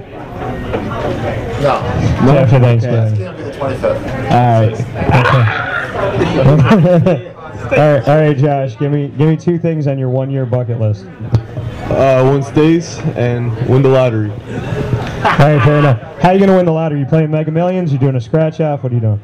No. 1.62 1.76
After 1.78 2.60
Thanksgiving. 2.60 3.00
It's 3.08 3.18
going 3.20 3.38
to 3.38 3.44
be 3.44 3.44
the 3.44 3.58
25th. 3.58 4.32
All 4.32 4.70
right. 4.70 5.68
all 6.02 7.78
right, 7.78 8.08
all 8.08 8.16
right, 8.18 8.36
Josh. 8.36 8.76
Give 8.78 8.92
me 8.92 9.10
give 9.10 9.30
me 9.30 9.38
two 9.38 9.60
things 9.60 9.86
on 9.86 10.00
your 10.00 10.10
one 10.10 10.32
year 10.32 10.48
bucket 10.48 10.80
list. 10.80 11.06
Uh, 11.92 12.28
win 12.32 12.42
states 12.42 12.98
and 13.16 13.56
win 13.68 13.84
the 13.84 13.90
lottery. 13.90 14.32
All 14.32 14.38
right, 14.38 15.62
fair 15.64 15.80
enough. 15.80 16.20
How 16.20 16.32
you 16.32 16.40
gonna 16.40 16.56
win 16.56 16.66
the 16.66 16.72
lottery? 16.72 17.02
You 17.02 17.06
playing 17.06 17.30
Mega 17.30 17.52
Millions? 17.52 17.94
You 17.94 18.00
doing 18.00 18.16
a 18.16 18.22
scratch 18.22 18.60
off? 18.62 18.82
What 18.82 18.92
are 18.92 18.96
you 18.96 19.02
doing? 19.02 19.22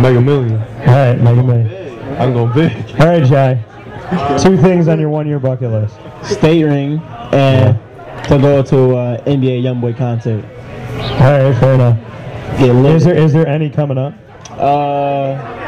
Mega 0.00 0.20
million. 0.20 0.60
All 0.60 0.86
right, 0.86 1.20
Mega 1.20 1.42
Millions. 1.42 2.20
I'm 2.20 2.32
going 2.32 2.52
big. 2.52 3.00
All 3.00 3.06
right, 3.06 3.24
Jai. 3.24 4.38
Two 4.38 4.56
things 4.56 4.88
on 4.88 4.98
your 4.98 5.10
one 5.10 5.28
year 5.28 5.38
bucket 5.38 5.70
list. 5.70 5.96
State 6.22 6.64
ring 6.64 7.00
and 7.32 7.78
to 8.24 8.38
go 8.38 8.62
to 8.62 8.96
uh, 8.96 9.24
NBA 9.24 9.62
YoungBoy 9.62 9.96
concert. 9.96 10.44
All 10.44 11.50
right, 11.50 11.56
fair 11.60 11.74
enough. 11.74 12.58
Get 12.58 12.72
lit. 12.74 12.96
Is 12.96 13.04
there 13.04 13.14
is 13.14 13.32
there 13.32 13.46
any 13.46 13.70
coming 13.70 13.98
up? 13.98 14.14
Uh, 14.50 15.63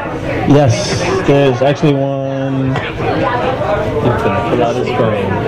yes. 0.49 0.99
There's 1.27 1.61
actually 1.61 1.93
one. 1.93 2.73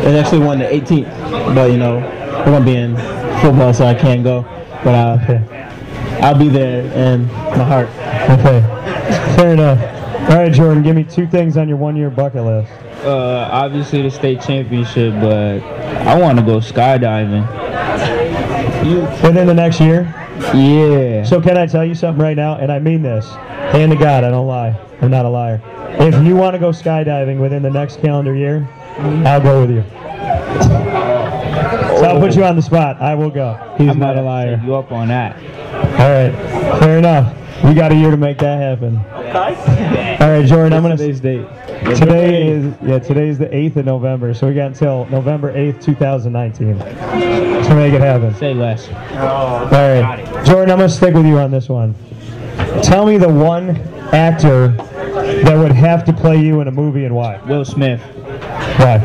There's 0.04 0.16
actually 0.16 0.40
one 0.46 0.60
the 0.60 0.66
18th, 0.66 1.56
but 1.56 1.72
you 1.72 1.78
know 1.78 1.98
we're 2.40 2.46
gonna 2.46 2.66
be 2.66 2.76
in 2.76 2.96
football, 3.42 3.74
so 3.74 3.86
I 3.86 3.94
can't 3.94 4.24
go. 4.24 4.44
But 4.84 4.96
uh, 4.96 5.18
Okay. 5.24 5.66
I'll 6.22 6.38
be 6.38 6.50
there 6.50 6.84
in 6.94 7.28
my 7.28 7.64
heart. 7.64 7.88
Okay. 8.40 8.62
Fair 9.36 9.54
enough. 9.54 9.80
All 10.30 10.36
right, 10.38 10.52
Jordan, 10.52 10.84
give 10.84 10.96
me 10.96 11.04
two 11.06 11.26
things 11.28 11.56
on 11.58 11.68
your 11.70 11.78
one-year 11.78 12.10
bucket 12.10 12.44
list. 12.44 12.72
Uh, 13.04 13.48
obviously 13.52 14.02
the 14.02 14.12
state 14.12 14.42
championship, 14.42 15.14
but 15.22 15.62
I 16.06 16.20
want 16.20 16.38
to 16.38 16.46
go 16.46 16.58
skydiving. 16.58 17.48
Within 19.24 19.48
the 19.48 19.54
next 19.54 19.80
year? 19.80 20.14
Yeah. 20.54 21.24
So 21.24 21.42
can 21.42 21.58
I 21.58 21.66
tell 21.68 21.86
you 21.86 21.96
something 21.96 22.22
right 22.22 22.36
now? 22.36 22.56
And 22.58 22.72
I 22.72 22.80
mean 22.80 23.02
this. 23.02 23.28
Hand 23.30 23.92
to 23.92 23.98
God, 23.98 24.24
I 24.24 24.30
don't 24.30 24.48
lie. 24.48 24.80
I'm 25.02 25.12
not 25.12 25.26
a 25.26 25.30
liar. 25.30 25.62
If 26.00 26.24
you 26.26 26.36
want 26.36 26.54
to 26.54 26.60
go 26.60 26.70
skydiving 26.70 27.40
within 27.40 27.62
the 27.62 27.70
next 27.70 28.02
calendar 28.02 28.36
year, 28.36 28.68
I'll 29.26 29.42
go 29.42 29.62
with 29.62 29.72
you. 29.72 29.84
So 32.00 32.06
I'll 32.06 32.20
put 32.20 32.36
you 32.36 32.44
on 32.46 32.56
the 32.56 32.62
spot. 32.62 33.02
I 33.02 33.16
will 33.16 33.30
go. 33.30 33.76
He's 33.78 33.96
not 33.96 34.18
a 34.18 34.22
liar. 34.22 34.62
You 34.64 34.76
up 34.76 34.92
on 34.92 35.10
that? 35.10 35.36
All 36.00 36.10
right. 36.10 36.80
Fair 36.80 36.98
enough. 36.98 37.36
We 37.64 37.74
got 37.74 37.92
a 37.92 37.96
year 37.96 38.12
to 38.12 38.18
make 38.18 38.38
that 38.40 38.60
happen. 38.60 38.98
All 38.98 40.30
right, 40.32 40.46
Jordan, 40.46 40.74
I'm 40.74 40.82
gonna. 40.82 40.98
Today's 40.98 41.20
date. 41.20 41.48
Today 41.96 42.48
is 42.48 42.74
yeah. 42.82 43.00
Today 43.00 43.28
is 43.28 43.38
the 43.38 43.48
8th 43.48 43.78
of 43.78 43.86
November, 43.86 44.34
so 44.34 44.48
we 44.48 44.54
got 44.54 44.68
until 44.68 45.06
November 45.08 45.54
8th, 45.54 45.82
2019, 45.82 46.78
to 46.78 47.76
make 47.76 47.94
it 47.94 48.02
happen. 48.02 48.34
Say 48.36 48.54
less. 48.54 48.88
All 48.90 49.68
right, 49.70 50.26
Jordan, 50.46 50.72
I'm 50.72 50.78
gonna 50.78 50.90
stick 50.90 51.14
with 51.14 51.26
you 51.26 51.38
on 51.38 51.52
this 51.52 51.70
one. 51.70 51.96
Tell 52.82 53.06
me 53.06 53.18
the 53.18 53.30
one 53.30 53.78
actor 54.14 54.70
that 54.70 55.56
would 55.58 55.72
have 55.72 56.04
to 56.06 56.14
play 56.14 56.38
you 56.38 56.62
in 56.62 56.68
a 56.68 56.72
movie 56.72 57.06
and 57.06 57.16
why. 57.16 57.40
Will 57.46 57.66
Smith. 57.66 58.02
Why? 58.80 58.96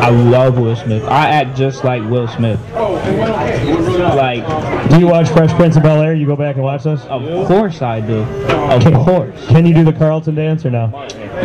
I 0.00 0.10
love 0.10 0.56
Will 0.58 0.76
Smith. 0.76 1.02
I 1.04 1.28
act 1.28 1.56
just 1.56 1.82
like 1.84 2.02
Will 2.08 2.28
Smith. 2.28 2.60
Like, 2.74 4.46
Do 4.90 4.98
you 5.00 5.08
watch 5.08 5.28
Fresh 5.30 5.52
Prince 5.54 5.76
of 5.76 5.82
Bel 5.82 6.00
Air? 6.00 6.14
You 6.14 6.26
go 6.26 6.36
back 6.36 6.54
and 6.54 6.64
watch 6.64 6.84
those? 6.84 7.04
of 7.06 7.22
course 7.48 7.82
I 7.82 8.00
do. 8.00 8.18
Of 8.20 8.82
Can- 8.82 8.94
course. 9.04 9.46
Can 9.48 9.66
you 9.66 9.74
do 9.74 9.84
the 9.84 9.92
Carlton 9.92 10.34
dance 10.36 10.64
or 10.64 10.70
no? 10.70 10.90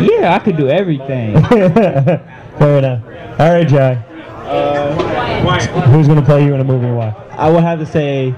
Yeah, 0.00 0.34
I 0.34 0.38
could 0.38 0.56
do 0.56 0.68
everything. 0.68 1.42
Fair 1.48 2.78
enough. 2.78 3.02
All 3.40 3.50
right, 3.52 3.66
Jai. 3.66 3.94
Who's 5.90 6.06
gonna 6.08 6.22
play 6.22 6.44
you 6.44 6.54
in 6.54 6.60
a 6.60 6.64
movie 6.64 6.86
and 6.86 6.96
why? 6.96 7.14
I 7.32 7.50
would 7.50 7.62
have 7.64 7.78
to 7.80 7.86
say 7.86 8.30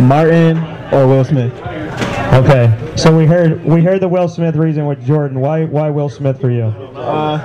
Martin 0.00 0.58
or 0.92 1.06
Will 1.06 1.24
Smith. 1.24 1.52
Okay, 2.32 2.92
so 2.96 3.16
we 3.16 3.26
heard 3.26 3.64
we 3.64 3.82
heard 3.82 4.00
the 4.00 4.08
Will 4.08 4.28
Smith 4.28 4.54
reason 4.54 4.86
with 4.86 5.04
Jordan. 5.04 5.40
Why 5.40 5.64
why 5.64 5.90
Will 5.90 6.08
Smith 6.08 6.40
for 6.40 6.48
you? 6.50 6.64
Uh, 6.94 7.40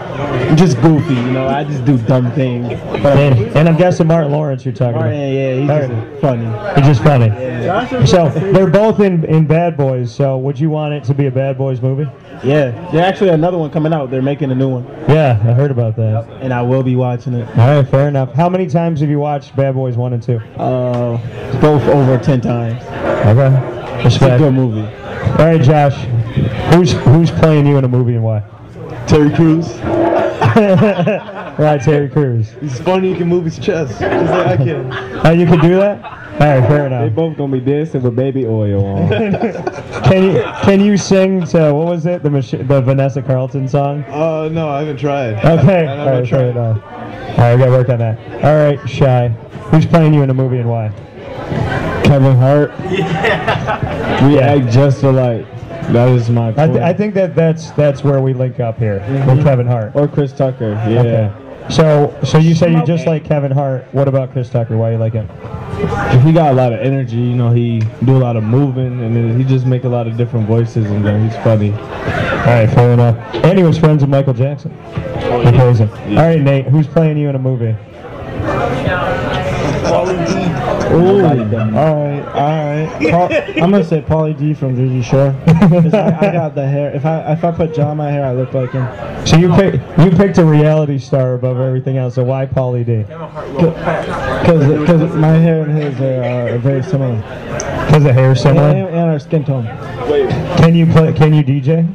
I'm 0.49 0.55
just 0.55 0.79
goofy, 0.79 1.15
you 1.15 1.31
know. 1.31 1.47
I 1.47 1.63
just 1.63 1.83
do 1.86 1.97
dumb 1.97 2.31
things. 2.33 2.67
And, 2.71 3.39
and 3.57 3.67
I'm 3.67 3.77
guessing 3.77 4.05
Martin 4.05 4.31
Lawrence 4.31 4.63
you're 4.63 4.75
talking 4.75 4.97
Martin, 4.99 5.13
about. 5.13 5.33
yeah, 5.33 5.59
he's 5.59 5.69
All 5.69 5.97
just 5.97 6.21
funny. 6.21 6.75
He's 6.75 6.86
just 6.86 7.03
funny. 7.03 8.05
So 8.05 8.29
they're 8.29 8.69
both 8.69 8.99
in, 8.99 9.23
in 9.25 9.47
Bad 9.47 9.75
Boys. 9.75 10.13
So 10.13 10.38
would 10.38 10.59
you 10.59 10.69
want 10.69 10.93
it 10.93 11.03
to 11.05 11.15
be 11.15 11.25
a 11.25 11.31
Bad 11.31 11.57
Boys 11.57 11.81
movie? 11.81 12.09
Yeah, 12.43 12.71
there's 12.91 13.03
actually 13.03 13.29
another 13.29 13.57
one 13.57 13.71
coming 13.71 13.93
out. 13.93 14.11
They're 14.11 14.21
making 14.21 14.51
a 14.51 14.55
new 14.55 14.69
one, 14.69 14.86
Yeah, 15.09 15.39
I 15.43 15.53
heard 15.53 15.71
about 15.71 15.95
that. 15.95 16.27
and 16.41 16.53
I 16.53 16.61
will 16.61 16.83
be 16.83 16.95
watching 16.95 17.33
it. 17.33 17.47
All 17.57 17.75
right, 17.81 17.88
fair 17.88 18.07
enough. 18.07 18.33
How 18.33 18.49
many 18.49 18.67
times 18.67 18.99
have 19.01 19.09
you 19.09 19.19
watched 19.19 19.55
Bad 19.55 19.73
Boys 19.75 19.95
one 19.97 20.13
and 20.13 20.21
two? 20.21 20.38
Uh, 20.57 21.17
both 21.59 21.83
over 21.88 22.17
ten 22.17 22.41
times. 22.41 22.81
Okay, 23.25 24.05
It's 24.05 24.17
a 24.17 24.38
good 24.38 24.53
movie. 24.53 24.81
All 24.81 25.45
right, 25.45 25.61
Josh. 25.61 25.95
Who's 26.75 26.91
who's 26.91 27.31
playing 27.31 27.65
you 27.65 27.77
in 27.77 27.83
a 27.83 27.88
movie 27.88 28.15
and 28.15 28.23
why? 28.23 28.43
Terry 29.07 29.33
Crews. 29.33 29.67
right, 31.60 31.82
Terry 31.82 32.10
Crews. 32.10 32.51
He's 32.62 32.80
funny. 32.80 33.12
He 33.12 33.18
can 33.18 33.28
move 33.28 33.45
his 33.45 33.60
chest 33.60 33.99
just 33.99 34.01
like 34.01 34.47
I 34.47 34.58
can. 34.58 34.91
Oh, 35.26 35.32
you 35.32 35.45
can 35.45 35.60
do 35.60 35.76
that? 35.76 36.03
All 36.03 36.39
right, 36.39 36.68
fair 36.68 36.86
enough. 36.88 36.99
They 37.01 37.06
enough. 37.08 37.16
both 37.16 37.38
gonna 37.38 37.51
be 37.51 37.60
dancing 37.62 38.01
with 38.03 38.16
baby 38.16 38.45
oil 38.45 38.86
on. 38.86 39.10
Can 40.06 40.24
you 40.24 40.43
can 40.62 40.80
you 40.82 40.97
sing 40.97 41.43
to 41.47 41.74
what 41.74 41.88
was 41.88 42.06
it 42.06 42.22
the 42.22 42.30
machi- 42.30 42.62
the 42.62 42.80
Vanessa 42.82 43.22
Carlton 43.22 43.68
song? 43.68 44.03
Uh, 44.03 44.49
no, 44.49 44.70
I 44.70 44.80
haven't 44.82 44.97
tried. 44.97 45.34
Okay, 45.43 45.88
I, 45.88 45.95
I 45.95 45.97
all 45.97 46.06
right, 46.06 46.14
gonna 46.14 46.26
try. 46.28 46.38
fair 46.39 46.49
enough. 46.51 46.84
All 46.84 47.38
right, 47.38 47.56
we 47.56 47.60
gotta 47.60 47.72
work 47.72 47.89
on 47.89 47.97
that. 47.99 48.20
All 48.45 48.56
right, 48.56 48.88
shy. 48.89 49.30
Who's 49.72 49.86
playing 49.88 50.14
you 50.14 50.22
in 50.22 50.30
a 50.30 50.34
movie 50.34 50.60
and 50.60 50.70
why? 50.70 50.89
Kevin 52.03 52.36
Hart. 52.38 52.72
We 54.26 54.39
act 54.39 54.72
just 54.72 55.03
alike. 55.03 55.45
That 55.93 56.09
is 56.09 56.29
my 56.29 56.49
I, 56.49 56.67
th- 56.67 56.79
I 56.79 56.93
think 56.93 57.13
that 57.13 57.36
that's 57.36 57.71
that's 57.71 58.03
where 58.03 58.21
we 58.21 58.33
link 58.33 58.59
up 58.59 58.77
here 58.77 58.99
with 58.99 59.07
mm-hmm. 59.07 59.43
Kevin 59.43 59.67
Hart. 59.67 59.91
or 59.95 60.07
Chris 60.07 60.33
Tucker. 60.33 60.71
Yeah. 60.89 60.99
Okay. 60.99 61.45
So 61.69 62.15
so 62.23 62.38
you 62.38 62.53
say 62.53 62.71
you 62.71 62.86
just 62.86 63.07
like 63.07 63.25
Kevin 63.25 63.51
Hart. 63.51 63.86
What 63.93 64.07
about 64.07 64.31
Chris 64.31 64.49
Tucker? 64.49 64.77
Why 64.77 64.89
do 64.89 64.93
you 64.93 64.99
like 64.99 65.13
him? 65.13 65.27
He 66.23 66.31
got 66.31 66.51
a 66.51 66.55
lot 66.55 66.73
of 66.73 66.79
energy. 66.79 67.17
You 67.17 67.36
know, 67.36 67.51
he 67.51 67.79
do 68.03 68.15
a 68.15 68.19
lot 68.19 68.36
of 68.36 68.43
moving, 68.43 69.03
and 69.03 69.15
then 69.15 69.38
he 69.38 69.43
just 69.43 69.65
make 69.65 69.83
a 69.83 69.89
lot 69.89 70.07
of 70.07 70.15
different 70.15 70.47
voices, 70.47 70.86
and 70.86 71.03
then 71.03 71.27
he's 71.27 71.36
funny. 71.43 71.71
All 71.71 71.77
right, 71.77 72.69
fair 72.69 72.93
enough. 72.93 73.17
And 73.36 73.57
he 73.57 73.63
was 73.63 73.77
friends 73.77 74.01
with 74.01 74.09
Michael 74.09 74.33
Jackson. 74.33 74.75
Oh, 74.86 75.41
Amazing. 75.41 75.89
All 75.89 76.27
right, 76.27 76.39
Nate. 76.39 76.65
Who's 76.65 76.88
playing 76.88 77.17
you 77.17 77.29
in 77.29 77.36
a 77.36 77.39
movie? 77.39 77.75
Ooh, 80.96 81.22
all 81.22 81.36
right, 81.36 81.76
all 81.76 82.46
right. 82.56 83.12
Paul, 83.12 83.64
I'm 83.64 83.72
gonna 83.72 83.84
say 83.84 84.02
Pauly 84.02 84.38
D 84.38 84.54
from 84.54 84.76
Jersey 84.76 85.02
Shore. 85.02 85.36
I, 85.48 86.18
I 86.22 86.32
got 86.32 86.56
the 86.56 86.66
hair. 86.68 86.96
If 86.96 87.06
I 87.06 87.34
if 87.34 87.43
I 87.43 87.52
put 87.52 87.74
John 87.74 87.91
in 87.91 87.98
my 87.98 88.10
hair, 88.10 88.26
I 88.26 88.34
look 88.34 88.54
like 88.54 88.72
him. 88.72 88.88
So 89.28 89.36
you 89.38 89.52
oh. 89.52 89.56
pick 89.56 89.74
you 89.98 90.12
picked 90.12 90.38
a 90.38 90.46
reality 90.46 90.98
star 91.00 91.34
above 91.34 91.60
everything 91.60 91.98
else. 91.98 92.16
So 92.16 92.24
why 92.24 92.46
Pauly 92.46 92.86
D? 92.86 93.04
Cause, 94.46 94.88
cause 94.88 95.16
my 95.16 95.34
hair 95.34 95.64
and 95.64 95.78
his 95.78 96.00
are, 96.00 96.56
are 96.56 96.58
very 96.60 96.84
similar. 96.84 97.18
Because 97.86 98.04
the 98.04 98.14
hair 98.14 98.30
And, 98.30 98.39
similar. 98.39 98.68
and 98.70 99.12
our 99.12 99.20
skin 99.20 99.43
tone. 99.43 99.66
Can 100.58 100.76
you 100.76 100.86
play? 100.86 101.14
Can 101.14 101.34
you 101.34 101.43
DJ? 101.43 101.86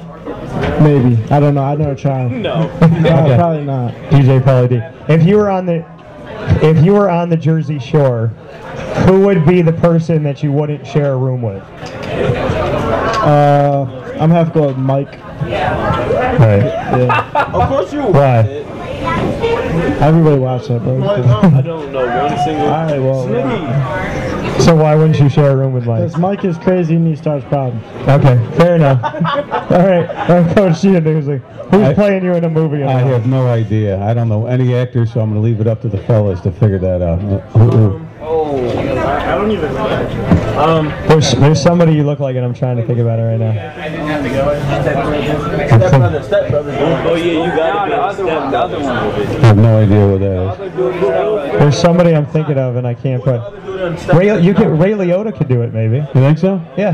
Maybe. 0.81 1.23
I 1.33 1.41
don't 1.41 1.55
know. 1.55 1.63
I 1.65 1.75
never 1.75 1.95
tried. 1.95 2.31
No. 2.41 2.71
Okay. 2.83 3.37
Probably 3.37 3.65
not. 3.65 3.93
DJ 4.11 4.41
Pauly 4.41 4.69
D. 4.69 5.13
If 5.13 5.23
you 5.25 5.37
were 5.37 5.51
on 5.51 5.67
the 5.67 5.85
if 6.62 6.84
you 6.84 6.93
were 6.95 7.09
on 7.11 7.28
the 7.28 7.36
Jersey 7.36 7.78
Shore, 7.78 8.28
who 9.07 9.20
would 9.20 9.47
be 9.47 9.62
the 9.62 9.72
person 9.72 10.22
that 10.24 10.43
you 10.43 10.53
wouldn't 10.53 10.86
share 10.86 11.12
a 11.12 11.16
room 11.16 11.43
with? 11.43 11.62
Uh, 13.22 13.86
I'm 14.18 14.30
gonna 14.30 14.51
go 14.51 14.66
with 14.68 14.76
Mike. 14.76 15.18
Right. 15.43 16.62
Yeah. 16.62 17.30
Of 17.53 17.68
course 17.68 17.93
you. 17.93 18.03
Why? 18.03 18.66
Everybody 20.01 20.38
watch 20.38 20.68
that, 20.68 20.82
bro. 20.82 21.03
I 21.03 21.62
don't 21.62 21.93
know 21.93 22.07
one 22.07 22.38
single. 22.45 22.66
All 22.66 22.84
right, 22.84 22.99
well, 22.99 23.26
So 24.61 24.75
why 24.75 24.95
wouldn't 24.95 25.19
you 25.19 25.29
share 25.29 25.51
a 25.53 25.57
room 25.57 25.73
with 25.73 25.87
Mike? 25.87 26.03
because 26.05 26.19
Mike 26.19 26.45
is 26.45 26.59
crazy 26.59 26.95
and 26.97 27.07
he 27.07 27.17
starts 27.17 27.45
problems. 27.47 27.83
Okay, 28.09 28.57
fair 28.57 28.77
enough. 28.77 29.03
All 29.71 29.79
right, 29.79 30.09
all 30.31 30.43
right 30.43 30.57
Coach 30.57 30.73
Giannuzzi. 30.83 31.39
Who's 31.71 31.83
I- 31.83 31.95
playing 31.95 32.25
you 32.25 32.35
in 32.35 32.45
a 32.45 32.51
movie? 32.51 32.83
I 32.83 32.87
why? 33.03 33.11
have 33.11 33.27
no 33.27 33.47
idea. 33.49 34.01
I 34.03 34.13
don't 34.15 34.29
know 34.29 34.47
any 34.47 34.75
actors, 34.75 35.13
so 35.13 35.21
I'm 35.21 35.31
going 35.31 35.41
to 35.41 35.47
leave 35.49 35.61
it 35.61 35.67
up 35.67 35.81
to 35.83 35.89
the 35.89 35.99
fellas 35.99 36.41
to 36.43 36.51
figure 36.53 36.79
that 36.79 37.01
out. 37.03 37.21
Uh, 37.21 37.39
who- 37.59 37.71
who? 37.71 38.07
I 38.07 38.10
don't 39.41 39.51
even 39.51 39.72
know. 39.74 40.61
Um, 40.61 40.88
There's, 41.09 41.32
there's 41.32 41.62
somebody 41.62 41.95
you 41.95 42.03
look 42.05 42.20
like, 42.20 42.36
and 42.36 42.45
I'm 42.45 42.55
trying 42.55 42.76
to 42.76 42.86
think 42.86 42.99
about 42.99 43.18
it 43.18 43.22
right 43.22 43.38
now. 43.38 43.53
stepbrother, 45.66 46.22
stepbrother. 46.22 46.76
Oh 47.07 47.14
yeah, 47.14 47.24
you 47.24 47.57
got 47.57 47.88
it. 47.88 48.24
The 48.24 48.28
other 48.59 48.80
one. 48.80 48.93
I 48.95 49.47
have 49.47 49.57
no 49.57 49.82
idea 49.82 50.07
what 50.09 50.20
that 50.20 50.66
is. 50.68 51.59
There's 51.59 51.78
somebody 51.78 52.14
I'm 52.14 52.26
thinking 52.26 52.59
of, 52.59 52.76
and 52.76 52.86
I 52.86 52.95
can't 52.95 53.22
put. 53.22 53.41
Ray, 54.14 54.41
you 54.43 54.55
could, 54.55 54.68
Ray 54.68 54.93
Liotta 54.93 55.36
could 55.36 55.49
do 55.49 55.62
it, 55.62 55.72
maybe. 55.72 55.97
You 55.97 56.07
think 56.12 56.38
so? 56.38 56.61
Yeah. 56.76 56.93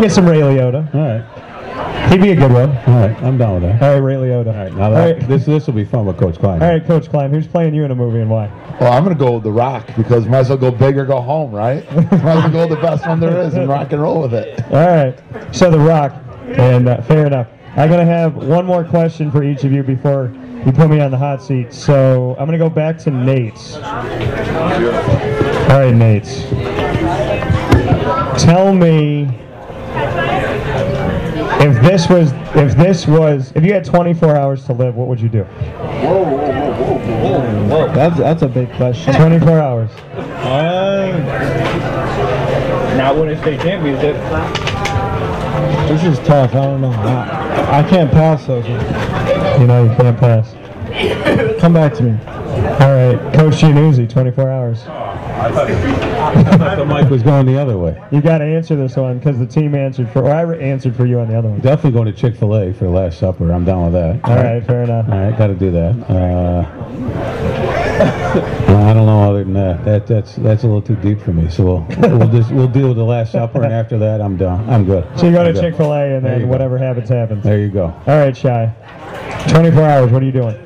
Get 0.00 0.10
some 0.10 0.26
Ray 0.26 0.40
Liotta. 0.40 0.92
All 0.94 1.00
right. 1.00 1.49
He'd 2.10 2.20
be 2.20 2.30
a 2.30 2.36
good 2.36 2.52
one. 2.52 2.70
All 2.70 3.06
right. 3.06 3.22
I'm 3.22 3.38
down 3.38 3.54
with 3.54 3.62
that. 3.62 3.82
All 3.82 3.94
right, 3.94 3.98
Ray 3.98 4.14
Liotta. 4.14 4.48
All 4.48 4.52
right. 4.52 4.74
Now 4.74 4.90
that, 4.90 5.18
right. 5.18 5.28
this 5.28 5.46
this 5.46 5.66
will 5.66 5.74
be 5.74 5.84
fun 5.84 6.06
with 6.06 6.18
Coach 6.18 6.38
Klein. 6.38 6.60
All 6.60 6.68
right, 6.68 6.84
Coach 6.84 7.08
Klein. 7.08 7.30
Who's 7.30 7.46
playing 7.46 7.74
you 7.74 7.84
in 7.84 7.90
a 7.90 7.94
movie 7.94 8.20
and 8.20 8.28
why? 8.28 8.48
Well, 8.80 8.92
I'm 8.92 9.04
going 9.04 9.16
to 9.16 9.24
go 9.24 9.32
with 9.34 9.44
The 9.44 9.52
Rock 9.52 9.86
because 9.96 10.26
might 10.26 10.38
as 10.38 10.48
well 10.48 10.58
go 10.58 10.70
big 10.70 10.98
or 10.98 11.04
go 11.04 11.20
home, 11.20 11.52
right? 11.52 11.84
might 11.94 12.12
as 12.12 12.22
well 12.22 12.50
go 12.50 12.74
the 12.74 12.80
best 12.80 13.06
one 13.06 13.20
there 13.20 13.40
is 13.42 13.54
and 13.54 13.68
rock 13.68 13.92
and 13.92 14.02
roll 14.02 14.22
with 14.22 14.34
it. 14.34 14.60
All 14.64 14.86
right. 14.86 15.16
So 15.54 15.70
The 15.70 15.78
Rock, 15.78 16.12
and 16.46 16.88
uh, 16.88 17.02
fair 17.02 17.26
enough. 17.26 17.46
I'm 17.76 17.88
gonna 17.88 18.04
have 18.04 18.34
one 18.34 18.66
more 18.66 18.82
question 18.82 19.30
for 19.30 19.44
each 19.44 19.62
of 19.62 19.70
you 19.70 19.84
before 19.84 20.32
you 20.66 20.72
put 20.72 20.90
me 20.90 21.00
on 21.00 21.12
the 21.12 21.16
hot 21.16 21.40
seat. 21.40 21.72
So 21.72 22.34
I'm 22.38 22.46
gonna 22.46 22.58
go 22.58 22.68
back 22.68 22.98
to 22.98 23.10
Nate's. 23.12 23.76
All 23.76 23.82
right, 25.78 25.94
Nate's. 25.94 26.42
Tell 28.42 28.74
me 28.74 29.26
if 31.60 31.82
this 31.82 32.08
was 32.08 32.32
if 32.56 32.74
this 32.76 33.06
was 33.06 33.52
if 33.54 33.64
you 33.64 33.72
had 33.72 33.84
24 33.84 34.34
hours 34.34 34.64
to 34.64 34.72
live, 34.72 34.94
what 34.94 35.08
would 35.08 35.20
you 35.20 35.28
do? 35.28 35.44
Whoa, 35.44 36.22
whoa, 36.22 36.72
whoa, 36.72 36.98
whoa, 36.98 37.86
whoa. 37.86 37.94
That's 37.94 38.18
that's 38.18 38.42
a 38.42 38.48
big 38.48 38.72
question. 38.72 39.14
24 39.14 39.58
hours. 39.58 39.90
Uh, 40.40 41.18
now 42.96 43.14
winning 43.14 43.38
state 43.40 43.60
championship. 43.60 44.16
This 45.88 46.04
is 46.04 46.18
tough. 46.26 46.54
I 46.54 46.62
don't 46.62 46.80
know. 46.80 46.92
I, 46.92 47.80
I 47.80 47.88
can't 47.88 48.10
pass 48.10 48.46
those. 48.46 48.66
You 48.66 49.66
know 49.66 49.84
you 49.84 49.94
can't 49.96 50.18
pass. 50.18 50.54
Come 51.60 51.74
back 51.74 51.94
to 51.94 52.02
me. 52.02 52.18
All 52.80 52.94
right, 52.94 53.34
Coach 53.34 53.54
Giannuzzi, 53.54 54.08
24 54.08 54.50
hours. 54.50 54.82
I 55.40 55.50
thought 55.52 56.76
the 56.76 56.84
mic 56.84 57.08
was 57.08 57.22
going 57.22 57.46
the 57.46 57.58
other 57.58 57.78
way. 57.78 57.98
You 58.12 58.20
got 58.20 58.38
to 58.38 58.44
answer 58.44 58.76
this 58.76 58.94
one 58.96 59.18
because 59.18 59.38
the 59.38 59.46
team 59.46 59.74
answered 59.74 60.10
for, 60.10 60.22
or 60.24 60.30
I 60.30 60.42
re- 60.42 60.60
answered 60.60 60.94
for 60.94 61.06
you 61.06 61.18
on 61.18 61.28
the 61.28 61.38
other 61.38 61.48
one. 61.48 61.60
Definitely 61.60 61.92
going 61.92 62.06
to 62.06 62.12
Chick 62.12 62.36
Fil 62.36 62.54
A 62.56 62.72
for 62.74 62.84
the 62.84 62.90
Last 62.90 63.18
Supper. 63.18 63.50
I'm 63.50 63.64
down 63.64 63.84
with 63.84 63.94
that. 63.94 64.22
All 64.28 64.36
right, 64.36 64.62
fair 64.66 64.82
enough. 64.82 65.08
All 65.08 65.18
right, 65.18 65.36
got 65.38 65.46
to 65.46 65.54
do 65.54 65.70
that. 65.70 66.10
Uh, 66.10 66.66
I 68.68 68.92
don't 68.92 69.06
know. 69.06 69.30
Other 69.30 69.44
than 69.44 69.54
that, 69.54 69.84
that 69.84 70.06
that's 70.06 70.36
that's 70.36 70.64
a 70.64 70.66
little 70.66 70.82
too 70.82 70.96
deep 70.96 71.20
for 71.20 71.32
me. 71.32 71.48
So 71.48 71.64
we'll 71.64 71.86
we'll 72.18 72.28
just 72.28 72.50
we'll 72.52 72.68
deal 72.68 72.88
with 72.88 72.98
the 72.98 73.04
Last 73.04 73.32
Supper, 73.32 73.62
and 73.62 73.72
after 73.72 73.98
that, 73.98 74.20
I'm 74.20 74.36
done. 74.36 74.68
I'm 74.68 74.84
good. 74.84 75.06
So 75.18 75.26
you 75.26 75.32
go 75.32 75.42
to 75.42 75.48
I'm 75.48 75.54
good. 75.54 75.60
Chick 75.62 75.76
Fil 75.76 75.92
A 75.92 76.16
and 76.16 76.24
then 76.24 76.48
whatever 76.48 76.76
happens 76.76 77.08
happens. 77.08 77.42
There 77.44 77.58
you 77.58 77.68
go. 77.70 77.84
All 78.06 78.18
right, 78.18 78.36
shy. 78.36 78.74
24 79.48 79.82
hours. 79.82 80.10
What 80.10 80.22
are 80.22 80.26
you 80.26 80.32
doing? 80.32 80.56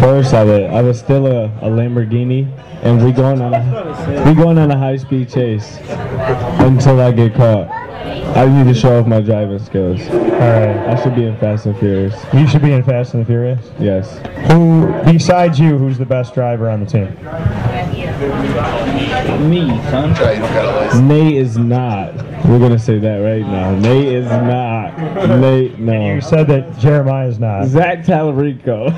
First, 0.00 0.32
I 0.32 0.44
would 0.44 0.64
I 0.64 0.80
would 0.80 0.96
steal 0.96 1.26
a, 1.26 1.44
a 1.44 1.68
Lamborghini, 1.68 2.48
and 2.82 3.04
we 3.04 3.12
going 3.12 3.42
on 3.42 3.52
a 3.52 4.24
we 4.26 4.34
going 4.34 4.56
on 4.56 4.70
a 4.70 4.78
high 4.78 4.96
speed 4.96 5.28
chase 5.28 5.78
until 6.58 6.98
I 7.00 7.12
get 7.12 7.34
caught. 7.34 7.68
I 8.34 8.46
need 8.46 8.72
to 8.72 8.78
show 8.78 8.98
off 8.98 9.06
my 9.06 9.20
driving 9.20 9.58
skills. 9.58 10.00
All 10.08 10.16
right. 10.16 10.88
I 10.88 11.02
should 11.02 11.14
be 11.14 11.24
in 11.24 11.36
Fast 11.36 11.66
and 11.66 11.78
Furious. 11.78 12.14
You 12.32 12.46
should 12.48 12.62
be 12.62 12.72
in 12.72 12.82
Fast 12.82 13.12
and 13.12 13.26
Furious. 13.26 13.70
Yes. 13.78 14.18
Who, 14.50 14.90
besides 15.04 15.60
you, 15.60 15.76
who's 15.76 15.98
the 15.98 16.06
best 16.06 16.32
driver 16.32 16.70
on 16.70 16.80
the 16.80 16.86
team? 16.86 17.14
Me, 19.38 19.68
son. 19.90 21.08
Nate 21.08 21.36
is 21.36 21.56
not. 21.56 22.14
We're 22.46 22.58
gonna 22.58 22.78
say 22.78 22.98
that 22.98 23.16
right 23.18 23.42
now. 23.42 23.74
Nate 23.76 24.08
is 24.08 24.26
not. 24.26 24.98
Nate, 25.38 25.78
no. 25.78 26.14
You 26.14 26.20
said 26.20 26.46
that 26.48 26.78
Jeremiah 26.78 27.28
is 27.28 27.38
not. 27.38 27.66
Zach 27.68 28.04
Tallarico. 28.04 28.90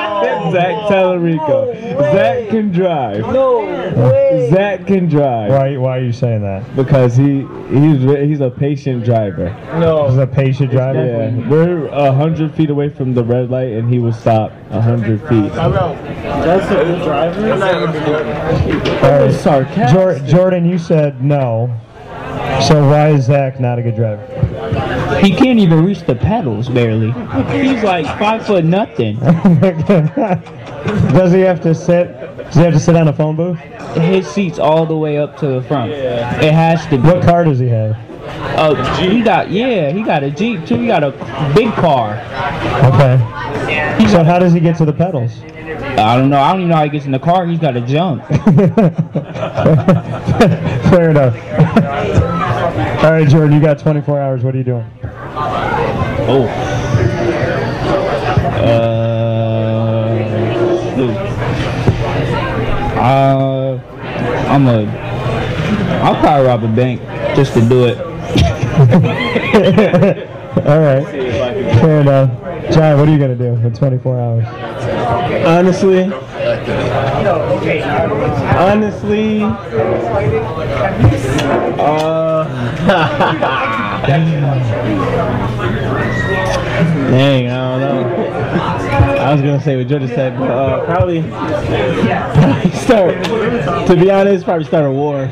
Zach 0.52 0.74
Tallarico. 0.90 1.74
Zach 2.12 2.48
can 2.50 2.70
drive. 2.72 3.20
No 3.20 3.60
way. 3.60 4.48
Zach 4.50 4.86
can 4.86 5.08
drive. 5.08 5.50
Why, 5.50 5.76
why 5.76 5.98
are 5.98 6.02
you 6.02 6.12
saying 6.12 6.42
that? 6.42 6.74
Because 6.76 7.16
he 7.16 7.46
he's 7.70 8.02
he's 8.02 8.40
a 8.40 8.50
patient 8.50 9.04
driver. 9.04 9.50
No, 9.78 10.08
he's 10.08 10.18
a 10.18 10.26
patient 10.26 10.70
driver? 10.70 11.04
Yeah, 11.04 11.48
we're 11.48 11.86
a 11.88 12.12
hundred 12.12 12.54
feet 12.54 12.70
away 12.70 12.88
from 12.88 13.14
the 13.14 13.24
red 13.24 13.50
light, 13.50 13.72
and 13.72 13.92
he 13.92 13.98
will 13.98 14.12
stop 14.12 14.52
a 14.70 14.80
hundred 14.80 15.20
feet. 15.28 15.52
That's 15.52 16.70
a 16.70 16.84
good 16.84 17.02
driver. 17.02 17.52
All 19.04 19.60
right. 19.60 19.90
Jor- 19.92 20.18
Jordan, 20.26 20.64
you 20.68 20.78
said 20.78 21.22
no. 21.22 21.70
So 22.68 22.82
why 22.88 23.10
is 23.10 23.24
Zach 23.26 23.60
not 23.60 23.78
a 23.78 23.82
good 23.82 23.96
driver? 23.96 24.22
He 25.20 25.34
can't 25.34 25.58
even 25.58 25.84
reach 25.84 26.02
the 26.02 26.14
pedals 26.14 26.68
barely. 26.68 27.12
He's 27.52 27.82
like 27.82 28.06
five 28.18 28.46
foot 28.46 28.64
nothing. 28.64 29.18
Does 31.14 31.32
he 31.32 31.40
have 31.40 31.60
to 31.62 31.74
sit? 31.74 32.12
Does 32.36 32.54
he 32.54 32.62
have 32.62 32.74
to 32.74 32.80
sit 32.80 32.96
on 32.96 33.08
a 33.08 33.12
phone 33.12 33.36
booth? 33.36 33.58
His 33.96 34.26
seat's 34.26 34.58
all 34.58 34.86
the 34.86 34.96
way 34.96 35.18
up 35.18 35.36
to 35.38 35.46
the 35.46 35.62
front. 35.62 35.92
It 35.92 36.52
has 36.52 36.84
to 36.86 36.98
be. 36.98 36.98
What 36.98 37.22
car 37.22 37.44
does 37.44 37.58
he 37.58 37.68
have? 37.68 37.96
Oh, 38.56 38.74
he 39.00 39.22
got 39.22 39.50
yeah, 39.50 39.90
he 39.90 40.02
got 40.02 40.22
a 40.22 40.30
Jeep 40.30 40.66
too. 40.66 40.78
He 40.78 40.86
got 40.86 41.02
a 41.02 41.10
big 41.54 41.72
car. 41.74 42.14
Okay. 42.92 43.18
So 44.08 44.22
how 44.22 44.38
does 44.38 44.52
he 44.52 44.60
get 44.60 44.76
to 44.78 44.84
the 44.84 44.92
pedals? 44.92 45.40
I 45.98 46.16
don't 46.16 46.28
know. 46.28 46.40
I 46.40 46.52
don't 46.52 46.60
even 46.60 46.70
know 46.70 46.76
how 46.76 46.84
he 46.84 46.90
gets 46.90 47.06
in 47.06 47.12
the 47.12 47.18
car. 47.18 47.46
He's 47.46 47.58
got 47.58 47.72
to 47.72 47.80
jump. 47.80 48.24
Fair 50.90 51.10
enough. 51.10 52.30
All 53.04 53.10
right, 53.10 53.28
Jordan, 53.28 53.52
you 53.52 53.60
got 53.60 53.78
24 53.78 54.18
hours. 54.18 54.42
What 54.42 54.54
are 54.54 54.56
you 54.56 54.64
doing? 54.64 54.90
Oh. 55.04 56.48
Uh, 58.56 58.64
uh, 62.96 63.78
I'm 64.48 64.66
a. 64.68 64.86
I'll 66.02 66.18
probably 66.18 66.46
rob 66.46 66.64
a 66.64 66.68
bank 66.68 67.02
just 67.36 67.52
to 67.52 67.60
do 67.60 67.84
it. 67.84 67.98
All 70.66 70.80
right. 70.80 71.04
Fair 71.80 72.00
enough. 72.00 72.30
John, 72.72 72.98
what 72.98 73.06
are 73.06 73.12
you 73.12 73.18
going 73.18 73.36
to 73.36 73.44
do 73.44 73.52
in 73.66 73.74
24 73.74 74.18
hours? 74.18 74.46
Honestly, 75.44 76.04
honestly, 78.56 79.42
uh, 81.82 82.23
dang, 87.10 87.48
I 87.48 87.78
don't 87.78 87.80
know. 87.80 88.24
I 89.20 89.32
was 89.32 89.40
gonna 89.42 89.60
say 89.62 89.76
what 89.76 89.88
Jordan 89.88 90.08
said, 90.08 90.38
but 90.38 90.50
uh, 90.50 90.84
probably, 90.84 91.22
probably 91.22 92.70
start. 92.72 93.24
To 93.88 93.96
be 93.96 94.10
honest, 94.10 94.44
probably 94.44 94.64
start 94.66 94.84
a 94.86 94.90
war. 94.90 95.30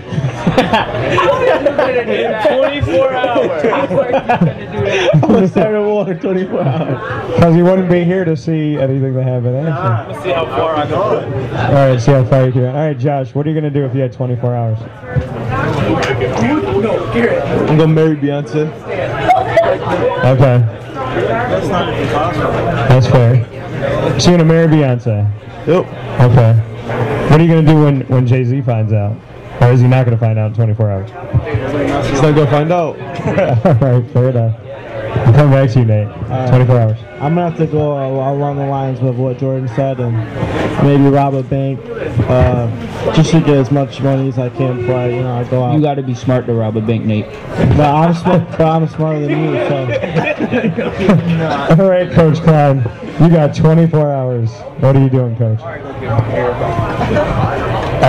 24 2.46 3.12
hours. 3.12 3.64
I'm 5.14 5.20
gonna 5.20 5.48
start 5.48 5.74
a 5.74 5.82
war 5.82 6.11
in 6.11 6.18
24 6.18 6.61
hours. 6.62 7.32
Because 7.34 7.57
you 7.57 7.64
wouldn't 7.64 7.90
be 7.90 8.05
here 8.05 8.24
to 8.24 8.36
see 8.36 8.76
anything 8.76 9.14
that 9.14 9.24
happened. 9.24 9.57
eh? 9.57 10.07
Let's 10.09 10.22
see 10.22 10.30
how 10.30 10.46
far 10.46 10.76
I 10.76 10.86
go. 10.88 11.03
All 11.03 11.72
right, 11.72 12.00
see 12.00 12.12
how 12.12 12.24
far 12.24 12.46
you 12.46 12.53
can. 12.53 12.66
All 12.66 12.72
right, 12.74 12.98
Josh, 12.98 13.34
what 13.34 13.46
are 13.46 13.50
you 13.50 13.61
going 13.61 13.70
to 13.72 13.78
do 13.78 13.84
if 13.86 13.94
you 13.94 14.00
had 14.00 14.12
24 14.12 14.55
hours? 14.55 14.78
I'm 16.91 17.76
gonna 17.78 17.87
marry 17.89 18.16
Beyonce. 18.16 18.66
Okay, 20.24 20.59
That's 20.64 21.68
not 21.68 21.93
even 21.95 22.09
possible. 22.09 22.53
that's 22.53 23.07
fair. 23.07 24.20
So 24.20 24.30
you're 24.30 24.39
to 24.39 24.45
marry 24.45 24.66
Beyonce? 24.66 25.30
Yep. 25.66 25.87
Okay. 26.20 26.53
What 27.30 27.41
are 27.41 27.45
you 27.45 27.49
going 27.53 27.64
to 27.64 27.72
do 27.72 27.83
when, 27.83 28.01
when 28.09 28.26
Jay 28.26 28.45
Z 28.45 28.61
finds 28.62 28.93
out? 28.93 29.16
Or 29.61 29.72
is 29.72 29.80
he 29.80 29.87
not 29.89 30.05
going 30.07 30.16
to 30.16 30.20
find 30.24 30.39
out 30.39 30.49
in 30.49 30.55
24 30.55 30.91
hours? 30.91 31.11
He's 32.11 32.20
not 32.22 32.35
gonna 32.35 32.51
find 32.51 32.72
out. 32.72 32.99
All 33.66 33.74
right, 33.74 34.11
fair 34.12 34.30
enough. 34.30 34.57
I'll 35.15 35.33
come 35.35 35.51
back 35.51 35.71
to 35.71 35.81
you, 35.81 35.85
Nate. 35.85 36.09
24 36.49 36.79
hours. 36.79 36.99
I'm 37.21 37.35
gonna 37.35 37.51
have 37.51 37.59
to 37.59 37.67
go 37.67 37.99
al- 37.99 38.35
along 38.35 38.57
the 38.57 38.67
lines 38.67 39.01
with 39.01 39.17
what 39.17 39.39
Jordan 39.39 39.69
said 39.69 40.01
and 40.01 40.17
maybe 40.85 41.05
rob 41.05 41.35
a 41.35 41.43
bank, 41.43 41.79
uh, 42.29 42.67
just 43.15 43.31
to 43.31 43.41
get 43.41 43.51
as 43.57 43.71
much 43.71 44.01
money 44.01 44.29
as 44.29 44.39
I 44.39 44.49
can 44.49 44.79
before 44.81 44.97
I, 44.97 45.07
you 45.09 45.23
know, 45.23 45.35
I 45.39 45.45
go 45.45 45.63
out. 45.65 45.75
You 45.77 45.83
got 45.83 45.95
to 45.95 46.03
be 46.03 46.15
smart 46.15 46.47
to 46.47 46.55
rob 46.55 46.77
a 46.77 46.81
bank, 46.81 47.05
Nate. 47.05 47.27
But 47.77 47.81
I'm 47.81 48.15
smart, 48.15 48.51
but 48.53 48.61
I'm 48.63 48.89
smarter 48.89 49.21
than 49.21 49.31
you, 49.45 49.55
so. 49.69 49.77
All 51.83 51.89
right, 51.89 52.11
Coach 52.11 52.41
Klein. 52.43 52.79
You 53.21 53.29
got 53.29 53.55
24 53.55 54.11
hours. 54.11 54.51
What 54.81 54.97
are 54.97 55.01
you 55.01 55.11
doing, 55.11 55.37
Coach? 55.37 55.61
All 55.61 55.67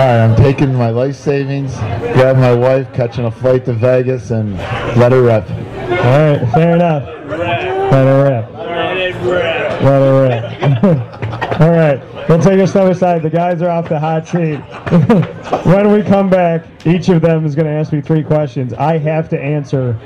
right, 0.00 0.24
I'm 0.24 0.34
taking 0.36 0.74
my 0.74 0.90
life 0.90 1.14
savings, 1.14 1.72
grab 2.14 2.36
my 2.36 2.54
wife, 2.54 2.92
catching 2.92 3.26
a 3.26 3.30
flight 3.30 3.64
to 3.66 3.72
Vegas, 3.74 4.30
and 4.32 4.56
let 4.98 5.12
her 5.12 5.22
rip. 5.22 5.46
All 5.84 5.98
right, 5.98 6.52
fair 6.52 6.74
enough. 6.74 7.04
Let 7.28 7.62
it 7.62 8.22
rip. 8.22 8.50
Let 9.82 10.02
it 10.02 10.14
rip. 10.20 11.14
All 11.60 11.70
right, 11.70 12.28
we'll 12.28 12.42
take 12.42 12.58
a 12.58 12.66
step 12.66 12.90
aside. 12.90 13.22
The 13.22 13.30
guys 13.30 13.62
are 13.62 13.70
off 13.70 13.88
the 13.88 14.00
hot 14.00 14.26
seat. 14.26 14.56
when 15.64 15.92
we 15.92 16.02
come 16.02 16.28
back, 16.28 16.66
each 16.84 17.08
of 17.08 17.22
them 17.22 17.44
is 17.44 17.54
going 17.54 17.66
to 17.66 17.72
ask 17.72 17.92
me 17.92 18.00
three 18.00 18.24
questions. 18.24 18.72
I 18.74 18.98
have 18.98 19.28
to 19.28 19.40
answer 19.40 19.98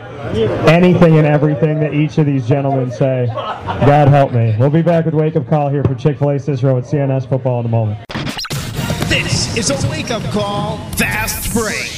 anything 0.69 1.17
and 1.17 1.27
everything 1.27 1.81
that 1.81 1.95
each 1.95 2.19
of 2.19 2.27
these 2.27 2.47
gentlemen 2.47 2.91
say. 2.91 3.27
God 3.29 4.09
help 4.09 4.33
me. 4.33 4.57
We'll 4.59 4.71
be 4.71 4.83
back 4.83 5.05
with 5.07 5.15
Wake 5.15 5.37
Up 5.37 5.49
Call 5.49 5.71
here 5.71 5.85
for 5.85 5.95
Chick 5.95 6.19
fil 6.19 6.31
A 6.31 6.39
Cicero 6.39 6.77
at 6.77 6.85
CNS 6.85 7.29
Football 7.29 7.61
in 7.61 7.67
a 7.67 7.71
moment. 7.71 8.05
This 9.09 9.57
is 9.57 9.71
a 9.71 9.91
wake 9.91 10.11
up 10.11 10.23
call, 10.25 10.77
fast 10.91 11.55
break. 11.55 11.98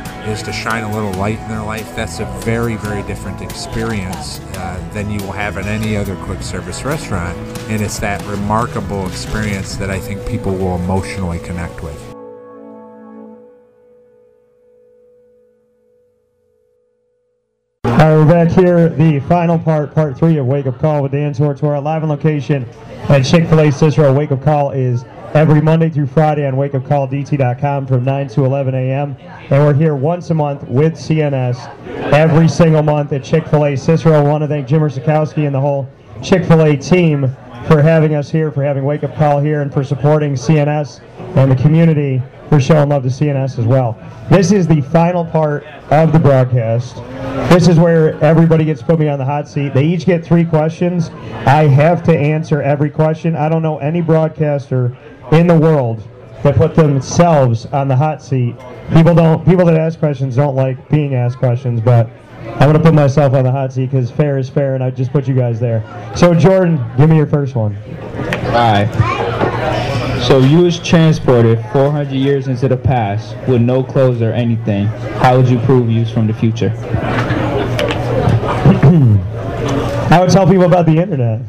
is 0.27 0.43
to 0.43 0.53
shine 0.53 0.83
a 0.83 0.91
little 0.93 1.11
light 1.13 1.39
in 1.39 1.47
their 1.49 1.63
life, 1.63 1.95
that's 1.95 2.19
a 2.19 2.25
very, 2.41 2.75
very 2.75 3.03
different 3.03 3.41
experience 3.41 4.39
uh, 4.57 4.89
than 4.93 5.09
you 5.09 5.19
will 5.19 5.31
have 5.31 5.57
in 5.57 5.65
any 5.65 5.97
other 5.97 6.15
quick 6.17 6.41
service 6.41 6.83
restaurant. 6.83 7.37
And 7.69 7.81
it's 7.81 7.99
that 7.99 8.23
remarkable 8.25 9.07
experience 9.07 9.75
that 9.77 9.89
I 9.89 9.99
think 9.99 10.25
people 10.27 10.53
will 10.53 10.75
emotionally 10.75 11.39
connect 11.39 11.81
with. 11.81 11.99
All 17.85 17.97
right, 17.97 18.15
we're 18.15 18.25
back 18.25 18.49
here, 18.49 18.89
the 18.89 19.19
final 19.21 19.59
part, 19.59 19.93
part 19.93 20.17
three 20.17 20.37
of 20.37 20.47
Wake 20.47 20.65
Up 20.65 20.79
Call 20.79 21.03
with 21.03 21.11
Dan 21.11 21.33
Tortora, 21.33 21.83
live 21.83 22.01
on 22.01 22.09
location 22.09 22.67
at 23.09 23.23
Chick-fil-A 23.23 23.71
Cicero. 23.71 24.11
Wake 24.11 24.31
Up 24.31 24.43
Call 24.43 24.71
is 24.71 25.05
every 25.33 25.61
Monday 25.61 25.89
through 25.89 26.07
Friday 26.07 26.45
on 26.45 26.55
wakeupcalldt.com 26.55 27.87
from 27.87 28.03
9 28.03 28.27
to 28.29 28.45
11 28.45 28.75
a.m. 28.75 29.15
And 29.19 29.63
we're 29.63 29.73
here 29.73 29.95
once 29.95 30.29
a 30.29 30.33
month 30.33 30.63
with 30.67 30.93
CNS 30.93 31.67
every 32.11 32.47
single 32.47 32.83
month 32.83 33.13
at 33.13 33.23
Chick-fil-A 33.23 33.77
Cicero. 33.77 34.13
I 34.13 34.21
want 34.21 34.41
to 34.43 34.47
thank 34.47 34.67
Jim 34.67 34.81
Sikowski 34.81 35.45
and 35.45 35.55
the 35.55 35.61
whole 35.61 35.89
Chick-fil-A 36.21 36.77
team 36.77 37.29
for 37.67 37.81
having 37.81 38.15
us 38.15 38.29
here, 38.29 38.51
for 38.51 38.63
having 38.63 38.83
Wake 38.83 39.03
Up 39.03 39.15
Call 39.15 39.39
here, 39.39 39.61
and 39.61 39.73
for 39.73 39.83
supporting 39.83 40.33
CNS 40.33 41.01
and 41.37 41.51
the 41.51 41.55
community 41.55 42.21
for 42.49 42.59
showing 42.59 42.89
love 42.89 43.03
to 43.03 43.09
CNS 43.09 43.59
as 43.59 43.65
well. 43.65 43.97
This 44.29 44.51
is 44.51 44.67
the 44.67 44.81
final 44.81 45.23
part 45.23 45.63
of 45.89 46.11
the 46.11 46.19
broadcast. 46.19 46.97
This 47.49 47.69
is 47.69 47.79
where 47.79 48.21
everybody 48.21 48.65
gets 48.65 48.81
put 48.81 48.99
me 48.99 49.07
on 49.07 49.17
the 49.17 49.23
hot 49.25 49.47
seat. 49.47 49.73
They 49.73 49.85
each 49.85 50.05
get 50.05 50.25
three 50.25 50.43
questions. 50.43 51.09
I 51.45 51.67
have 51.67 52.03
to 52.03 52.17
answer 52.17 52.61
every 52.61 52.89
question. 52.89 53.37
I 53.37 53.47
don't 53.47 53.61
know 53.61 53.77
any 53.77 54.01
broadcaster 54.01 54.97
in 55.31 55.47
the 55.47 55.57
world 55.57 56.07
that 56.43 56.55
put 56.55 56.75
themselves 56.75 57.65
on 57.67 57.87
the 57.87 57.95
hot 57.95 58.21
seat. 58.21 58.55
People 58.93 59.15
don't. 59.15 59.45
People 59.45 59.65
that 59.65 59.77
ask 59.77 59.99
questions 59.99 60.35
don't 60.35 60.55
like 60.55 60.89
being 60.89 61.15
asked 61.15 61.37
questions, 61.37 61.79
but 61.79 62.09
I'm 62.43 62.73
to 62.73 62.79
put 62.79 62.93
myself 62.93 63.33
on 63.33 63.43
the 63.43 63.51
hot 63.51 63.71
seat 63.71 63.91
because 63.91 64.09
fair 64.11 64.37
is 64.37 64.49
fair, 64.49 64.75
and 64.75 64.83
I 64.83 64.89
just 64.89 65.11
put 65.11 65.27
you 65.27 65.35
guys 65.35 65.59
there. 65.59 65.83
So 66.15 66.33
Jordan, 66.33 66.83
give 66.97 67.09
me 67.09 67.17
your 67.17 67.27
first 67.27 67.55
one. 67.55 67.75
All 67.75 68.51
right. 68.51 68.89
So 70.27 70.39
you 70.39 70.59
was 70.59 70.79
transported 70.79 71.59
400 71.71 72.11
years 72.13 72.47
into 72.47 72.67
the 72.67 72.77
past 72.77 73.35
with 73.47 73.61
no 73.61 73.83
clothes 73.83 74.21
or 74.21 74.31
anything. 74.33 74.85
How 74.85 75.37
would 75.37 75.49
you 75.49 75.59
prove 75.59 75.89
you 75.89 76.01
was 76.01 76.11
from 76.11 76.27
the 76.27 76.33
future? 76.33 76.69
I 80.11 80.19
would 80.19 80.29
tell 80.29 80.45
people 80.45 80.65
about 80.65 80.85
the 80.85 80.97
internet. 80.97 81.41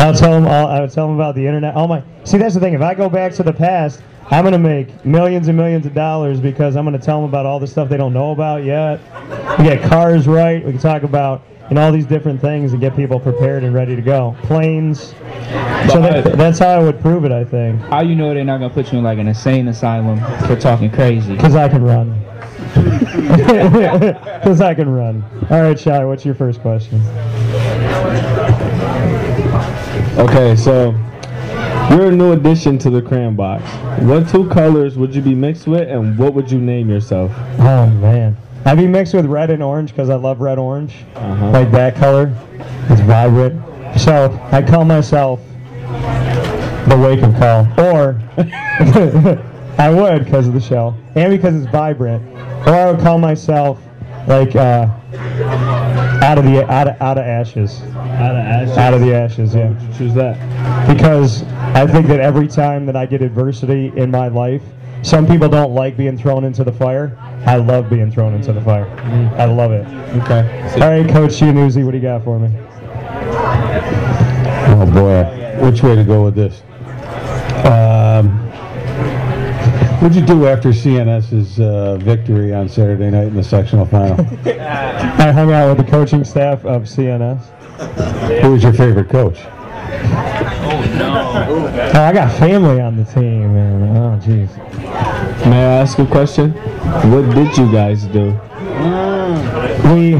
I 0.00 0.10
would 0.10 0.18
tell 0.18 0.32
them. 0.32 0.46
All, 0.46 0.66
I'll 0.66 0.88
tell 0.88 1.06
them 1.06 1.16
about 1.16 1.34
the 1.34 1.46
internet. 1.46 1.74
All 1.74 1.86
my 1.86 2.02
see. 2.24 2.38
That's 2.38 2.54
the 2.54 2.60
thing. 2.60 2.72
If 2.72 2.80
I 2.80 2.94
go 2.94 3.10
back 3.10 3.32
to 3.34 3.42
the 3.42 3.52
past, 3.52 4.02
I'm 4.30 4.44
gonna 4.44 4.58
make 4.58 5.04
millions 5.04 5.48
and 5.48 5.56
millions 5.58 5.84
of 5.84 5.92
dollars 5.92 6.40
because 6.40 6.74
I'm 6.74 6.84
gonna 6.84 6.98
tell 6.98 7.20
them 7.20 7.28
about 7.28 7.44
all 7.44 7.60
the 7.60 7.66
stuff 7.66 7.90
they 7.90 7.98
don't 7.98 8.14
know 8.14 8.30
about 8.30 8.64
yet. 8.64 8.98
We 9.58 9.64
get 9.64 9.82
cars 9.82 10.26
right. 10.26 10.64
We 10.64 10.72
can 10.72 10.80
talk 10.80 11.02
about 11.02 11.42
and 11.68 11.78
all 11.78 11.92
these 11.92 12.06
different 12.06 12.40
things 12.40 12.72
and 12.72 12.80
get 12.80 12.96
people 12.96 13.20
prepared 13.20 13.62
and 13.62 13.74
ready 13.74 13.94
to 13.94 14.02
go. 14.02 14.36
Planes. 14.42 15.14
So 15.90 16.00
that, 16.00 16.34
that's 16.36 16.58
how 16.58 16.68
I 16.68 16.82
would 16.82 17.00
prove 17.00 17.26
it. 17.26 17.32
I 17.32 17.44
think. 17.44 17.80
How 17.82 18.00
you 18.00 18.14
know 18.14 18.32
they're 18.32 18.42
not 18.42 18.58
gonna 18.58 18.72
put 18.72 18.92
you 18.92 18.98
in 18.98 19.04
like 19.04 19.18
an 19.18 19.28
insane 19.28 19.68
asylum 19.68 20.18
for 20.46 20.56
talking 20.56 20.90
crazy? 20.90 21.34
Because 21.34 21.54
I 21.54 21.68
can 21.68 21.84
run. 21.84 22.18
Because 24.40 24.60
I 24.60 24.74
can 24.74 24.88
run. 24.88 25.22
All 25.50 25.60
right, 25.62 25.78
Shy. 25.78 26.04
What's 26.04 26.24
your 26.24 26.34
first 26.34 26.60
question? 26.62 27.00
Okay, 30.18 30.56
so 30.56 30.90
you're 31.90 32.08
a 32.08 32.12
new 32.12 32.32
addition 32.32 32.78
to 32.78 32.90
the 32.90 33.00
crayon 33.00 33.36
box. 33.36 33.62
What 34.02 34.28
two 34.28 34.48
colors 34.48 34.96
would 34.98 35.14
you 35.14 35.22
be 35.22 35.34
mixed 35.34 35.66
with, 35.66 35.88
and 35.88 36.18
what 36.18 36.34
would 36.34 36.50
you 36.50 36.58
name 36.60 36.88
yourself? 36.90 37.30
Oh 37.60 37.86
man, 37.86 38.36
I'd 38.64 38.76
be 38.78 38.86
mixed 38.86 39.14
with 39.14 39.26
red 39.26 39.50
and 39.50 39.62
orange 39.62 39.90
because 39.90 40.10
I 40.10 40.16
love 40.16 40.40
red 40.40 40.58
orange, 40.58 40.94
Uh-huh. 41.16 41.50
like 41.50 41.70
that 41.72 41.94
color. 41.96 42.34
It's 42.90 43.00
vibrant. 43.02 43.60
So 44.00 44.38
I 44.52 44.62
call 44.62 44.84
myself 44.84 45.40
the 46.88 46.98
wake 47.02 47.22
up 47.22 47.34
call, 47.36 47.84
or 47.86 48.20
I 49.78 49.90
would 49.90 50.24
because 50.24 50.46
of 50.48 50.54
the 50.54 50.60
shell 50.60 50.96
and 51.14 51.30
because 51.30 51.54
it's 51.62 51.70
vibrant, 51.70 52.22
or 52.66 52.74
I 52.74 52.90
would 52.90 53.00
call 53.00 53.18
myself 53.18 53.80
like 54.26 54.54
uh, 54.56 54.86
out 56.22 56.38
of 56.38 56.44
the 56.44 56.70
out 56.70 56.88
of, 56.88 57.00
out 57.00 57.18
of 57.18 57.24
ashes. 57.24 57.80
Out 57.82 58.36
of 58.36 58.44
ashes. 58.44 58.76
Out 58.76 58.94
of 58.94 59.00
the 59.00 59.14
ashes, 59.14 59.54
yeah. 59.54 59.68
would 59.68 59.82
you 59.82 59.98
choose 59.98 60.14
that? 60.14 60.36
Because 60.94 61.42
I 61.74 61.86
think 61.86 62.06
that 62.08 62.20
every 62.20 62.48
time 62.48 62.86
that 62.86 62.96
I 62.96 63.06
get 63.06 63.22
adversity 63.22 63.92
in 63.96 64.10
my 64.10 64.28
life, 64.28 64.62
some 65.02 65.26
people 65.26 65.48
don't 65.48 65.74
like 65.74 65.96
being 65.96 66.18
thrown 66.18 66.44
into 66.44 66.62
the 66.62 66.72
fire. 66.72 67.16
I 67.46 67.56
love 67.56 67.88
being 67.88 68.12
thrown 68.12 68.34
into 68.34 68.52
the 68.52 68.60
fire. 68.60 68.86
I 69.38 69.46
love 69.46 69.72
it. 69.72 69.86
Okay. 70.22 70.72
All 70.74 70.90
right, 70.90 71.08
Coach 71.08 71.32
Giannuzzi, 71.32 71.84
what 71.84 71.92
do 71.92 71.96
you 71.96 72.02
got 72.02 72.22
for 72.22 72.38
me? 72.38 72.50
Oh 74.72 74.90
boy, 74.92 75.64
which 75.64 75.82
way 75.82 75.96
to 75.96 76.04
go 76.04 76.24
with 76.24 76.34
this? 76.34 76.62
Um, 77.64 78.39
what'd 80.00 80.16
you 80.16 80.24
do 80.24 80.46
after 80.46 80.70
CNS's 80.70 81.60
uh, 81.60 81.96
victory 81.96 82.54
on 82.54 82.68
Saturday 82.68 83.10
night 83.10 83.28
in 83.28 83.36
the 83.36 83.44
sectional 83.44 83.84
final? 83.84 84.18
I 84.46 85.30
hung 85.30 85.52
out 85.52 85.76
with 85.76 85.84
the 85.84 85.90
coaching 85.90 86.24
staff 86.24 86.64
of 86.64 86.82
CNS. 86.82 88.40
Who 88.42 88.52
was 88.52 88.62
your 88.62 88.72
favorite 88.72 89.10
coach? 89.10 89.38
Oh, 89.42 90.94
no. 90.96 92.00
I 92.00 92.12
got 92.12 92.36
family 92.38 92.80
on 92.80 92.96
the 92.96 93.04
team, 93.04 93.54
man. 93.54 93.96
Oh, 93.96 94.18
jeez. 94.24 94.56
May 95.46 95.58
I 95.58 95.80
ask 95.80 95.98
a 95.98 96.06
question? 96.06 96.52
What 97.10 97.34
did 97.34 97.56
you 97.56 97.70
guys 97.70 98.04
do? 98.04 98.38
we 99.94 100.14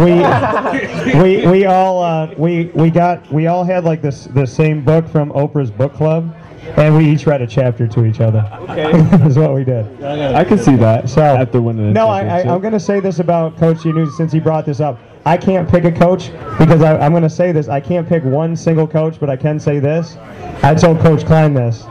we 0.00 1.20
we 1.20 1.46
we 1.46 1.66
all 1.66 2.02
uh, 2.02 2.32
we 2.36 2.66
we 2.74 2.90
got 2.90 3.30
we 3.32 3.46
all 3.46 3.64
had 3.64 3.84
like 3.84 4.02
this 4.02 4.24
the 4.24 4.46
same 4.46 4.84
book 4.84 5.06
from 5.08 5.30
Oprah's 5.32 5.70
book 5.70 5.92
club, 5.94 6.34
and 6.76 6.96
we 6.96 7.08
each 7.08 7.26
read 7.26 7.42
a 7.42 7.46
chapter 7.46 7.86
to 7.86 8.04
each 8.04 8.20
other. 8.20 8.48
Okay. 8.68 8.90
is 9.26 9.38
what 9.38 9.54
we 9.54 9.64
did. 9.64 10.02
I 10.02 10.44
can 10.44 10.58
see 10.58 10.76
that. 10.76 11.08
So 11.08 11.22
after 11.22 11.60
winning 11.60 11.92
No, 11.92 12.08
I, 12.08 12.40
I, 12.40 12.40
I'm 12.42 12.60
going 12.60 12.72
to 12.72 12.80
say 12.80 13.00
this 13.00 13.18
about 13.18 13.56
Coach 13.56 13.78
Giannuzzi 13.78 14.12
since 14.12 14.32
he 14.32 14.40
brought 14.40 14.66
this 14.66 14.80
up. 14.80 14.98
I 15.24 15.36
can't 15.36 15.68
pick 15.68 15.84
a 15.84 15.92
coach 15.92 16.30
because 16.58 16.82
I, 16.82 16.96
I'm 16.98 17.10
going 17.10 17.24
to 17.24 17.30
say 17.30 17.50
this. 17.50 17.68
I 17.68 17.80
can't 17.80 18.08
pick 18.08 18.22
one 18.22 18.54
single 18.54 18.86
coach, 18.86 19.18
but 19.18 19.28
I 19.28 19.36
can 19.36 19.58
say 19.58 19.80
this. 19.80 20.16
I 20.62 20.74
told 20.74 21.00
Coach 21.00 21.26
Klein 21.26 21.52
this. 21.52 21.84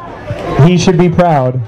He 0.66 0.78
should 0.78 0.98
be 0.98 1.10
proud 1.10 1.62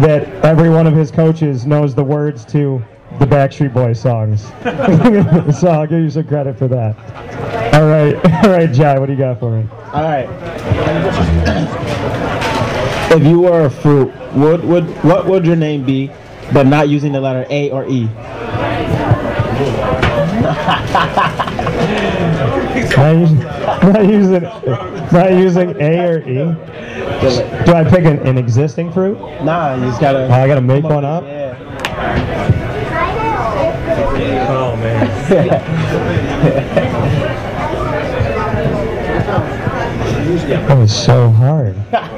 that 0.00 0.28
every 0.44 0.70
one 0.70 0.86
of 0.86 0.94
his 0.94 1.10
coaches 1.10 1.66
knows 1.66 1.94
the 1.94 2.04
words 2.04 2.44
to 2.46 2.82
the 3.18 3.26
Backstreet 3.26 3.74
Boys 3.74 4.00
songs. 4.00 4.42
so 5.58 5.68
I'll 5.68 5.86
give 5.86 6.00
you 6.00 6.10
some 6.10 6.26
credit 6.28 6.56
for 6.56 6.68
that. 6.68 6.96
All 7.74 7.88
right, 7.88 8.14
all 8.44 8.50
right, 8.50 8.70
Jai, 8.72 8.98
what 8.98 9.06
do 9.06 9.12
you 9.12 9.18
got 9.18 9.40
for 9.40 9.50
me? 9.50 9.68
All 9.92 10.02
right. 10.02 10.28
If 13.10 13.24
you 13.24 13.40
were 13.40 13.64
a 13.64 13.70
fruit, 13.70 14.08
what 14.34 14.62
would 14.64 14.84
what 15.02 15.26
would 15.26 15.46
your 15.46 15.56
name 15.56 15.84
be, 15.84 16.10
but 16.52 16.66
not 16.66 16.88
using 16.90 17.12
the 17.12 17.20
letter 17.20 17.46
A 17.48 17.70
or 17.70 17.86
E? 17.88 18.04
Not 22.96 23.16
using, 23.16 23.38
not 23.38 24.06
using, 24.06 24.42
not 25.12 25.32
using 25.32 25.80
A 25.80 26.06
or 26.06 26.18
E. 26.20 26.34
Do 27.64 27.72
I 27.72 27.84
pick 27.88 28.04
an, 28.04 28.18
an 28.26 28.36
existing 28.36 28.92
fruit? 28.92 29.18
Nah, 29.42 29.74
you 29.74 29.86
just 29.86 30.00
gotta. 30.00 30.26
Oh, 30.26 30.30
I 30.30 30.46
gotta 30.46 30.60
make 30.60 30.84
one 30.84 31.04
up. 31.04 31.24
Yeah. 31.24 31.56
Oh 34.50 34.76
man. 34.76 35.06
that 40.48 40.78
was 40.78 40.94
so 40.94 41.30
hard. 41.30 41.74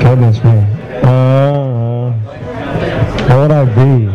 Goodness 0.00 0.42
me. 0.44 0.66
Uh, 1.02 2.12
what 3.28 3.38
would 3.38 3.50
I 3.52 3.64
be? 3.64 4.08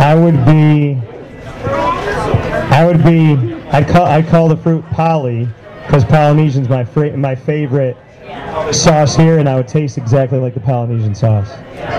I 0.00 0.14
would 0.14 0.44
be. 0.46 0.98
I 2.74 2.84
would 2.86 3.02
be. 3.04 3.54
I'd 3.70 3.88
call. 3.88 4.06
I'd 4.06 4.26
call 4.28 4.48
the 4.48 4.56
fruit 4.56 4.84
Polly, 4.90 5.48
because 5.86 6.04
Polynesian's 6.04 6.68
my 6.68 6.84
my 7.16 7.34
favorite 7.34 7.96
sauce 8.72 9.16
here, 9.16 9.38
and 9.38 9.48
I 9.48 9.56
would 9.56 9.68
taste 9.68 9.98
exactly 9.98 10.38
like 10.38 10.54
the 10.54 10.60
Polynesian 10.60 11.14
sauce. 11.14 11.50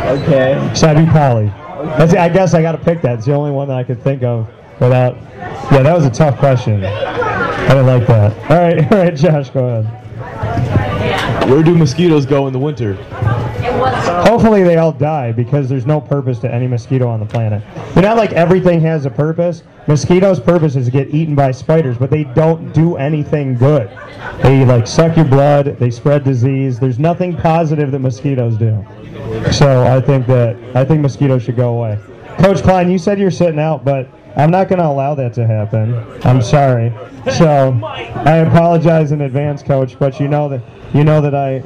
Okay. 0.06 0.72
So 0.74 0.88
I'd 0.88 1.06
be 1.06 1.12
Polly. 1.12 1.52
That's, 1.98 2.14
I 2.14 2.30
guess 2.30 2.54
I 2.54 2.62
got 2.62 2.74
to 2.74 2.78
pick 2.78 3.02
that. 3.02 3.18
It's 3.18 3.26
the 3.26 3.34
only 3.34 3.52
one 3.52 3.68
that 3.68 3.78
I 3.78 3.84
could 3.84 4.02
think 4.04 4.24
of 4.24 4.48
without. 4.80 5.16
Yeah, 5.72 5.84
that 5.84 5.96
was 5.96 6.06
a 6.06 6.10
tough 6.10 6.38
question. 6.38 6.82
I 7.70 7.82
like 7.82 8.08
that. 8.08 8.52
All 8.52 8.58
right, 8.58 8.92
all 8.92 8.98
right, 8.98 9.16
Josh, 9.16 9.50
go 9.52 9.66
ahead. 9.66 11.50
Where 11.50 11.64
do 11.64 11.76
mosquitoes 11.76 12.26
go 12.26 12.48
in 12.48 12.54
the 12.54 12.60
winter? 12.60 12.94
Hopefully 14.24 14.64
they 14.64 14.78
all 14.78 14.92
die 14.92 15.32
because 15.32 15.70
there's 15.70 15.86
no 15.86 16.02
purpose 16.02 16.40
to 16.40 16.54
any 16.54 16.68
mosquito 16.68 17.08
on 17.08 17.20
the 17.20 17.26
planet. 17.26 17.64
You're 17.94 18.04
not 18.04 18.18
like 18.18 18.34
everything 18.34 18.82
has 18.82 19.06
a 19.06 19.10
purpose. 19.10 19.64
Mosquitoes' 19.88 20.40
purpose 20.40 20.76
is 20.76 20.86
to 20.86 20.92
get 20.92 21.14
eaten 21.14 21.36
by 21.36 21.52
spiders, 21.52 21.98
but 21.98 22.10
they 22.10 22.24
don't 22.24 22.72
do 22.74 22.98
anything 22.98 23.56
good. 23.56 23.90
They 24.42 24.66
like 24.66 24.86
suck 24.86 25.16
your 25.16 25.26
blood, 25.26 25.78
they 25.80 25.90
spread 25.90 26.24
disease. 26.24 26.80
There's 26.80 27.00
nothing 27.00 27.36
positive 27.36 27.92
that 27.92 28.00
mosquitoes 28.00 28.58
do. 28.58 28.86
So 29.52 29.84
I 29.86 30.02
think 30.02 30.28
that 30.28 30.58
I 30.76 30.84
think 30.86 31.02
mosquitoes 31.02 31.44
should 31.44 31.56
go 31.56 31.78
away. 31.78 32.00
Coach 32.40 32.62
Klein, 32.62 32.90
you 32.90 32.98
said 32.98 33.20
you're 33.20 33.32
sitting 33.32 33.60
out, 33.60 33.84
but 33.84 34.08
I'm 34.40 34.52
not 34.52 34.70
going 34.70 34.80
to 34.80 34.88
allow 34.88 35.16
that 35.16 35.34
to 35.34 35.46
happen. 35.46 35.94
I'm 36.24 36.42
sorry. 36.42 36.94
So 37.36 37.78
I 37.84 38.38
apologize 38.38 39.12
in 39.12 39.20
advance, 39.22 39.62
Coach, 39.62 40.00
but 40.00 40.18
you 40.20 40.30
know 40.30 40.48
that 40.48 40.62
you 40.94 41.04
know 41.04 41.20
that 41.20 41.36
I 41.36 41.62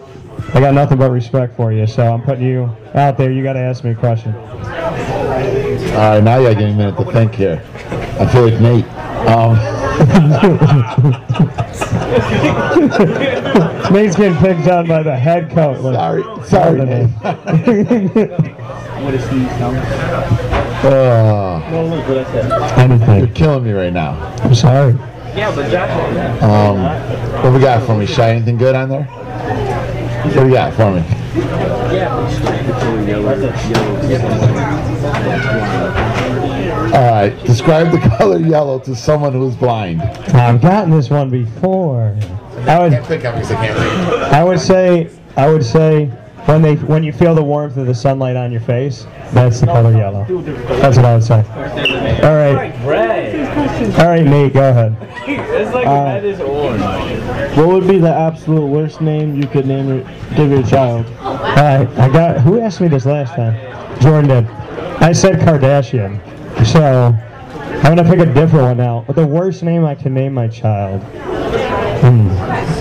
I 0.55 0.59
got 0.59 0.74
nothing 0.74 0.97
but 0.97 1.11
respect 1.11 1.55
for 1.55 1.71
you. 1.71 1.86
So 1.86 2.11
I'm 2.11 2.24
putting 2.24 2.47
you 2.47 2.76
out 2.95 3.15
there. 3.15 3.32
You 3.32 3.43
got 3.43 3.53
to 3.53 3.59
ask 3.59 3.84
me 3.84 3.91
a 3.91 3.95
question. 3.95 4.34
All 4.34 4.57
right, 4.63 6.24
now 6.24 6.39
you 6.39 6.47
got 6.47 6.49
to 6.49 6.55
give 6.55 6.67
me 6.67 6.71
a 6.71 6.76
minute 6.76 6.97
to 6.97 7.05
think 7.11 7.36
here. 7.36 7.61
I 8.19 8.26
feel 8.26 8.49
like 8.49 8.59
Nate. 8.59 8.86
Um, 9.30 9.53
Nate's 13.93 14.15
getting 14.15 14.38
picked 14.39 14.67
on 14.67 14.88
by 14.88 15.03
the 15.03 15.15
head 15.15 15.51
coach. 15.51 15.80
Sorry, 15.80 16.24
sorry, 16.47 16.84
Nate. 16.84 17.09
What 19.03 19.13
is 19.15 19.28
he 19.28 20.62
uh, 20.86 21.59
Anything. 22.77 23.17
you're 23.19 23.27
killing 23.27 23.63
me 23.63 23.71
right 23.71 23.93
now. 23.93 24.13
I'm 24.43 24.55
sorry. 24.55 24.93
Yeah, 25.36 25.53
but 25.55 25.71
Josh. 25.71 26.41
Um, 26.43 26.84
what 27.43 27.53
we 27.53 27.59
got 27.59 27.86
for 27.86 27.97
me? 27.97 28.05
Shy, 28.05 28.31
anything 28.31 28.57
good 28.57 28.75
on 28.75 28.89
there? 28.89 29.03
What 29.03 30.34
do 30.34 30.47
you 30.47 30.53
got 30.53 30.73
for 30.73 30.91
me? 30.91 31.03
All 36.93 37.11
right, 37.11 37.34
describe 37.45 37.91
the 37.91 37.97
color 38.17 38.38
yellow 38.38 38.79
to 38.79 38.95
someone 38.95 39.34
who's 39.34 39.55
blind. 39.55 40.01
I've 40.01 40.61
gotten 40.61 40.91
this 40.91 41.09
one 41.09 41.29
before. 41.29 42.15
I 42.67 42.79
would, 42.79 43.05
think 43.05 43.25
of 43.25 43.34
because 43.36 43.51
I 43.51 43.55
can't 43.65 43.77
read. 43.79 44.23
I 44.31 44.43
would 44.43 44.59
say, 44.59 45.09
I 45.36 45.49
would 45.49 45.65
say, 45.65 46.11
when 46.45 46.61
they, 46.61 46.75
when 46.75 47.03
you 47.03 47.13
feel 47.13 47.33
the 47.35 47.43
warmth 47.43 47.77
of 47.77 47.87
the 47.87 47.95
sunlight 47.95 48.35
on 48.35 48.51
your 48.51 48.61
face, 48.61 49.05
that's 49.31 49.59
the 49.61 49.65
color 49.67 49.91
yellow. 49.95 50.25
That's 50.79 50.97
what 50.97 51.05
I 51.05 51.13
would 51.15 51.23
say. 51.23 51.39
All 52.23 52.35
right, 52.35 52.73
all 53.99 54.07
right, 54.07 54.23
Nate, 54.25 54.53
go 54.53 54.69
ahead. 54.69 54.95
It's 55.27 55.73
like 55.73 55.87
Uh, 55.87 56.03
that 56.05 56.25
is 56.25 56.39
orange. 56.41 57.57
What 57.57 57.67
would 57.67 57.87
be 57.87 57.97
the 57.97 58.13
absolute 58.13 58.65
worst 58.65 58.99
name 59.01 59.35
you 59.39 59.47
could 59.47 59.65
name 59.67 59.87
your, 59.87 60.03
give 60.35 60.49
your 60.51 60.63
child? 60.63 61.05
All 61.21 61.37
right, 61.37 61.87
I 61.97 62.09
got. 62.11 62.41
Who 62.41 62.59
asked 62.59 62.81
me 62.81 62.87
this 62.87 63.05
last 63.05 63.35
time? 63.35 63.55
Jordan 64.01 64.29
did. 64.29 64.47
I 65.01 65.11
said 65.11 65.39
Kardashian. 65.39 66.19
So 66.65 66.81
I'm 67.83 67.95
gonna 67.95 68.03
pick 68.03 68.19
a 68.19 68.25
different 68.33 68.65
one 68.65 68.77
now. 68.77 69.03
But 69.07 69.15
the 69.15 69.25
worst 69.27 69.63
name 69.63 69.85
I 69.85 69.95
can 69.95 70.13
name 70.13 70.33
my 70.33 70.47
child. 70.47 71.01
Hmm. 72.01 72.27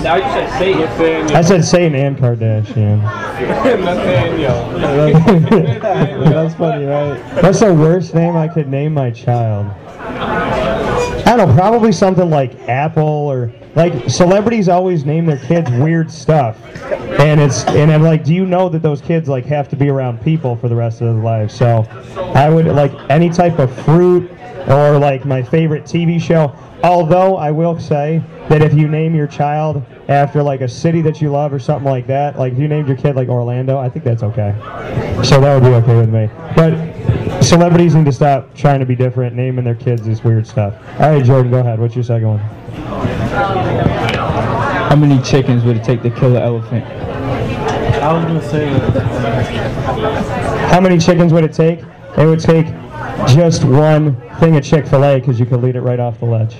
Now 0.03 0.15
you 0.15 0.23
said 0.23 0.59
Satan. 0.59 1.35
I 1.35 1.41
said 1.41 1.63
Satan 1.63 1.95
and 1.95 2.17
Kardashian. 2.17 3.01
That's 6.29 6.55
funny, 6.55 6.85
right? 6.85 7.41
What's 7.41 7.61
the 7.61 7.73
worst 7.73 8.13
name 8.13 8.35
I 8.35 8.49
could 8.49 8.67
name 8.67 8.93
my 8.93 9.11
child? 9.11 9.67
I 9.99 11.37
don't 11.37 11.47
know, 11.47 11.55
probably 11.55 11.93
something 11.93 12.29
like 12.29 12.53
Apple 12.67 13.03
or 13.03 13.53
like 13.75 14.09
celebrities 14.09 14.67
always 14.67 15.05
name 15.05 15.25
their 15.25 15.39
kids 15.39 15.71
weird 15.71 16.11
stuff. 16.11 16.61
And 17.19 17.39
it's 17.39 17.63
and 17.63 17.89
I'm 17.89 18.03
like, 18.03 18.25
do 18.25 18.33
you 18.33 18.45
know 18.45 18.67
that 18.69 18.81
those 18.81 19.01
kids 19.01 19.29
like 19.29 19.45
have 19.45 19.69
to 19.69 19.77
be 19.77 19.89
around 19.89 20.21
people 20.21 20.57
for 20.57 20.67
the 20.67 20.75
rest 20.75 20.99
of 20.99 21.07
their 21.07 21.23
lives? 21.23 21.53
So 21.53 21.85
I 22.35 22.49
would 22.49 22.65
like 22.65 22.91
any 23.09 23.29
type 23.29 23.57
of 23.57 23.73
fruit 23.85 24.29
or 24.67 24.99
like 24.99 25.25
my 25.25 25.41
favorite 25.41 25.85
TV 25.85 26.21
show. 26.21 26.53
Although 26.83 27.37
I 27.37 27.51
will 27.51 27.79
say 27.79 28.21
that 28.49 28.61
if 28.61 28.73
you 28.73 28.89
name 28.89 29.15
your 29.15 29.27
child 29.27 29.81
after 30.07 30.43
like 30.43 30.61
a 30.61 30.67
city 30.67 31.01
that 31.01 31.21
you 31.21 31.31
love 31.31 31.53
or 31.53 31.59
something 31.59 31.89
like 31.89 32.07
that, 32.07 32.37
like 32.37 32.53
if 32.53 32.59
you 32.59 32.67
named 32.67 32.87
your 32.87 32.97
kid 32.97 33.15
like 33.15 33.29
Orlando, 33.29 33.77
I 33.77 33.89
think 33.89 34.03
that's 34.03 34.23
okay. 34.23 34.53
So 35.23 35.39
that 35.39 35.53
would 35.53 35.63
be 35.63 35.73
okay 35.75 35.95
with 35.95 36.09
me. 36.09 36.29
But 36.55 37.41
celebrities 37.41 37.95
need 37.95 38.05
to 38.05 38.11
stop 38.11 38.53
trying 38.55 38.79
to 38.79 38.85
be 38.85 38.95
different, 38.95 39.35
naming 39.35 39.65
their 39.65 39.75
kids 39.75 40.03
this 40.03 40.23
weird 40.23 40.45
stuff. 40.45 40.75
All 40.99 41.11
right, 41.11 41.23
Jordan, 41.23 41.51
go 41.51 41.59
ahead. 41.59 41.79
What's 41.79 41.95
your 41.95 42.03
second 42.03 42.27
one? 42.27 42.39
How 44.89 44.95
many 44.95 45.21
chickens 45.23 45.63
would 45.63 45.77
it 45.77 45.83
take 45.83 46.01
to 46.03 46.09
kill 46.09 46.35
an 46.35 46.43
elephant? 46.43 46.85
I 48.03 48.11
was 48.11 48.25
gonna 48.25 48.49
say 48.49 48.69
uh, 48.69 50.67
How 50.69 50.81
many 50.81 50.99
chickens 50.99 51.31
would 51.31 51.45
it 51.45 51.53
take? 51.53 51.79
It 52.17 52.25
would 52.25 52.41
take 52.41 52.67
just 53.33 53.63
one 53.63 54.15
thing 54.39 54.57
of 54.57 54.63
Chick 54.63 54.85
Fil 54.85 55.03
A 55.05 55.19
because 55.19 55.39
you 55.39 55.45
could 55.45 55.61
lead 55.61 55.75
it 55.75 55.81
right 55.81 55.99
off 55.99 56.19
the 56.19 56.25
ledge. 56.25 56.57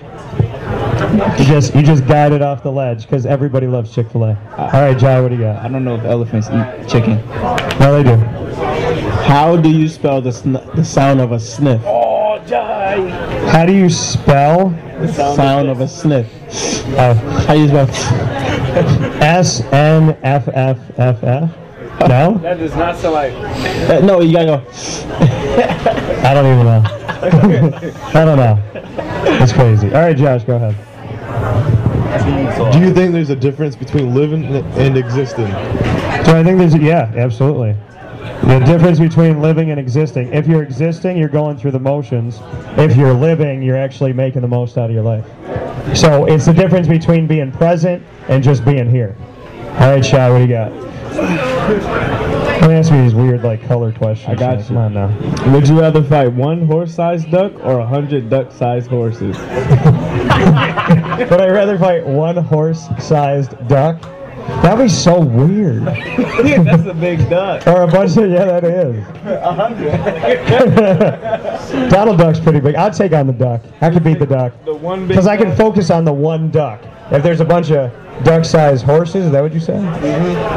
You 1.13 1.45
just 1.45 1.75
you 1.75 1.83
just 1.83 2.07
guide 2.07 2.31
it 2.31 2.41
off 2.41 2.63
the 2.63 2.71
ledge 2.71 3.03
because 3.03 3.25
everybody 3.27 3.67
loves 3.67 3.93
Chick 3.93 4.09
Fil 4.09 4.23
A. 4.25 4.37
All 4.57 4.69
right, 4.71 4.97
Jai, 4.97 5.21
what 5.21 5.29
do 5.29 5.35
you 5.35 5.41
got? 5.41 5.63
I 5.63 5.67
don't 5.67 5.83
know 5.85 5.95
if 5.95 6.03
elephants 6.05 6.47
eat 6.49 6.89
chicken. 6.89 7.23
No, 7.79 8.01
they 8.01 8.03
do. 8.03 8.15
How 9.23 9.55
do 9.55 9.69
you 9.69 9.87
spell 9.87 10.21
the 10.21 10.31
sn- 10.31 10.53
the 10.75 10.83
sound 10.83 11.21
of 11.21 11.31
a 11.31 11.39
sniff? 11.39 11.81
Oh, 11.85 12.43
Jai. 12.47 13.09
How 13.51 13.63
do 13.65 13.73
you 13.73 13.89
spell 13.91 14.69
The 14.99 15.13
sound 15.35 15.69
of 15.69 15.81
a 15.81 15.87
sniff. 15.87 16.27
uh, 16.97 17.13
How 17.45 17.53
you 17.53 17.67
spell? 17.67 17.87
S 19.21 19.61
N 19.71 20.17
F 20.23 20.47
F 20.47 20.79
F 20.97 21.23
F? 21.23 21.51
No, 22.09 22.37
That 22.39 22.57
does 22.57 22.75
not 22.75 22.97
sound 22.97 23.13
like. 23.13 23.33
Uh, 23.33 23.99
no, 24.03 24.19
you 24.21 24.33
gotta 24.33 24.45
go. 24.47 24.67
I 26.27 26.33
don't 26.33 26.45
even 26.51 26.65
know. 26.65 26.83
I 28.19 28.25
don't 28.25 28.37
know. 28.37 28.59
That's 29.37 29.53
crazy. 29.53 29.87
All 29.93 30.01
right, 30.01 30.17
Josh, 30.17 30.43
go 30.43 30.55
ahead. 30.55 30.75
Do 32.71 32.79
you 32.79 32.93
think 32.93 33.11
there's 33.11 33.29
a 33.29 33.35
difference 33.35 33.75
between 33.75 34.13
living 34.13 34.45
and 34.45 34.97
existing? 34.97 35.47
So 35.47 36.37
I 36.37 36.43
think 36.43 36.57
there's 36.57 36.73
a, 36.73 36.79
yeah, 36.79 37.11
absolutely. 37.15 37.75
The 38.43 38.59
difference 38.65 38.99
between 38.99 39.41
living 39.41 39.71
and 39.71 39.79
existing. 39.79 40.33
If 40.33 40.47
you're 40.47 40.63
existing, 40.63 41.17
you're 41.17 41.29
going 41.29 41.57
through 41.57 41.71
the 41.71 41.79
motions. 41.79 42.39
If 42.77 42.95
you're 42.95 43.13
living, 43.13 43.61
you're 43.61 43.77
actually 43.77 44.13
making 44.13 44.41
the 44.41 44.47
most 44.47 44.77
out 44.77 44.89
of 44.89 44.95
your 44.95 45.03
life. 45.03 45.25
So 45.97 46.25
it's 46.25 46.45
the 46.45 46.53
difference 46.53 46.87
between 46.87 47.27
being 47.27 47.51
present 47.51 48.03
and 48.27 48.43
just 48.43 48.63
being 48.63 48.89
here. 48.89 49.15
All 49.79 49.91
right, 49.91 50.05
Shai, 50.05 50.29
what 50.29 50.37
do 50.37 50.43
you 50.45 50.49
got? 50.49 50.71
Let 52.61 52.69
me 52.69 52.75
ask 52.75 52.91
me 52.91 53.01
these 53.01 53.15
weird 53.15 53.43
like 53.43 53.65
color 53.67 53.91
questions. 53.91 54.29
I 54.29 54.35
got 54.35 54.59
you. 54.59 54.65
Come 54.65 54.77
on 54.77 54.93
now. 54.93 55.51
Would 55.51 55.67
you 55.67 55.79
rather 55.79 56.03
fight 56.03 56.31
one 56.31 56.65
horse-sized 56.65 57.29
duck 57.31 57.53
or 57.63 57.79
a 57.79 57.85
hundred 57.85 58.29
duck-sized 58.29 58.89
horses? 58.89 59.37
Would 61.29 61.41
I'd 61.41 61.51
rather 61.51 61.77
fight 61.77 62.05
one 62.05 62.35
horse-sized 62.37 63.67
duck? 63.67 64.01
That'd 64.61 64.85
be 64.85 64.89
so 64.89 65.19
weird. 65.19 65.83
That's 65.85 66.85
a 66.85 66.93
big 66.93 67.29
duck. 67.29 67.65
Or 67.67 67.83
a 67.83 67.87
bunch 67.87 68.17
of 68.17 68.29
yeah, 68.29 68.45
that 68.45 68.63
is. 68.63 69.07
A 69.25 69.53
hundred. 69.53 69.91
Donald 71.89 72.17
Duck's 72.17 72.39
pretty 72.39 72.59
big. 72.59 72.75
I'd 72.75 72.93
take 72.93 73.13
on 73.13 73.27
the 73.27 73.33
duck. 73.33 73.61
I 73.81 73.89
could 73.89 74.03
beat 74.03 74.19
the 74.19 74.25
duck. 74.25 74.53
The 74.65 74.73
one 74.73 75.01
big. 75.01 75.09
Because 75.09 75.27
I 75.27 75.37
can 75.37 75.55
focus 75.55 75.89
on 75.89 76.03
the 76.03 76.11
one 76.13 76.51
duck. 76.51 76.81
If 77.11 77.21
there's 77.21 77.41
a 77.41 77.45
bunch 77.45 77.71
of 77.71 77.91
duck-sized 78.23 78.85
horses, 78.85 79.25
is 79.25 79.31
that 79.31 79.41
what 79.41 79.53
you 79.53 79.59
said? 79.59 79.81